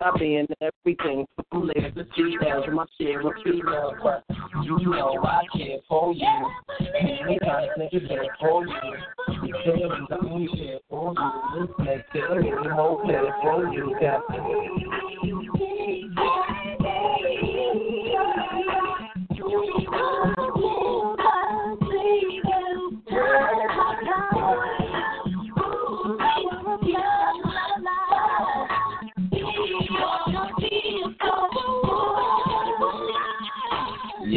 I've 0.00 0.14
been 0.18 0.46
everything 0.60 1.26
to 1.52 2.06
see 2.16 2.36
down 2.42 2.62
to 2.62 2.70
my 2.70 2.86
share 2.98 3.20
of 3.20 3.32
female, 3.44 3.94
but 4.02 4.24
you 4.62 4.78
know 4.90 5.22
I 5.24 5.42
care 5.56 5.78
for 5.88 6.12
you. 6.12 6.50
Kind 6.78 7.70
niggas 7.78 8.08
there 8.08 8.36
for 8.40 8.66
you. 8.66 8.74
You 9.42 9.54
tell 9.64 9.76
me 9.76 9.84
I 10.10 10.16
only 10.24 10.48
care 10.56 10.78
for 10.88 11.14
you. 11.16 11.66
This 11.66 11.70
makes 11.78 12.02
it 12.14 12.30
a 12.30 12.34
little 12.34 12.74
more 12.74 13.06
better 13.06 13.34
for 13.42 13.72
you, 13.72 13.96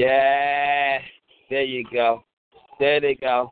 Yeah. 0.07 0.99
There 1.49 1.63
you 1.63 1.85
go. 1.91 2.23
There 2.79 2.99
they 2.99 3.15
go. 3.15 3.51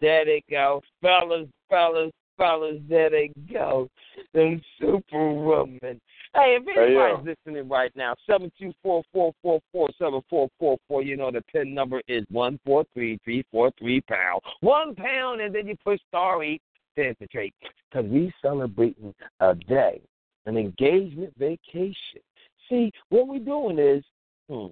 There 0.00 0.24
they 0.24 0.42
go. 0.50 0.82
Fellas, 1.00 1.48
fellas, 1.70 2.12
fellas, 2.36 2.76
there 2.88 3.10
they 3.10 3.30
go. 3.52 3.88
Them 4.34 4.60
superwomen. 4.80 6.00
Hey, 6.34 6.58
if 6.60 6.76
anybody's 6.76 7.36
listening 7.46 7.68
right 7.68 7.90
now, 7.96 8.14
seven 8.28 8.52
two 8.58 8.72
four 8.82 9.02
four 9.12 9.32
four 9.42 9.60
four 9.72 9.88
seven 9.98 10.20
four 10.28 10.48
four 10.58 10.76
four. 10.86 11.02
You 11.02 11.16
know 11.16 11.30
the 11.30 11.40
pin 11.50 11.72
number 11.72 12.02
is 12.08 12.24
one 12.30 12.60
four 12.64 12.84
three 12.92 13.18
three 13.24 13.44
four 13.50 13.70
three 13.78 14.02
pound. 14.02 14.42
One 14.60 14.94
pound, 14.94 15.40
and 15.40 15.54
then 15.54 15.66
you 15.66 15.76
push 15.82 15.98
star 16.08 16.42
eight 16.42 16.60
to 16.96 17.08
infiltrate. 17.08 17.54
Because 17.90 18.10
we 18.10 18.32
celebrating 18.42 19.14
a 19.40 19.54
day, 19.54 20.02
an 20.44 20.58
engagement 20.58 21.32
vacation. 21.38 22.20
See, 22.68 22.92
what 23.08 23.28
we're 23.28 23.38
doing 23.38 23.78
is 23.78 24.04
hmm, 24.50 24.66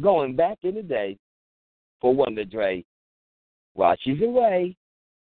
going 0.00 0.36
back 0.36 0.58
in 0.62 0.74
the 0.74 0.82
day 0.82 1.16
for 2.00 2.14
Wonder 2.14 2.44
Dre 2.44 2.84
while 3.74 3.96
she's 4.00 4.20
away 4.22 4.76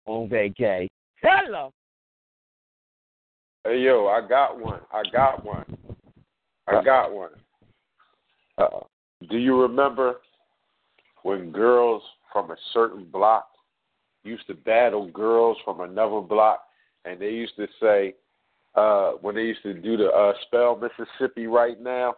on 0.05 0.29
vacay. 0.29 0.87
Hello. 1.21 1.71
Hey 3.63 3.79
yo, 3.79 4.07
I 4.07 4.27
got 4.27 4.59
one. 4.59 4.81
I 4.91 5.03
got 5.11 5.45
one. 5.45 5.65
I 6.67 6.83
got 6.83 7.13
one. 7.13 7.31
Uh-oh. 8.57 8.87
Do 9.29 9.37
you 9.37 9.61
remember 9.61 10.15
when 11.23 11.51
girls 11.51 12.01
from 12.31 12.51
a 12.51 12.55
certain 12.73 13.05
block 13.05 13.47
used 14.23 14.47
to 14.47 14.53
battle 14.53 15.07
girls 15.07 15.57
from 15.65 15.81
another 15.81 16.21
block, 16.21 16.63
and 17.05 17.19
they 17.19 17.29
used 17.29 17.55
to 17.57 17.67
say 17.81 18.15
uh, 18.75 19.11
when 19.21 19.35
they 19.35 19.41
used 19.41 19.63
to 19.63 19.73
do 19.73 19.97
the 19.97 20.07
uh, 20.07 20.33
spell 20.43 20.79
Mississippi 20.79 21.47
right 21.47 21.81
now? 21.81 22.15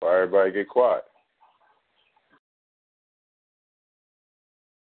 Why 0.00 0.22
everybody 0.22 0.52
get 0.52 0.68
quiet? 0.68 1.04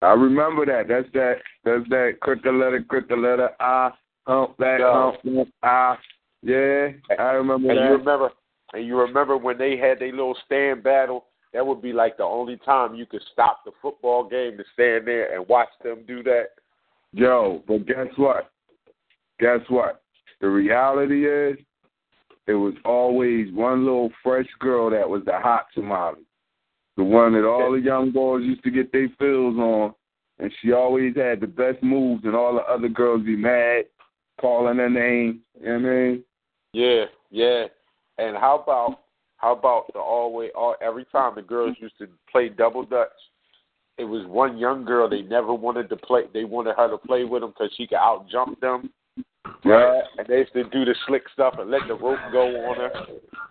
I 0.01 0.11
remember 0.14 0.66
that. 0.66 0.88
That's 0.89 1.07
that. 1.14 1.36
That's 1.64 1.88
that. 1.89 2.18
Quick 2.22 2.43
the 2.43 2.51
letter, 2.51 2.84
quick 2.88 3.07
the 3.07 3.16
letter. 3.16 3.49
I 3.59 3.91
hump 4.28 4.57
that 4.57 4.80
Yeah. 4.80 4.91
hump. 4.91 5.22
hump, 5.24 5.49
I. 5.64 5.97
Yeah, 6.41 6.89
I 7.18 7.32
remember 7.32 7.70
And 7.70 7.78
that. 7.80 7.86
you 7.86 7.91
remember, 7.93 8.32
and 8.74 8.86
you 8.86 8.99
remember 8.99 9.38
when 9.38 9.57
they 9.57 9.78
had 9.78 9.99
their 9.99 10.11
little 10.11 10.36
stand 10.45 10.84
battle 10.84 11.28
that 11.53 11.66
would 11.66 11.82
be 11.82 11.93
like 11.93 12.18
the 12.18 12.24
only 12.24 12.57
time 12.57 12.95
you 12.95 13.05
could 13.05 13.22
stop 13.32 13.64
the 13.64 13.72
football 13.82 14.28
game 14.28 14.57
to 14.57 14.64
stand 14.74 15.07
there 15.07 15.34
and 15.34 15.47
watch 15.47 15.70
them 15.84 16.03
do 16.05 16.22
that. 16.24 16.47
Yo, 17.14 17.64
but 17.68 17.86
guess 17.86 18.07
what? 18.18 18.51
Guess 19.39 19.61
what? 19.70 20.01
The 20.41 20.49
reality 20.49 21.28
is, 21.30 21.57
it 22.47 22.53
was 22.53 22.73
always 22.83 23.51
one 23.53 23.85
little 23.85 24.11
fresh 24.21 24.47
girl 24.59 24.89
that 24.89 25.09
was 25.09 25.23
the 25.25 25.33
hot 25.33 25.67
tamale. 25.73 26.21
The 26.97 27.03
one 27.03 27.33
that 27.33 27.47
all 27.47 27.71
the 27.71 27.79
young 27.79 28.11
boys 28.11 28.43
used 28.43 28.63
to 28.63 28.71
get 28.71 28.91
their 28.91 29.09
fills 29.17 29.57
on, 29.57 29.93
and 30.39 30.51
she 30.61 30.73
always 30.73 31.15
had 31.15 31.39
the 31.39 31.47
best 31.47 31.81
moves, 31.81 32.23
and 32.25 32.35
all 32.35 32.53
the 32.53 32.61
other 32.61 32.89
girls 32.89 33.23
be 33.23 33.35
mad, 33.35 33.85
calling 34.39 34.77
her 34.77 34.89
name. 34.89 35.41
You 35.59 35.65
know 35.65 35.73
what 35.73 35.89
I 35.89 35.95
mean? 35.95 36.23
Yeah, 36.73 37.05
yeah. 37.31 37.65
And 38.17 38.37
how 38.37 38.59
about 38.59 38.99
how 39.37 39.53
about 39.53 39.91
the 39.93 39.99
always 39.99 40.51
all 40.55 40.75
every 40.81 41.05
time 41.05 41.33
the 41.35 41.41
girls 41.41 41.75
used 41.79 41.97
to 41.97 42.07
play 42.31 42.49
double 42.49 42.85
dutch, 42.85 43.09
it 43.97 44.03
was 44.03 44.25
one 44.27 44.57
young 44.57 44.85
girl 44.85 45.09
they 45.09 45.21
never 45.21 45.53
wanted 45.53 45.89
to 45.89 45.97
play. 45.97 46.23
They 46.33 46.43
wanted 46.43 46.75
her 46.77 46.89
to 46.89 46.97
play 46.97 47.23
with 47.23 47.41
them 47.41 47.51
because 47.51 47.73
she 47.75 47.87
could 47.87 47.97
out 47.97 48.27
jump 48.29 48.59
them. 48.61 48.91
Right. 49.65 50.03
And 50.17 50.27
they 50.27 50.37
used 50.39 50.53
to 50.53 50.63
do 50.65 50.85
the 50.85 50.95
slick 51.07 51.23
stuff 51.33 51.55
and 51.59 51.69
let 51.69 51.81
the 51.87 51.95
rope 51.95 52.19
go 52.31 52.47
on 52.69 52.77
her, 52.77 52.91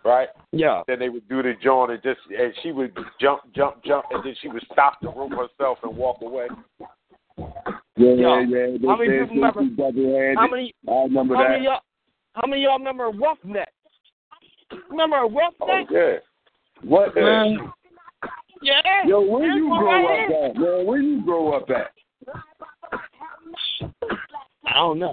right? 0.05 0.29
Yeah. 0.51 0.83
Then 0.87 0.99
they 0.99 1.09
would 1.09 1.29
do 1.29 1.43
the 1.43 1.53
joint 1.63 1.91
and 1.93 2.03
just 2.03 2.21
and 2.37 2.53
she 2.63 2.73
would 2.73 2.97
jump, 3.21 3.43
jump, 3.55 3.83
jump, 3.85 4.07
and 4.11 4.25
then 4.25 4.35
she 4.41 4.49
would 4.49 4.65
stop 4.73 4.99
the 5.03 5.09
rope 5.09 5.33
herself 5.33 5.79
and 5.83 5.97
walk 5.97 6.19
away. 6.23 6.49
Yeah, 7.39 8.13
Yo, 8.15 8.39
yeah. 8.41 8.77
How 8.87 8.97
many 8.97 9.11
said 9.11 9.29
people 9.29 9.37
remember- 9.37 9.65
double-handed. 9.77 10.37
How 10.39 10.49
many 10.49 10.75
I 10.89 10.93
remember 11.05 11.35
how 11.37 11.43
that. 11.43 11.51
many 11.51 11.65
y'all 11.65 11.81
how 12.35 12.47
many 12.49 12.63
y'all 12.63 12.79
remember 12.79 13.11
Roughneck? 13.11 13.69
Remember 14.91 15.17
Oh 15.19 15.29
Roughneck? 15.29 15.91
yeah. 15.91 16.17
What 16.83 17.13
Yeah. 17.15 17.23
man? 17.23 17.73
Yeah. 18.63 18.81
Yo, 19.07 19.21
where 19.21 19.43
There's 19.43 19.57
you 19.57 19.69
grow 19.69 19.85
right 19.87 20.05
up 20.05 20.29
here. 20.29 20.45
at, 20.47 20.57
man? 20.57 20.87
Where 20.87 21.01
you 21.01 21.23
grow 21.25 21.53
up 21.53 21.69
at? 21.71 21.91
I 24.67 24.75
don't 24.77 24.99
know. 24.99 25.13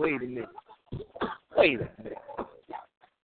wait 0.00 0.22
a 0.22 0.26
minute. 0.26 0.48
Wait 1.56 1.80
a 1.80 2.02
minute. 2.02 2.18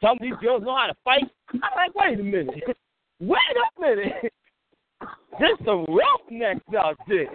Some 0.01 0.17
of 0.17 0.21
these 0.21 0.33
girls 0.41 0.63
know 0.63 0.75
how 0.75 0.87
to 0.87 0.95
fight. 1.03 1.23
I'm 1.51 1.59
like, 1.59 1.95
wait 1.95 2.19
a 2.19 2.23
minute. 2.23 2.63
Wait 3.21 3.39
a 3.39 3.81
minute. 3.81 4.33
There's 5.39 5.57
some 5.65 5.85
roughnecks 5.87 6.65
out 6.77 6.97
there. 7.07 7.27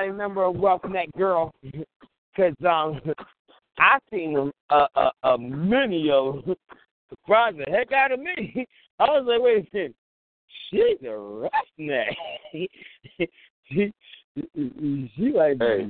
Remember 0.00 0.44
a 0.44 0.50
roughneck 0.50 1.10
girl? 1.16 1.52
Cause 2.36 2.54
um, 2.68 3.00
I 3.78 3.98
seen 4.10 4.36
a, 4.70 4.74
a, 4.74 4.88
uh, 4.96 5.10
uh, 5.22 5.36
many 5.38 6.10
of. 6.10 6.44
Surprised 7.08 7.58
the 7.58 7.64
heck 7.68 7.90
out 7.92 8.12
of 8.12 8.20
me. 8.20 8.66
I 9.00 9.04
was 9.04 9.24
like, 9.26 9.42
wait 9.42 9.68
a 9.72 9.76
minute, 9.76 9.94
she's 10.70 11.04
a 11.04 11.16
roughneck. 11.16 12.16
she, 12.52 12.68
she 14.54 15.32
like 15.34 15.56
Hey. 15.58 15.86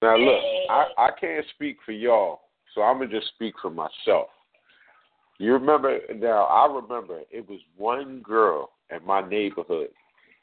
Now 0.00 0.16
look, 0.16 0.40
I, 0.70 0.86
I 0.98 1.08
can't 1.20 1.44
speak 1.54 1.78
for 1.84 1.92
y'all, 1.92 2.40
so 2.74 2.82
I'm 2.82 2.98
gonna 2.98 3.10
just 3.10 3.32
speak 3.34 3.54
for 3.60 3.70
myself. 3.70 4.28
You 5.38 5.54
remember 5.54 5.98
now? 6.14 6.44
I 6.44 6.66
remember 6.72 7.20
it 7.30 7.48
was 7.48 7.58
one 7.76 8.20
girl 8.20 8.70
in 8.90 9.04
my 9.04 9.28
neighborhood 9.28 9.88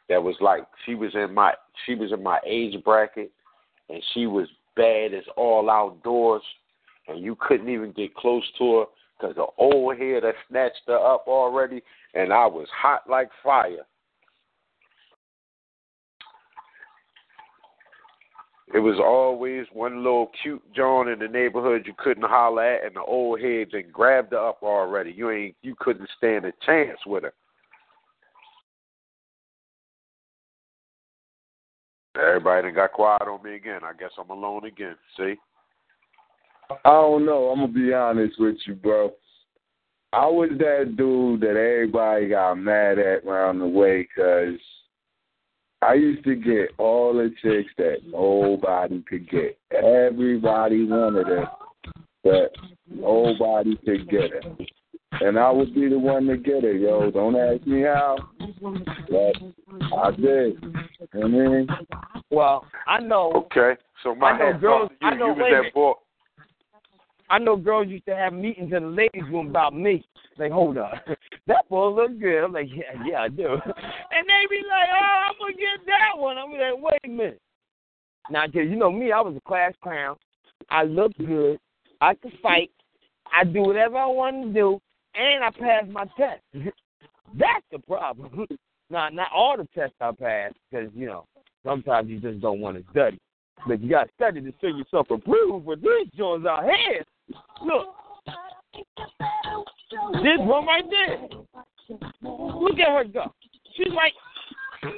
that 0.09 0.21
was 0.21 0.35
like 0.41 0.63
she 0.85 0.95
was 0.95 1.11
in 1.13 1.33
my 1.33 1.53
she 1.85 1.95
was 1.95 2.11
in 2.11 2.21
my 2.21 2.39
age 2.45 2.83
bracket, 2.83 3.31
and 3.89 4.03
she 4.13 4.25
was 4.25 4.47
bad 4.75 5.13
as 5.13 5.23
all 5.37 5.69
outdoors, 5.69 6.43
and 7.07 7.23
you 7.23 7.37
couldn't 7.39 7.69
even 7.69 7.91
get 7.91 8.15
close 8.15 8.43
to 8.57 8.79
her 8.79 8.85
because 9.19 9.35
the 9.35 9.45
old 9.57 9.97
head 9.97 10.23
had 10.23 10.35
snatched 10.49 10.81
her 10.87 10.97
up 10.97 11.25
already, 11.27 11.81
and 12.13 12.33
I 12.33 12.45
was 12.45 12.67
hot 12.75 13.09
like 13.09 13.29
fire. 13.43 13.85
It 18.71 18.79
was 18.79 18.99
always 18.99 19.65
one 19.73 19.97
little 19.97 20.29
cute 20.43 20.61
John 20.75 21.07
in 21.07 21.17
the 21.17 21.27
neighborhood 21.27 21.83
you 21.87 21.93
couldn't 21.97 22.23
holler 22.23 22.63
at, 22.63 22.85
and 22.85 22.95
the 22.95 23.01
old 23.01 23.41
heads 23.41 23.71
and 23.73 23.91
grabbed 23.91 24.31
her 24.31 24.49
up 24.49 24.61
already. 24.61 25.11
You 25.11 25.31
ain't, 25.31 25.55
you 25.63 25.75
couldn't 25.79 26.07
stand 26.17 26.45
a 26.45 26.53
chance 26.63 26.99
with 27.07 27.23
her. 27.23 27.33
Everybody 32.21 32.71
got 32.71 32.91
quiet 32.93 33.21
on 33.23 33.43
me 33.43 33.55
again. 33.55 33.81
I 33.83 33.93
guess 33.93 34.11
I'm 34.19 34.29
alone 34.29 34.65
again. 34.65 34.95
See? 35.17 35.35
I 36.69 36.89
don't 36.89 37.25
know. 37.25 37.49
I'm 37.49 37.59
gonna 37.59 37.73
be 37.73 37.93
honest 37.93 38.39
with 38.39 38.57
you, 38.65 38.75
bro. 38.75 39.11
I 40.11 40.25
was 40.25 40.49
that 40.57 40.95
dude 40.97 41.41
that 41.41 41.49
everybody 41.49 42.29
got 42.29 42.55
mad 42.55 42.99
at 42.99 43.23
around 43.23 43.59
the 43.59 43.67
way 43.67 44.05
'cause 44.15 44.59
I 45.81 45.93
used 45.93 46.23
to 46.25 46.35
get 46.35 46.71
all 46.77 47.13
the 47.13 47.29
chicks 47.41 47.73
that 47.77 48.05
nobody 48.05 49.01
could 49.03 49.29
get. 49.29 49.57
Everybody 49.71 50.85
wanted 50.85 51.29
it, 51.29 51.47
but 52.23 52.53
nobody 52.87 53.77
could 53.77 54.09
get 54.09 54.43
her. 54.43 54.55
And 55.11 55.39
I 55.39 55.49
would 55.51 55.73
be 55.73 55.89
the 55.89 55.97
one 55.97 56.27
to 56.27 56.37
get 56.37 56.63
it, 56.63 56.81
yo. 56.81 57.09
Don't 57.11 57.35
ask 57.35 57.65
me 57.65 57.81
how, 57.81 58.17
but 59.09 59.97
I 59.97 60.11
did. 60.11 60.61
You 61.13 61.19
know 61.19 61.25
I 61.25 61.27
mean? 61.27 61.67
well, 62.29 62.65
I 62.87 62.99
know 62.99 63.31
Okay. 63.51 63.79
So 64.03 64.13
my 64.15 64.29
I 64.31 64.37
know 64.39 64.51
hat 64.53 64.61
girls- 64.61 64.89
to 64.89 64.95
you. 65.01 65.07
I 65.11 65.15
know- 65.15 65.25
you 65.27 65.31
was 65.33 65.37
that 65.51 65.57
minute. 65.57 65.73
boy. 65.73 65.93
I 67.31 67.37
know 67.37 67.55
girls 67.57 67.87
used 67.89 68.05
to 68.05 68.15
have 68.15 68.33
meetings 68.33 68.73
in 68.73 68.83
the 68.83 68.89
ladies' 68.89 69.23
room 69.31 69.49
about 69.49 69.75
me. 69.75 70.03
Like, 70.37 70.51
hold 70.51 70.77
up, 70.77 70.93
that 71.47 71.67
boy 71.69 71.89
look 71.89 72.19
good. 72.19 72.43
I'm 72.43 72.53
like, 72.53 72.69
yeah, 72.73 72.93
yeah, 73.05 73.21
I 73.21 73.27
do. 73.29 73.45
And 73.53 74.25
they 74.27 74.45
be 74.49 74.63
like, 74.67 74.89
oh, 74.91 75.25
I'm 75.27 75.33
gonna 75.39 75.53
get 75.53 75.85
that 75.85 76.17
one. 76.17 76.37
I'm 76.37 76.51
like, 76.51 76.81
wait 76.81 76.99
a 77.03 77.07
minute. 77.07 77.41
Now, 78.31 78.45
cause 78.45 78.53
you 78.69 78.75
know 78.77 78.91
me, 78.91 79.11
I 79.11 79.21
was 79.21 79.35
a 79.35 79.41
class 79.41 79.73
clown. 79.83 80.15
I 80.69 80.83
look 80.83 81.11
good. 81.17 81.59
I 81.99 82.13
could 82.15 82.33
fight. 82.41 82.71
I 83.35 83.43
do 83.43 83.61
whatever 83.61 83.97
I 83.97 84.05
wanted 84.07 84.47
to 84.47 84.53
do, 84.53 84.81
and 85.19 85.43
I 85.43 85.51
passed 85.51 85.89
my 85.89 86.05
test. 86.17 86.41
That's 87.37 87.65
the 87.71 87.79
problem. 87.79 88.47
not 88.89 89.13
not 89.13 89.27
all 89.33 89.57
the 89.57 89.67
tests 89.75 89.95
I 90.01 90.11
passed, 90.11 90.55
because 90.69 90.89
you 90.95 91.05
know 91.05 91.25
sometimes 91.63 92.09
you 92.09 92.19
just 92.19 92.41
don't 92.41 92.59
want 92.59 92.77
to 92.77 92.91
study. 92.91 93.19
But 93.67 93.81
you 93.81 93.89
got 93.89 94.05
to 94.05 94.09
study 94.15 94.41
to 94.41 94.53
show 94.61 94.67
yourself 94.67 95.11
approved. 95.11 95.65
But 95.65 95.81
these 95.81 96.07
joints 96.15 96.47
out 96.47 96.63
here, 96.63 97.03
look, 97.65 97.87
this 100.23 100.39
one 100.39 100.65
right 100.65 100.85
there. 100.89 101.27
Look 102.21 102.79
at 102.79 102.87
her 102.87 103.03
go. 103.05 103.33
She's 103.75 103.93
like, 103.93 104.13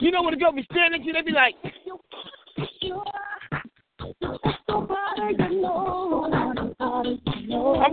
you 0.00 0.10
know 0.10 0.22
when 0.22 0.34
the 0.34 0.38
girl 0.38 0.52
be 0.52 0.60
at 0.60 1.04
you, 1.04 1.12
they 1.12 1.22
be 1.22 1.32
like, 1.32 1.54
I'm 4.04 4.12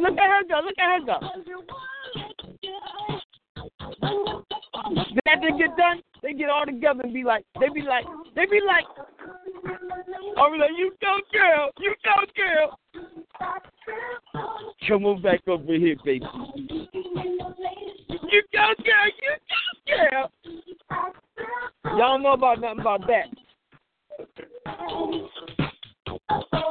look 0.01 0.17
at 0.17 0.29
her 0.29 0.43
go, 0.49 0.59
look 0.65 0.77
at 0.77 0.89
her 0.89 1.05
go. 1.05 1.17
Then 4.93 5.21
after 5.27 5.51
they 5.51 5.57
get 5.57 5.77
done, 5.77 6.01
they 6.21 6.33
get 6.33 6.49
all 6.49 6.65
together 6.65 7.01
and 7.03 7.13
be 7.13 7.23
like, 7.23 7.45
they 7.59 7.69
be 7.69 7.81
like, 7.81 8.05
they 8.35 8.45
be 8.45 8.59
like, 8.65 8.83
I'll 10.37 10.51
be 10.51 10.57
like, 10.57 10.71
you 10.77 10.93
go 11.01 11.17
girl, 11.31 11.69
you 11.79 11.95
go 12.03 12.25
girl. 12.35 12.77
Come 14.87 15.05
on 15.05 15.21
back 15.21 15.47
over 15.47 15.73
here, 15.73 15.95
baby. 16.03 16.25
You 18.31 18.41
go 18.53 18.73
girl, 18.83 19.07
you 19.21 19.37
go 19.87 19.95
girl. 20.09 20.31
Y'all 21.97 22.19
know 22.19 22.33
about 22.33 22.59
nothing 22.59 22.79
about 22.79 23.07
that. 23.07 23.27
Oh 26.11 26.17
man, 26.51 26.61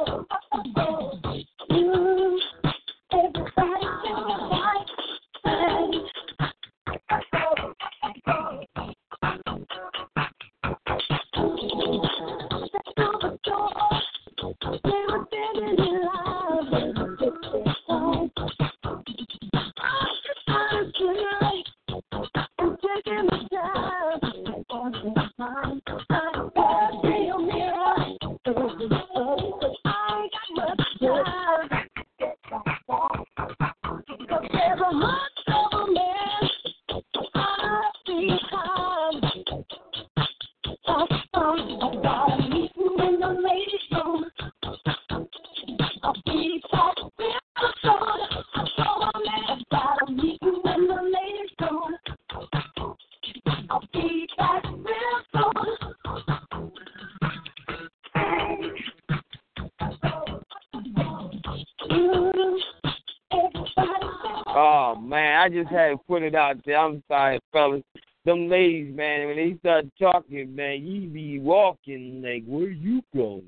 I 65.41 65.49
just 65.49 65.69
had 65.69 65.89
to 65.89 65.97
put 66.07 66.21
it 66.21 66.35
out 66.35 66.57
there. 66.65 66.77
I'm 66.77 67.01
sorry, 67.07 67.39
fellas. 67.51 67.81
Them 68.25 68.47
ladies, 68.47 68.95
man, 68.95 69.25
when 69.25 69.37
they 69.37 69.57
start 69.57 69.85
talking, 69.99 70.55
man, 70.55 70.85
you 70.85 71.09
be 71.09 71.39
walking 71.39 72.21
like, 72.21 72.43
where 72.45 72.69
you 72.69 73.01
going? 73.15 73.41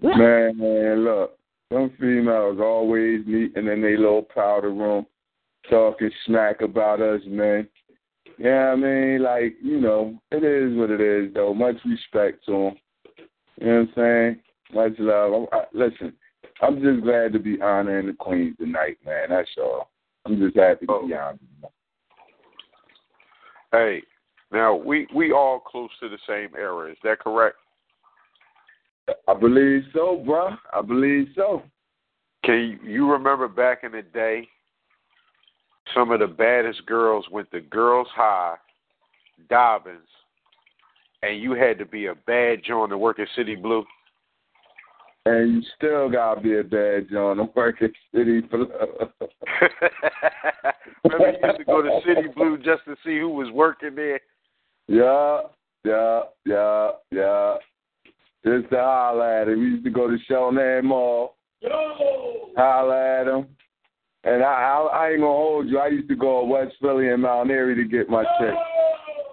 Man, 0.00 0.56
man, 0.56 1.04
look, 1.04 1.36
some 1.72 1.90
females 1.98 2.60
always 2.60 3.26
meeting 3.26 3.66
in 3.66 3.80
their 3.82 3.98
little 3.98 4.22
powder 4.22 4.70
room, 4.70 5.04
talking 5.68 6.10
smack 6.26 6.60
about 6.60 7.02
us, 7.02 7.22
man. 7.26 7.66
Yeah, 8.38 8.70
I 8.70 8.76
mean, 8.76 9.20
like, 9.20 9.56
you 9.60 9.80
know, 9.80 10.16
it 10.30 10.44
is 10.44 10.78
what 10.78 10.90
it 10.90 11.00
is, 11.00 11.34
though. 11.34 11.54
Much 11.54 11.74
respect 11.84 12.46
to 12.46 12.52
them. 12.52 12.76
You 13.60 13.66
know 13.66 13.74
what 13.80 13.80
I'm 13.80 13.92
saying? 13.96 14.40
Much 14.72 14.98
love. 15.00 15.48
I, 15.50 15.56
I, 15.56 15.64
listen, 15.72 16.12
I'm 16.62 16.80
just 16.80 17.02
glad 17.02 17.32
to 17.32 17.40
be 17.40 17.60
honoring 17.60 18.06
the 18.06 18.12
queen 18.12 18.54
tonight, 18.60 18.98
man. 19.04 19.30
That's 19.30 19.48
all. 19.58 19.90
I'm 20.28 20.38
just 20.38 20.56
happy 20.56 20.86
to 20.86 21.06
be. 21.06 21.14
Hey, 23.72 24.02
now 24.52 24.74
we 24.74 25.06
we 25.14 25.32
all 25.32 25.58
close 25.60 25.90
to 26.00 26.08
the 26.08 26.18
same 26.26 26.50
era. 26.56 26.90
Is 26.90 26.98
that 27.04 27.20
correct? 27.20 27.56
I 29.26 29.34
believe 29.34 29.84
so, 29.94 30.22
bro. 30.24 30.50
I 30.72 30.82
believe 30.82 31.28
so. 31.34 31.62
Can 32.44 32.78
you, 32.82 32.90
you 32.90 33.10
remember 33.10 33.48
back 33.48 33.84
in 33.84 33.92
the 33.92 34.02
day? 34.02 34.46
Some 35.94 36.10
of 36.10 36.20
the 36.20 36.26
baddest 36.26 36.84
girls 36.84 37.24
went 37.30 37.50
to 37.52 37.60
Girls 37.62 38.08
High, 38.14 38.56
Dobbins, 39.48 40.06
and 41.22 41.40
you 41.40 41.52
had 41.52 41.78
to 41.78 41.86
be 41.86 42.06
a 42.06 42.14
bad 42.14 42.62
joint 42.62 42.90
to 42.90 42.98
work 42.98 43.18
at 43.18 43.28
City 43.34 43.54
Blue. 43.54 43.84
And 45.28 45.56
you 45.56 45.62
still 45.76 46.08
gotta 46.08 46.40
be 46.40 46.58
a 46.58 46.64
bad 46.64 47.10
John. 47.10 47.38
I'm 47.38 47.50
working 47.54 47.92
City 48.14 48.40
Blue. 48.50 48.70
Remember 51.04 51.30
you 51.30 51.46
used 51.46 51.58
to 51.58 51.64
go 51.66 51.82
to 51.82 52.00
City 52.06 52.28
Blue 52.34 52.56
just 52.56 52.84
to 52.86 52.96
see 53.04 53.18
who 53.18 53.28
was 53.28 53.50
working 53.52 53.94
there? 53.94 54.20
Yeah, 54.86 55.40
yeah, 55.84 56.20
yeah, 56.46 56.90
yeah. 57.10 57.56
Just 58.42 58.70
to 58.70 58.76
holler 58.78 59.42
at 59.42 59.48
him. 59.48 59.60
We 59.60 59.66
used 59.66 59.84
to 59.84 59.90
go 59.90 60.08
to 60.08 60.16
Shonan 60.30 60.84
Mall. 60.84 61.34
Holler 62.56 63.20
at 63.20 63.26
him. 63.26 63.48
And 64.24 64.42
I, 64.42 64.46
I, 64.46 64.80
I 64.80 65.10
ain't 65.10 65.20
gonna 65.20 65.32
hold 65.32 65.68
you. 65.68 65.78
I 65.78 65.88
used 65.88 66.08
to 66.08 66.16
go 66.16 66.40
to 66.40 66.46
West 66.46 66.74
Philly 66.80 67.08
and 67.10 67.20
Mount 67.20 67.50
Airy 67.50 67.74
to 67.74 67.84
get 67.84 68.08
my 68.08 68.24
chick. 68.40 68.54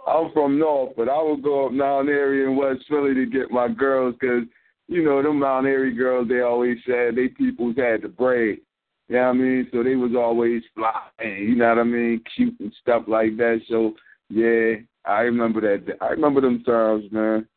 I'm 0.07 0.31
from 0.33 0.59
North, 0.59 0.93
but 0.97 1.07
I 1.07 1.21
would 1.23 1.41
go 1.41 1.67
up 1.67 1.71
Mount 1.71 2.09
Airy 2.09 2.45
and 2.45 2.57
West 2.57 2.81
Philly 2.89 3.13
to 3.13 3.25
get 3.25 3.49
my 3.49 3.69
girls 3.69 4.15
'cause 4.19 4.43
you 4.87 5.03
know, 5.03 5.21
them 5.21 5.39
Mount 5.39 5.65
Airy 5.65 5.93
girls, 5.93 6.27
they 6.27 6.41
always 6.41 6.77
said 6.85 7.15
they 7.15 7.27
peoples 7.27 7.75
had 7.77 8.01
the 8.01 8.07
braid. 8.07 8.59
You 9.07 9.17
know 9.17 9.21
what 9.23 9.29
I 9.29 9.33
mean? 9.33 9.67
So 9.71 9.83
they 9.83 9.95
was 9.95 10.13
always 10.17 10.63
fly, 10.73 11.01
you 11.23 11.55
know 11.55 11.69
what 11.69 11.79
I 11.79 11.83
mean, 11.83 12.23
cute 12.35 12.59
and 12.59 12.73
stuff 12.81 13.03
like 13.07 13.37
that. 13.37 13.61
So 13.69 13.93
yeah, 14.29 14.75
I 15.05 15.21
remember 15.21 15.61
that. 15.61 15.95
I 16.01 16.07
remember 16.07 16.41
them 16.41 16.63
times, 16.63 17.05
man. 17.11 17.47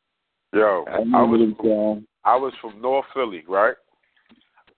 Yo, 0.53 0.85
I 0.89 0.97
remember 0.99 1.39
was 1.39 1.41
them 1.41 1.55
times. 1.55 2.07
I 2.25 2.37
was 2.37 2.53
from 2.61 2.81
North 2.81 3.07
Philly, 3.15 3.45
right? 3.49 3.75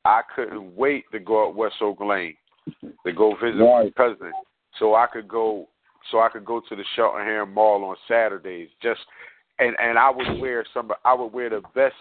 I 0.04 0.22
couldn't 0.34 0.76
wait 0.76 1.04
to 1.12 1.18
go 1.18 1.48
up 1.48 1.56
West 1.56 1.76
Oak 1.80 2.00
Lane 2.00 2.36
to 3.04 3.12
go 3.12 3.34
visit 3.42 3.58
my 3.58 3.90
cousin, 3.96 4.32
so 4.78 4.94
I 4.94 5.06
could 5.12 5.28
go, 5.28 5.68
so 6.10 6.20
I 6.20 6.28
could 6.28 6.44
go 6.44 6.60
to 6.68 6.76
the 6.76 6.84
Cheltenham 6.94 7.52
Mall 7.52 7.84
on 7.84 7.96
Saturdays. 8.06 8.68
Just 8.80 9.00
and 9.58 9.74
and 9.80 9.98
I 9.98 10.10
would 10.10 10.40
wear 10.40 10.64
some. 10.72 10.90
I 11.04 11.14
would 11.14 11.32
wear 11.32 11.50
the 11.50 11.62
best, 11.74 11.94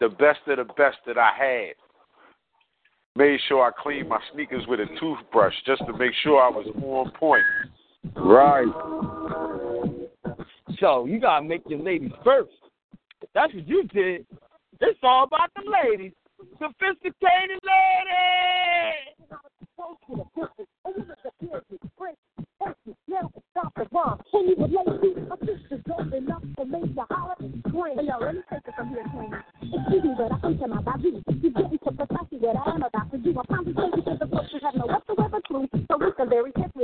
the 0.00 0.08
best 0.08 0.40
of 0.46 0.56
the 0.58 0.72
best 0.74 0.98
that 1.06 1.18
I 1.18 1.30
had. 1.36 1.74
Made 3.16 3.40
sure 3.48 3.64
I 3.64 3.70
cleaned 3.82 4.08
my 4.08 4.20
sneakers 4.32 4.64
with 4.68 4.80
a 4.80 4.86
toothbrush 5.00 5.54
just 5.66 5.82
to 5.86 5.96
make 5.96 6.12
sure 6.22 6.40
I 6.40 6.48
was 6.48 6.66
on 6.82 7.10
point. 7.18 7.42
Right. 8.14 8.66
So 10.78 11.06
you 11.06 11.20
gotta 11.20 11.44
make 11.44 11.62
your 11.68 11.80
ladies 11.80 12.12
first. 12.22 12.50
That's 13.34 13.52
what 13.52 13.66
you 13.66 13.84
did. 13.84 14.24
It's 14.80 14.98
all 15.02 15.24
about 15.24 15.50
the 15.56 15.62
ladies. 15.68 16.12
Sophisticated 16.60 17.58
ladies. 22.60 22.96
When 24.30 24.48
you 24.48 24.56
were 24.58 24.68
lazy, 24.68 25.14
a 25.30 25.36
sister 25.40 25.82
dope 25.86 26.12
enough 26.12 26.42
to 26.58 26.64
make 26.64 26.94
you 26.94 27.04
holler 27.10 27.34
and 27.40 27.62
scream. 27.68 27.98
Yo, 28.06 28.18
let 28.20 28.34
me 28.34 28.42
take 28.50 28.60
it 28.66 28.74
from 28.76 28.88
here, 28.90 29.04
Queen. 29.10 29.32
Excuse 29.62 30.04
me, 30.04 30.14
but 30.16 30.32
I 30.32 30.38
think 30.40 30.60
to 30.60 30.68
my 30.68 30.82
body. 30.82 31.22
You 31.28 31.50
get 31.50 31.72
into 31.72 31.78
precisely 31.78 32.38
what 32.38 32.56
I 32.56 32.74
am 32.74 32.82
about 32.82 33.10
to 33.12 33.18
do. 33.18 33.38
A 33.38 33.46
conversation 33.46 34.04
to 34.04 34.16
the 34.18 34.26
folks 34.26 34.50
who 34.52 34.58
have 34.64 34.74
no 34.74 34.86
whatsoever 34.86 35.40
clue. 35.46 35.68
So 35.72 35.96
listen 35.98 36.28
very 36.28 36.52
carefully 36.52 36.77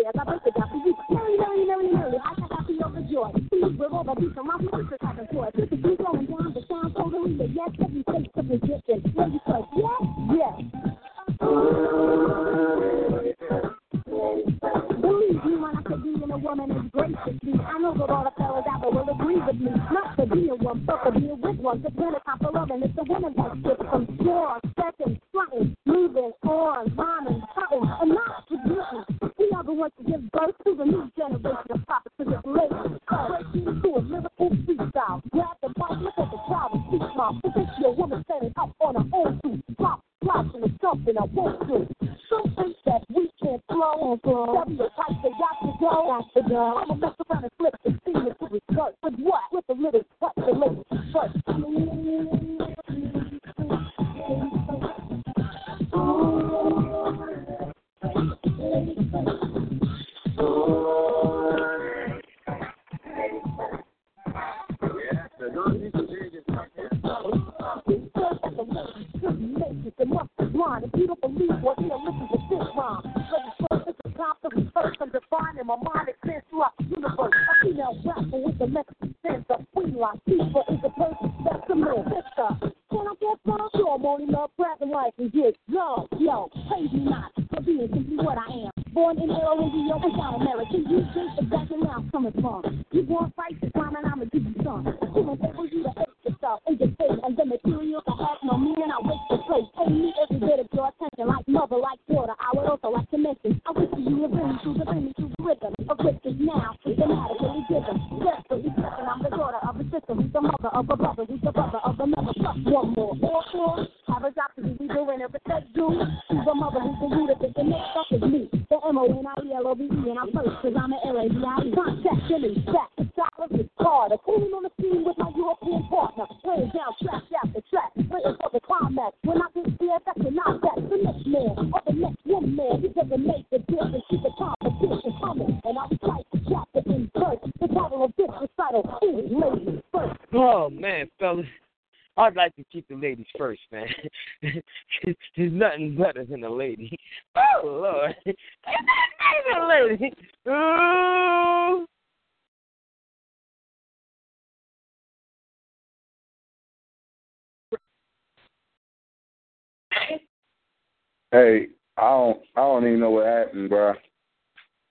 Hey, 161.35 161.67
I 161.97 162.03
don't 162.03 162.41
I 162.55 162.61
don't 162.61 162.87
even 162.87 163.01
know 163.01 163.11
what 163.11 163.27
happened, 163.27 163.69
bro. 163.69 163.95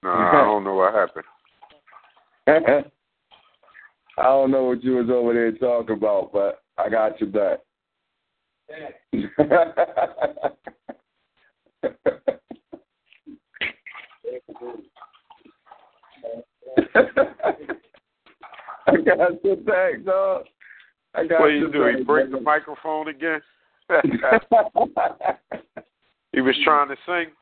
Nah, 0.04 0.30
I 0.30 0.44
don't 0.44 0.66
know 0.66 0.74
what 0.74 0.94
happened. 0.94 1.24
I 4.18 4.24
don't 4.24 4.52
know 4.52 4.66
what 4.66 4.84
you 4.84 4.96
was 4.96 5.10
over 5.10 5.34
there 5.34 5.54
talking 5.54 5.96
about, 5.96 6.34
but 6.34 6.62
I 6.78 6.90
got 6.90 7.22
you 7.22 7.28
back. 7.28 7.60
I 18.86 18.98
got 18.98 19.46
you 19.46 19.56
back, 19.66 20.04
dog. 20.04 20.44
I 21.16 21.26
got 21.26 21.40
What 21.40 21.48
do 21.48 21.54
you 21.54 21.72
do? 21.72 21.86
back, 21.86 22.00
He 22.00 22.04
break 22.04 22.32
the 22.32 22.42
microphone 22.42 23.08
again? 23.08 23.42
he 26.34 26.42
was 26.42 26.56
trying 26.64 26.90
to 26.90 26.96
sing. 27.06 27.34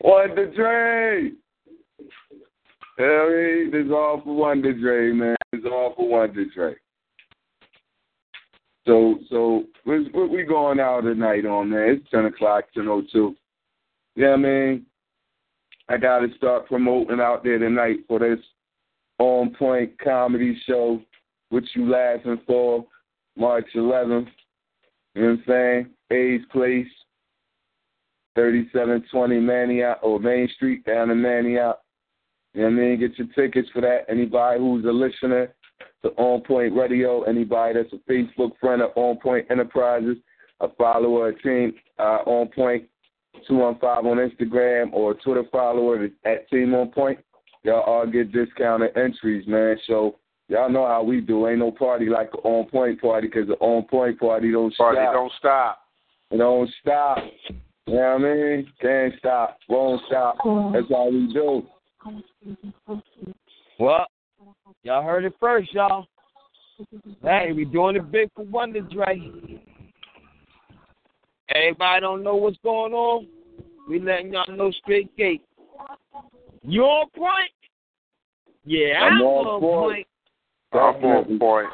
Wonder 0.00 0.52
Dre. 0.52 1.30
Hell, 2.96 3.26
it's 3.28 3.90
all 3.90 4.20
for 4.24 4.34
Wonder 4.34 4.72
Dre, 4.72 5.12
man. 5.12 5.36
It's 5.52 5.66
all 5.66 5.94
for 5.96 6.08
Wonder 6.08 6.44
Dre. 6.54 6.74
So, 8.86 9.18
so 9.30 9.64
we 9.86 10.08
we 10.10 10.44
going 10.44 10.78
out 10.78 11.02
tonight 11.02 11.46
on 11.46 11.70
man. 11.70 11.88
It's 12.00 12.10
ten 12.10 12.26
o'clock, 12.26 12.64
ten 12.74 12.88
o 12.88 13.02
two. 13.12 13.34
Yeah, 14.14 14.30
I 14.30 14.36
mean, 14.36 14.86
I 15.88 15.96
got 15.96 16.20
to 16.20 16.28
start 16.36 16.66
promoting 16.66 17.20
out 17.20 17.42
there 17.42 17.58
tonight 17.58 17.98
for 18.06 18.18
this 18.18 18.38
on 19.18 19.54
point 19.54 19.98
comedy 19.98 20.60
show. 20.66 21.00
What 21.50 21.64
you 21.74 21.90
laughing 21.90 22.40
for? 22.46 22.84
March 23.36 23.66
11th. 23.74 24.28
You 25.14 25.22
know 25.22 25.28
what 25.28 25.38
I'm 25.38 25.44
saying? 25.46 25.90
A's 26.10 26.46
Place, 26.52 26.86
3720 28.34 29.40
Manayunk 29.40 29.96
or 30.02 30.18
Main 30.18 30.48
Street 30.56 30.84
down 30.84 31.10
in 31.10 31.18
Manayunk. 31.18 31.74
You 32.54 32.62
know 32.62 32.66
what 32.66 32.66
I 32.66 32.70
mean? 32.70 33.00
Get 33.00 33.18
your 33.18 33.28
tickets 33.34 33.68
for 33.72 33.80
that. 33.82 34.06
Anybody 34.08 34.60
who's 34.60 34.84
a 34.84 34.88
listener 34.88 35.52
to 36.02 36.08
On 36.10 36.40
Point 36.42 36.74
Radio, 36.74 37.22
anybody 37.22 37.74
that's 37.74 37.92
a 37.92 38.10
Facebook 38.10 38.52
friend 38.60 38.82
of 38.82 38.90
On 38.96 39.16
Point 39.18 39.46
Enterprises, 39.50 40.16
a 40.60 40.68
follower, 40.78 41.28
a 41.28 41.42
team 41.42 41.74
uh, 41.98 42.20
On 42.26 42.46
Point 42.48 42.84
215 43.48 44.10
on 44.10 44.16
Instagram 44.18 44.92
or 44.92 45.12
a 45.12 45.14
Twitter 45.16 45.44
follower 45.50 46.08
at 46.24 46.48
Team 46.50 46.74
On 46.74 46.90
Point, 46.90 47.18
y'all 47.64 47.80
all 47.80 48.06
get 48.06 48.32
discounted 48.32 48.96
entries, 48.96 49.46
man. 49.48 49.76
So 49.86 50.16
y'all 50.48 50.70
know 50.70 50.86
how 50.86 51.02
we 51.02 51.20
do. 51.20 51.48
Ain't 51.48 51.58
no 51.58 51.72
party 51.72 52.06
like 52.06 52.30
the 52.30 52.38
On 52.38 52.66
Point 52.68 53.00
party 53.00 53.26
because 53.26 53.48
the 53.48 53.54
On 53.54 53.82
Point 53.82 54.20
party 54.20 54.52
don't 54.52 54.74
Party 54.76 54.98
stop. 55.02 55.12
don't 55.12 55.32
stop. 55.38 55.78
It 56.30 56.36
don't 56.38 56.70
stop. 56.80 57.18
You 57.86 57.94
know 57.94 58.00
what 58.00 58.30
I 58.30 58.34
mean? 58.34 58.72
Can't 58.80 59.14
stop. 59.18 59.58
Won't 59.68 60.02
stop. 60.06 60.36
That's 60.72 60.86
all 60.90 61.12
we 61.12 61.32
do. 61.32 61.62
Well, 63.78 64.06
y'all 64.82 65.02
heard 65.02 65.24
it 65.24 65.34
first, 65.38 65.72
y'all. 65.74 66.06
Hey, 67.22 67.52
we 67.54 67.64
doing 67.64 67.96
it 67.96 68.10
big 68.10 68.30
for 68.34 68.44
Wonder 68.44 68.80
Dre. 68.80 69.30
Everybody 71.54 72.00
don't 72.00 72.22
know 72.22 72.36
what's 72.36 72.56
going 72.64 72.92
on. 72.94 73.26
We 73.88 74.00
letting 74.00 74.32
y'all 74.32 74.56
know 74.56 74.70
straight 74.82 75.14
gate. 75.16 75.42
You 76.62 76.82
on 76.82 77.10
point? 77.10 77.50
Yeah, 78.64 79.00
I'm 79.02 79.18
I'm, 79.18 79.22
on 79.22 79.46
on 79.46 79.60
point. 79.60 80.06
point. 80.72 80.96
I'm 80.96 81.04
on 81.04 81.38
point. 81.38 81.68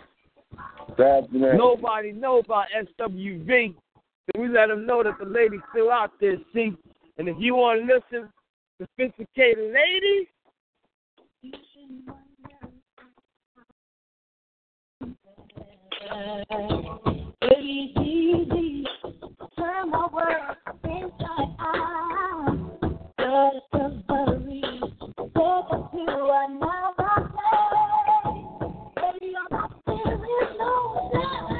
Nobody 1.56 2.12
know 2.12 2.40
about 2.40 2.66
SWV. 2.98 3.74
We 4.36 4.48
let 4.48 4.68
them 4.68 4.86
know 4.86 5.02
that 5.02 5.18
the 5.18 5.26
lady's 5.26 5.60
still 5.70 5.90
out 5.90 6.12
there, 6.20 6.36
see? 6.54 6.72
And 7.18 7.28
if 7.28 7.36
you 7.38 7.54
want 7.54 7.80
to 7.80 7.94
listen, 7.94 8.28
sophisticated 8.80 9.74
it's 17.42 17.98
easy. 17.98 18.86
Turn 19.56 19.90
my 19.90 20.06
world 20.12 20.56
inside 20.84 21.56
out. 21.60 22.56
Another 23.18 24.02
place. 24.08 24.80
Baby, 28.96 29.34
no. 30.58 31.59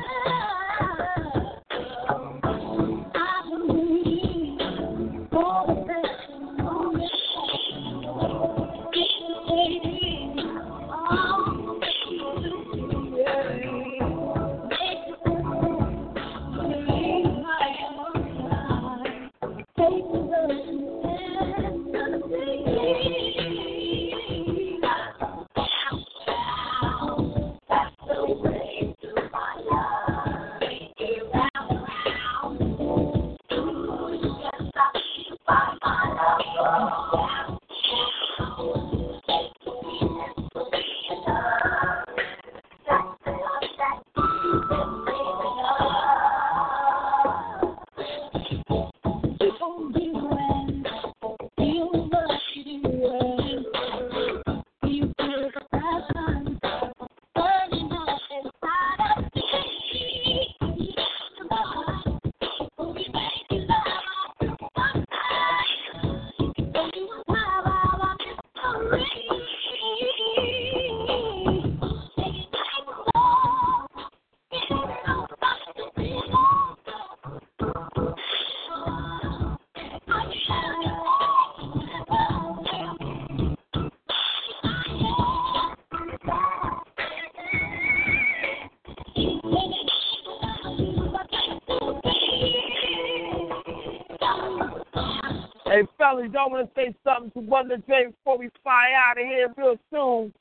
Fellas, 96.11 96.31
y'all 96.32 96.51
want 96.51 96.69
to 96.69 96.81
say 96.81 96.95
something 97.05 97.31
to 97.32 97.41
Wonder 97.49 97.77
Dre 97.78 98.07
before 98.07 98.39
we 98.39 98.51
fly 98.62 98.91
out 98.97 99.20
of 99.20 99.27
here 99.27 99.53
real 99.57 99.77
soon? 99.93 100.32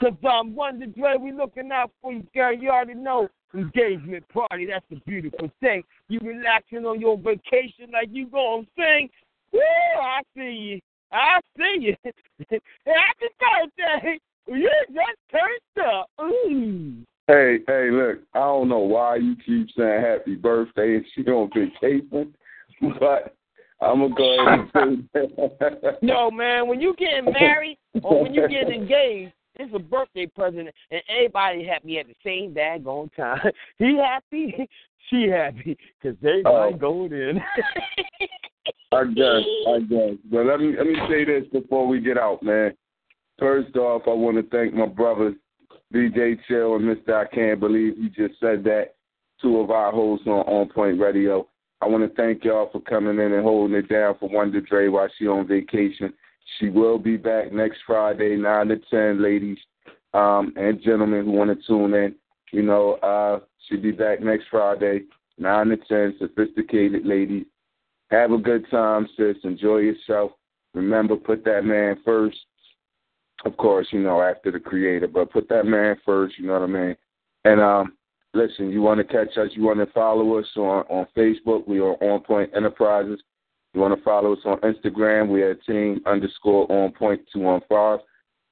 Because 0.00 0.16
um, 0.28 0.54
Wonder 0.54 0.86
Dre, 0.86 1.16
we 1.18 1.32
looking 1.32 1.70
out 1.72 1.90
for 2.02 2.12
you, 2.12 2.26
girl. 2.34 2.54
You 2.54 2.70
already 2.70 2.94
know. 2.94 3.28
Engagement 3.54 4.28
party, 4.28 4.66
that's 4.66 4.84
a 4.92 5.00
beautiful 5.08 5.50
thing. 5.60 5.82
You 6.08 6.18
relaxing 6.22 6.84
on 6.84 7.00
your 7.00 7.16
vacation 7.16 7.90
like 7.92 8.08
you 8.10 8.26
gonna 8.26 8.66
sing. 8.76 9.08
Woo, 9.52 9.60
I 10.02 10.20
see 10.36 10.42
you. 10.42 10.80
I 11.10 11.38
see 11.56 11.76
you. 11.80 11.96
Happy 12.50 13.28
birthday. 13.40 14.18
You 14.48 14.70
just 14.88 15.30
turned 15.30 15.86
up. 15.88 16.10
Ooh. 16.20 16.96
Hey, 17.28 17.58
hey, 17.66 17.90
look, 17.90 18.18
I 18.34 18.40
don't 18.40 18.68
know 18.68 18.80
why 18.80 19.16
you 19.16 19.36
keep 19.36 19.68
saying 19.76 20.02
happy 20.02 20.34
birthday 20.34 20.96
and 20.96 21.06
she 21.14 21.22
on 21.22 21.48
vacation, 21.54 22.34
but 23.00 23.35
I'm 23.80 24.00
gonna 24.00 24.14
go 24.14 24.46
ahead 24.46 24.68
and 24.74 25.08
say 25.12 25.28
No, 26.02 26.30
man, 26.30 26.66
when 26.68 26.80
you 26.80 26.94
getting 26.96 27.32
married 27.32 27.78
or 28.02 28.22
when 28.22 28.34
you 28.34 28.48
getting 28.48 28.82
engaged, 28.82 29.32
it's 29.58 29.72
a 29.74 29.78
birthday 29.78 30.26
present, 30.26 30.68
and 30.90 31.02
everybody 31.08 31.64
happy 31.66 31.98
at 31.98 32.06
the 32.06 32.14
same 32.24 32.54
daggone 32.54 33.10
time. 33.16 33.40
He 33.78 33.96
happy, 33.96 34.68
she 35.08 35.28
happy, 35.28 35.76
because 36.02 36.16
everybody 36.22 36.74
Oh. 36.74 36.76
going 36.76 37.12
in. 37.12 37.40
I 38.92 39.04
guess, 39.04 39.42
I 39.68 39.80
guess. 39.80 40.14
But 40.30 40.46
let 40.46 40.60
me 40.60 40.74
let 40.76 40.86
me 40.86 40.96
say 41.08 41.24
this 41.24 41.44
before 41.52 41.86
we 41.86 42.00
get 42.00 42.18
out, 42.18 42.42
man. 42.42 42.74
First 43.38 43.76
off, 43.76 44.02
I 44.06 44.12
want 44.12 44.36
to 44.36 44.42
thank 44.56 44.72
my 44.74 44.86
brothers, 44.86 45.34
DJ 45.92 46.38
Chill 46.48 46.76
and 46.76 46.84
Mr. 46.84 47.14
I 47.14 47.26
Can't 47.34 47.60
Believe 47.60 47.98
you 47.98 48.08
just 48.10 48.40
said 48.40 48.64
that. 48.64 48.94
Two 49.42 49.58
of 49.60 49.70
our 49.70 49.92
hosts 49.92 50.26
on 50.26 50.40
On 50.46 50.66
Point 50.68 50.98
Radio. 50.98 51.46
I 51.80 51.86
want 51.86 52.08
to 52.08 52.14
thank 52.16 52.44
y'all 52.44 52.70
for 52.72 52.80
coming 52.80 53.18
in 53.18 53.32
and 53.32 53.42
holding 53.42 53.76
it 53.76 53.88
down 53.88 54.16
for 54.18 54.28
Wonder 54.28 54.60
Dre 54.60 54.88
while 54.88 55.08
she 55.18 55.26
on 55.26 55.46
vacation. 55.46 56.12
She 56.58 56.68
will 56.68 56.98
be 56.98 57.16
back 57.16 57.52
next 57.52 57.78
Friday, 57.86 58.36
nine 58.36 58.68
to 58.68 58.78
ten, 58.90 59.22
ladies 59.22 59.58
um, 60.14 60.52
and 60.56 60.82
gentlemen 60.82 61.24
who 61.24 61.32
want 61.32 61.50
to 61.50 61.66
tune 61.66 61.94
in. 61.94 62.14
You 62.52 62.62
know, 62.62 62.94
uh, 62.94 63.40
she'll 63.66 63.82
be 63.82 63.92
back 63.92 64.20
next 64.22 64.46
Friday, 64.50 65.02
nine 65.38 65.68
to 65.68 65.76
ten. 65.76 66.14
Sophisticated 66.18 67.04
ladies. 67.04 67.44
Have 68.10 68.30
a 68.32 68.38
good 68.38 68.64
time, 68.70 69.08
sis. 69.16 69.36
Enjoy 69.44 69.78
yourself. 69.78 70.32
Remember, 70.74 71.16
put 71.16 71.44
that 71.44 71.64
man 71.64 71.98
first. 72.04 72.38
Of 73.44 73.56
course, 73.58 73.86
you 73.90 74.00
know, 74.00 74.22
after 74.22 74.50
the 74.50 74.58
creator, 74.58 75.06
but 75.06 75.30
put 75.30 75.48
that 75.50 75.66
man 75.66 75.96
first, 76.06 76.38
you 76.38 76.46
know 76.46 76.54
what 76.54 76.62
I 76.62 76.66
mean? 76.66 76.96
And 77.44 77.60
um 77.60 77.92
listen, 78.36 78.70
you 78.70 78.82
want 78.82 78.98
to 78.98 79.04
catch 79.04 79.36
us, 79.38 79.48
you 79.52 79.64
want 79.64 79.78
to 79.78 79.86
follow 79.92 80.38
us 80.38 80.46
on, 80.56 80.84
on 80.88 81.06
Facebook, 81.16 81.66
we 81.66 81.80
are 81.80 81.94
On 82.02 82.20
Point 82.20 82.50
Enterprises. 82.54 83.20
You 83.74 83.80
want 83.80 83.96
to 83.98 84.02
follow 84.04 84.32
us 84.32 84.38
on 84.44 84.58
Instagram, 84.60 85.28
we 85.28 85.42
are 85.42 85.54
team 85.54 86.00
underscore 86.06 86.70
on 86.70 86.92
point 86.92 87.20
two 87.32 87.40
one 87.40 87.60
five. 87.68 87.98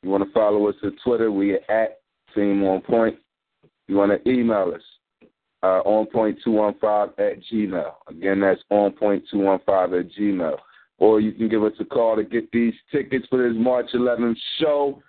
You 0.03 0.11
want 0.11 0.23
to 0.23 0.31
follow 0.33 0.69
us 0.69 0.75
on 0.83 0.97
Twitter, 1.03 1.31
we 1.31 1.53
are 1.53 1.71
at 1.71 2.01
team 2.35 2.63
on 2.65 2.83
point. 2.83 3.17
You 3.89 3.97
want 3.97 4.13
to 4.13 4.31
email 4.31 4.73
us, 4.75 4.83
uh, 5.63 5.83
onpoint215 5.87 7.13
at 7.19 7.43
gmail. 7.51 7.93
Again, 8.09 8.41
that's 8.41 8.61
onpoint215 8.71 10.01
at 10.01 10.13
gmail. 10.19 10.57
Or 10.99 11.21
you 11.21 11.33
can 11.33 11.49
give 11.49 11.65
us 11.65 11.73
a 11.81 11.85
call 11.85 12.17
to 12.17 12.25
get 12.25 12.51
these 12.53 12.75
tickets 12.93 13.27
for 13.29 13.47
this 13.47 13.57
March 13.57 13.87
11th 13.95 14.37
show. 14.61 15.03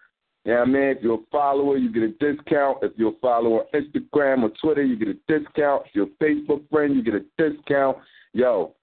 Yeah, 0.45 0.59
I 0.59 0.65
mean, 0.65 0.83
if 0.83 1.01
you're 1.01 1.15
a 1.15 1.25
follower, 1.31 1.77
you 1.77 1.91
get 1.91 2.03
a 2.03 2.09
discount. 2.09 2.83
If 2.83 2.91
you're 2.97 3.13
a 3.13 3.19
follower 3.19 3.61
on 3.61 3.81
Instagram 3.81 4.43
or 4.43 4.51
Twitter, 4.61 4.83
you 4.83 4.95
get 4.95 5.07
a 5.07 5.15
discount. 5.27 5.87
If 5.87 5.95
you're 5.95 6.05
a 6.05 6.23
Facebook 6.23 6.61
friend, 6.69 6.95
you 6.95 7.01
get 7.03 7.15
a 7.15 7.25
discount. 7.37 7.97
Yo, 8.33 8.75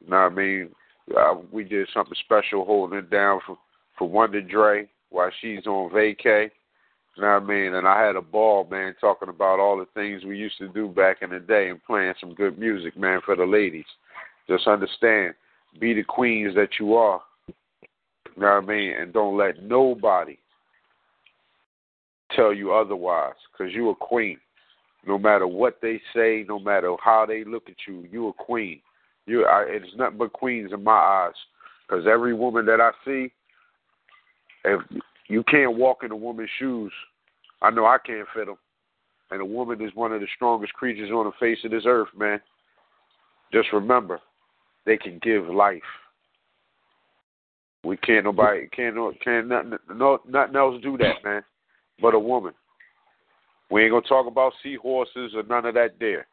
You 0.00 0.10
know 0.10 0.22
what 0.24 0.32
I 0.32 0.34
mean? 0.34 0.70
Uh, 1.16 1.36
we 1.50 1.64
did 1.64 1.88
something 1.92 2.14
special, 2.24 2.64
holding 2.64 2.98
it 2.98 3.10
down 3.10 3.40
for 3.46 3.56
for 3.98 4.08
Wonder 4.08 4.40
Dre 4.40 4.88
while 5.10 5.30
she's 5.40 5.66
on 5.66 5.90
vacay. 5.90 6.50
You 7.16 7.22
know 7.22 7.34
what 7.34 7.42
I 7.42 7.46
mean? 7.46 7.74
And 7.74 7.86
I 7.86 8.02
had 8.02 8.16
a 8.16 8.22
ball, 8.22 8.66
man, 8.70 8.94
talking 9.00 9.28
about 9.28 9.60
all 9.60 9.76
the 9.76 9.86
things 9.94 10.24
we 10.24 10.38
used 10.38 10.56
to 10.58 10.68
do 10.68 10.88
back 10.88 11.18
in 11.20 11.30
the 11.30 11.40
day 11.40 11.68
and 11.68 11.84
playing 11.84 12.14
some 12.18 12.34
good 12.34 12.58
music, 12.58 12.96
man, 12.96 13.20
for 13.24 13.36
the 13.36 13.44
ladies. 13.44 13.84
Just 14.48 14.66
understand, 14.66 15.34
be 15.78 15.92
the 15.92 16.02
queens 16.02 16.54
that 16.54 16.70
you 16.78 16.94
are. 16.94 17.20
You 17.48 18.42
know 18.42 18.54
what 18.54 18.64
I 18.64 18.66
mean? 18.66 18.92
And 18.98 19.12
don't 19.12 19.36
let 19.36 19.62
nobody 19.62 20.38
tell 22.34 22.54
you 22.54 22.72
otherwise, 22.72 23.34
because 23.52 23.74
you 23.74 23.90
a 23.90 23.94
queen. 23.94 24.38
No 25.06 25.18
matter 25.18 25.46
what 25.46 25.78
they 25.82 26.00
say, 26.14 26.44
no 26.48 26.58
matter 26.58 26.94
how 27.02 27.26
they 27.26 27.44
look 27.44 27.68
at 27.68 27.76
you, 27.86 28.06
you 28.10 28.28
a 28.28 28.32
queen. 28.32 28.80
You, 29.30 29.46
I, 29.46 29.64
it's 29.68 29.94
nothing 29.96 30.18
but 30.18 30.32
queens 30.32 30.72
in 30.72 30.82
my 30.82 30.90
eyes. 30.90 31.34
Because 31.86 32.04
every 32.10 32.34
woman 32.34 32.66
that 32.66 32.80
I 32.80 32.90
see, 33.04 33.32
if 34.64 34.80
you 35.28 35.44
can't 35.44 35.76
walk 35.76 35.98
in 36.02 36.10
a 36.10 36.16
woman's 36.16 36.50
shoes, 36.58 36.92
I 37.62 37.70
know 37.70 37.86
I 37.86 37.98
can't 38.04 38.26
fit 38.34 38.46
them. 38.46 38.58
And 39.30 39.40
a 39.40 39.44
woman 39.44 39.80
is 39.80 39.94
one 39.94 40.12
of 40.12 40.20
the 40.20 40.26
strongest 40.34 40.72
creatures 40.72 41.12
on 41.12 41.26
the 41.26 41.32
face 41.38 41.58
of 41.64 41.70
this 41.70 41.84
earth, 41.86 42.08
man. 42.18 42.40
Just 43.52 43.72
remember, 43.72 44.18
they 44.84 44.96
can 44.96 45.20
give 45.22 45.46
life. 45.46 45.80
We 47.84 47.96
can't 47.98 48.24
nobody 48.24 48.66
can't 48.74 48.96
can't 49.22 49.48
nothing 49.48 49.78
no 49.94 50.18
nothing 50.28 50.56
else 50.56 50.82
do 50.82 50.98
that, 50.98 51.24
man. 51.24 51.42
But 52.02 52.14
a 52.14 52.18
woman. 52.18 52.52
We 53.70 53.84
ain't 53.84 53.92
gonna 53.92 54.02
talk 54.02 54.26
about 54.26 54.52
seahorses 54.62 55.34
or 55.36 55.44
none 55.44 55.66
of 55.66 55.74
that 55.74 55.94
there. 56.00 56.26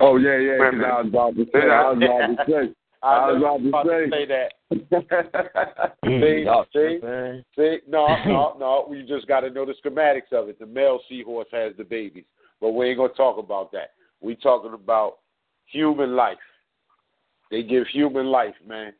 Oh, 0.00 0.16
yeah, 0.16 0.36
yeah, 0.38 0.58
Wait 0.58 0.68
a 0.68 0.70
'cause 0.70 0.72
minute. 0.72 0.86
I 0.86 1.00
was 1.00 1.08
about 1.08 1.36
to 1.36 1.44
say, 1.52 1.70
I 1.70 1.90
was 1.90 1.98
about 2.02 2.26
to 2.26 2.52
say. 2.52 2.74
I 3.02 3.32
was 3.32 3.66
about 3.68 3.84
to 3.84 4.10
say. 4.10 4.26
that. 4.26 4.52
Mm, 6.04 6.20
See, 6.20 6.44
y'all 6.44 6.64
see? 6.66 6.98
tripping. 7.00 7.44
See, 7.56 7.78
no, 7.88 8.16
no, 8.26 8.56
no. 8.58 8.86
We 8.88 9.02
just 9.04 9.26
got 9.26 9.40
to 9.40 9.50
know 9.50 9.64
the 9.64 9.74
schematics 9.82 10.32
of 10.32 10.48
it. 10.50 10.58
The 10.58 10.66
male 10.66 11.00
seahorse 11.08 11.48
has 11.52 11.72
the 11.78 11.84
babies, 11.84 12.24
but 12.60 12.70
we 12.70 12.88
ain't 12.88 12.98
gonna 12.98 13.12
talk 13.14 13.38
about 13.38 13.72
that. 13.72 13.92
We 14.20 14.34
talking 14.36 14.74
about 14.74 15.18
human 15.66 16.14
life. 16.14 16.36
They 17.50 17.62
give 17.62 17.86
human 17.86 18.26
life, 18.26 18.54
man. 18.66 18.92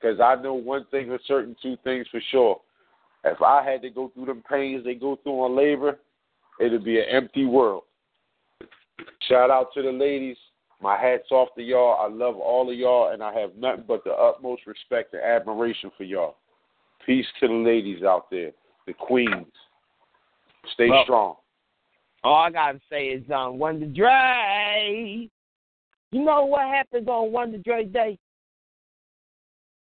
Because 0.00 0.20
I 0.20 0.34
know 0.42 0.52
one 0.54 0.84
thing 0.90 1.06
for 1.06 1.18
certain, 1.26 1.56
two 1.62 1.76
things 1.82 2.06
for 2.10 2.20
sure. 2.30 2.60
If 3.24 3.40
I 3.40 3.62
had 3.64 3.80
to 3.82 3.90
go 3.90 4.10
through 4.14 4.26
them 4.26 4.42
pains 4.48 4.84
they 4.84 4.94
go 4.94 5.16
through 5.22 5.40
on 5.44 5.56
labor, 5.56 5.98
it'd 6.60 6.84
be 6.84 6.98
an 6.98 7.06
empty 7.10 7.46
world. 7.46 7.84
Shout 9.28 9.50
out 9.50 9.68
to 9.74 9.82
the 9.82 9.90
ladies. 9.90 10.36
My 10.80 10.98
hat's 10.98 11.30
off 11.30 11.48
to 11.56 11.62
y'all. 11.62 11.98
I 12.00 12.12
love 12.12 12.36
all 12.36 12.70
of 12.70 12.76
y'all, 12.76 13.12
and 13.12 13.22
I 13.22 13.32
have 13.38 13.54
nothing 13.56 13.84
but 13.88 14.04
the 14.04 14.10
utmost 14.12 14.66
respect 14.66 15.14
and 15.14 15.22
admiration 15.22 15.90
for 15.96 16.04
y'all. 16.04 16.36
Peace 17.06 17.26
to 17.40 17.48
the 17.48 17.54
ladies 17.54 18.02
out 18.02 18.30
there, 18.30 18.52
the 18.86 18.92
queens. 18.92 19.46
Stay 20.72 20.88
Well- 20.90 21.04
strong. 21.04 21.36
All 22.22 22.36
I 22.36 22.50
gotta 22.50 22.80
say 22.88 23.08
is 23.08 23.30
um 23.30 23.58
Wonder 23.58 23.86
Dre. 23.86 25.28
You 26.10 26.24
know 26.24 26.46
what 26.46 26.62
happens 26.62 27.06
on 27.08 27.32
Wonder 27.32 27.58
Dre 27.58 27.84
Day? 27.84 28.18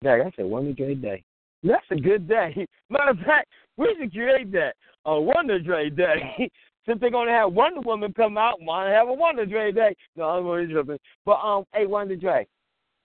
Dang, 0.03 0.20
I 0.23 0.31
said 0.33 0.45
Wonder 0.45 0.73
Dre 0.73 0.95
Day. 0.95 1.24
That's 1.62 1.87
a 1.91 1.97
good 1.97 2.28
day. 2.28 2.66
Matter 2.91 3.11
of 3.11 3.19
fact, 3.20 3.49
we 3.77 3.95
should 3.99 4.12
create 4.12 4.53
that 4.53 4.77
on 5.05 5.24
Wonder 5.24 5.59
Dre 5.59 5.89
Day. 5.89 6.51
Since 6.87 7.01
they're 7.01 7.11
gonna 7.11 7.33
have 7.33 7.53
Wonder 7.53 7.81
Woman 7.81 8.13
come 8.13 8.39
out, 8.39 8.61
wanna 8.61 8.91
have 8.91 9.09
a 9.09 9.13
Wonder 9.13 9.45
Dre 9.45 9.73
Day. 9.73 9.97
No, 10.17 10.25
I'm 10.25 10.47
only 10.47 10.73
joking. 10.73 10.99
But 11.25 11.41
um, 11.43 11.65
hey 11.75 11.87
Wonder 11.87 12.17
Dre, 12.17 12.47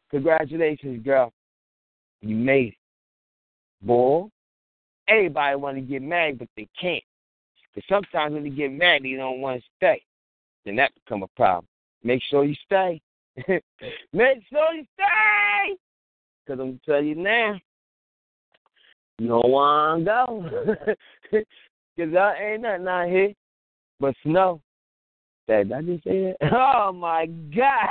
congratulations, 0.10 1.04
girl. 1.04 1.34
You 2.22 2.36
made 2.36 2.70
it. 2.70 2.76
Boy, 3.82 4.28
everybody 5.08 5.56
wanna 5.56 5.82
get 5.82 6.02
married, 6.02 6.40
but 6.40 6.48
they 6.56 6.68
can't. 6.80 7.04
Because 7.74 7.88
sometimes 7.88 8.34
when 8.34 8.44
they 8.44 8.50
get 8.50 8.72
married, 8.72 9.04
they 9.04 9.14
don't 9.14 9.40
want 9.40 9.62
to 9.62 9.68
stay. 9.78 10.04
Then 10.66 10.76
that 10.76 10.92
become 10.94 11.24
a 11.24 11.28
problem. 11.30 11.66
make 12.04 12.22
sure 12.30 12.44
you 12.44 12.56
stay. 12.66 13.02
make 13.48 14.44
sure 14.52 14.74
you 14.74 14.86
stay. 14.94 15.78
Because 16.46 16.60
I'm 16.60 16.68
going 16.68 16.80
to 16.80 16.92
tell 16.92 17.04
you 17.04 17.16
now, 17.16 17.60
you 19.20 19.28
don't 19.28 19.50
want 19.50 20.06
to 20.06 21.06
go. 21.32 21.44
Because 21.98 22.14
there 22.14 22.54
ain't 22.54 22.62
nothing 22.62 22.88
out 22.88 23.10
here 23.10 23.34
but 24.02 24.16
snow. 24.24 24.60
Did 25.48 25.72
I 25.72 25.82
just 25.82 26.04
say 26.04 26.36
that? 26.42 26.52
Oh, 26.54 26.92
my 26.92 27.28
God. 27.56 27.90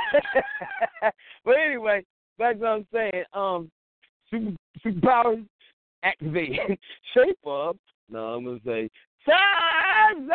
but 1.45 1.55
anyway, 1.65 2.05
to 2.39 2.59
what 2.59 2.69
I'm 2.69 2.87
saying. 2.93 3.25
Um, 3.33 3.71
super, 4.31 4.57
superpowers 4.85 5.47
activate. 6.03 6.59
Shape 7.15 7.47
up. 7.47 7.77
No, 8.09 8.35
I'm 8.35 8.45
to 8.59 8.65
say 8.67 8.91
Tarzan! 9.25 10.31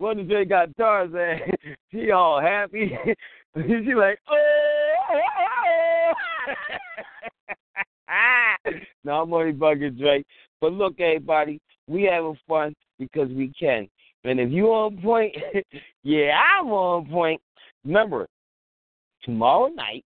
If 0.00 0.28
they 0.28 0.44
got 0.44 0.74
Tarzan? 0.76 1.40
She 1.92 2.10
all 2.10 2.40
happy. 2.40 2.96
she 3.56 3.94
like, 3.94 4.18
oh! 4.30 4.36
no, 9.04 9.22
I'm 9.22 9.32
only 9.32 9.52
bugging 9.52 9.98
Drake. 9.98 10.26
But 10.60 10.72
look, 10.72 11.00
everybody, 11.00 11.60
we 11.86 12.04
having 12.04 12.38
fun 12.48 12.74
because 12.98 13.28
we 13.30 13.52
can. 13.58 13.88
And 14.24 14.40
if 14.40 14.50
you 14.50 14.66
on 14.66 15.00
point, 15.00 15.36
yeah, 16.02 16.38
I'm 16.58 16.68
on 16.68 17.06
point. 17.08 17.40
Remember, 17.84 18.28
tomorrow 19.22 19.68
night 19.68 20.04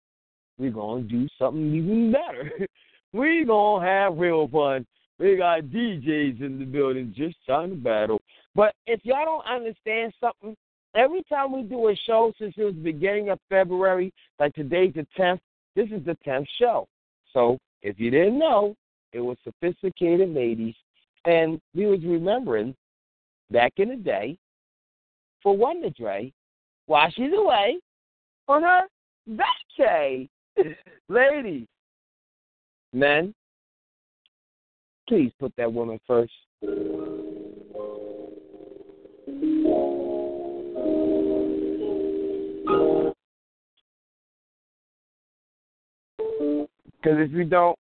we're 0.58 0.72
gonna 0.72 1.04
do 1.04 1.28
something 1.40 1.74
even 1.74 2.12
better. 2.12 2.52
we 3.14 3.46
gonna 3.46 3.86
have 3.86 4.18
real 4.18 4.48
fun. 4.48 4.86
We 5.20 5.38
got 5.38 5.62
DJs 5.64 6.42
in 6.42 6.60
the 6.60 6.66
building 6.66 7.14
just 7.16 7.38
trying 7.46 7.70
to 7.70 7.76
battle. 7.76 8.20
But 8.56 8.74
if 8.88 9.00
y'all 9.04 9.26
don't 9.26 9.46
understand 9.46 10.14
something, 10.20 10.56
every 10.96 11.24
time 11.30 11.52
we 11.52 11.64
do 11.64 11.90
a 11.90 11.96
show 12.08 12.34
since 12.40 12.54
it 12.58 12.64
was 12.64 12.74
the 12.74 12.82
beginning 12.82 13.30
of 13.30 13.40
February, 13.50 14.14
like 14.40 14.54
today's 14.54 14.94
the 14.94 15.06
10th, 15.18 15.40
this 15.76 15.88
is 15.90 16.04
the 16.06 16.18
10th 16.26 16.48
show. 16.60 16.88
So 17.34 17.58
if 17.82 18.00
you 18.00 18.12
didn't 18.12 18.40
know, 18.40 18.76
it 19.14 19.20
was 19.20 19.38
sophisticated 19.44 20.34
ladies. 20.34 20.76
And 21.26 21.62
we 21.76 21.86
was 21.86 22.00
remembering 22.04 22.76
back 23.52 23.73
in 23.78 23.90
the 23.90 23.95
day 23.95 24.38
for 25.44 25.56
Wonder 25.56 25.90
Dre 25.91 26.32
while 26.86 27.10
she's 27.11 27.32
away 27.36 27.80
on 28.48 28.64
her 28.64 28.82
vacay. 29.30 30.28
ladies, 31.10 31.68
men, 32.94 33.34
please 35.07 35.32
put 35.40 35.53
that 35.57 35.72
woman 35.72 35.99
first. 36.06 36.34
Because 47.02 47.18
if 47.18 47.32
you 47.32 47.45
don't, 47.45 47.78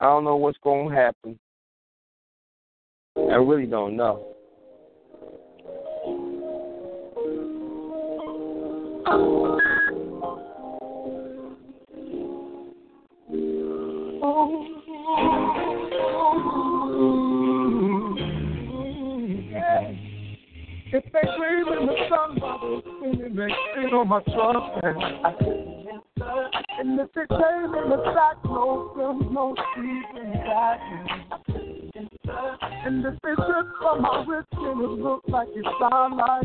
I 0.00 0.06
don't 0.06 0.24
know 0.24 0.36
what's 0.36 0.58
going 0.64 0.88
to 0.88 0.94
happen. 0.94 1.38
I 3.16 3.36
really 3.36 3.66
don't 3.66 3.96
know. 3.96 4.29
Claim 21.40 21.66
in 21.80 21.86
the 21.86 21.96
sun, 22.08 22.38
bubbles, 22.38 22.84
and 23.02 23.36
they 23.36 23.48
sit 23.74 23.92
on 23.92 24.08
my 24.08 24.20
truck, 24.22 24.80
and 24.82 24.96
and 26.78 26.98
in 27.74 27.90
the 27.90 27.98
sack, 28.14 28.36
no 28.44 28.92
no 29.32 29.54
street 29.72 30.04
inside 30.16 30.80
And 32.84 33.04
from 33.80 34.02
my 34.02 34.24
wrist, 34.28 34.48
and 34.52 34.80
it 34.80 34.90
looks 35.02 35.28
like 35.28 35.48
it 35.54 35.66
sound 35.80 36.16
like 36.16 36.42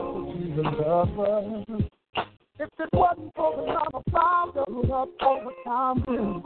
forgot 0.00 0.32
to 0.32 0.46
be 0.46 0.62
lover. 0.62 1.64
If 2.58 2.68
it 2.78 2.88
wasn't 2.92 3.32
for 3.34 3.56
the 3.56 3.62
love 3.62 3.88
of 3.94 4.02
five, 4.12 4.54
doubled 4.54 4.90
up 4.90 5.08
over 5.22 5.50
time, 5.64 6.04
then 6.06 6.42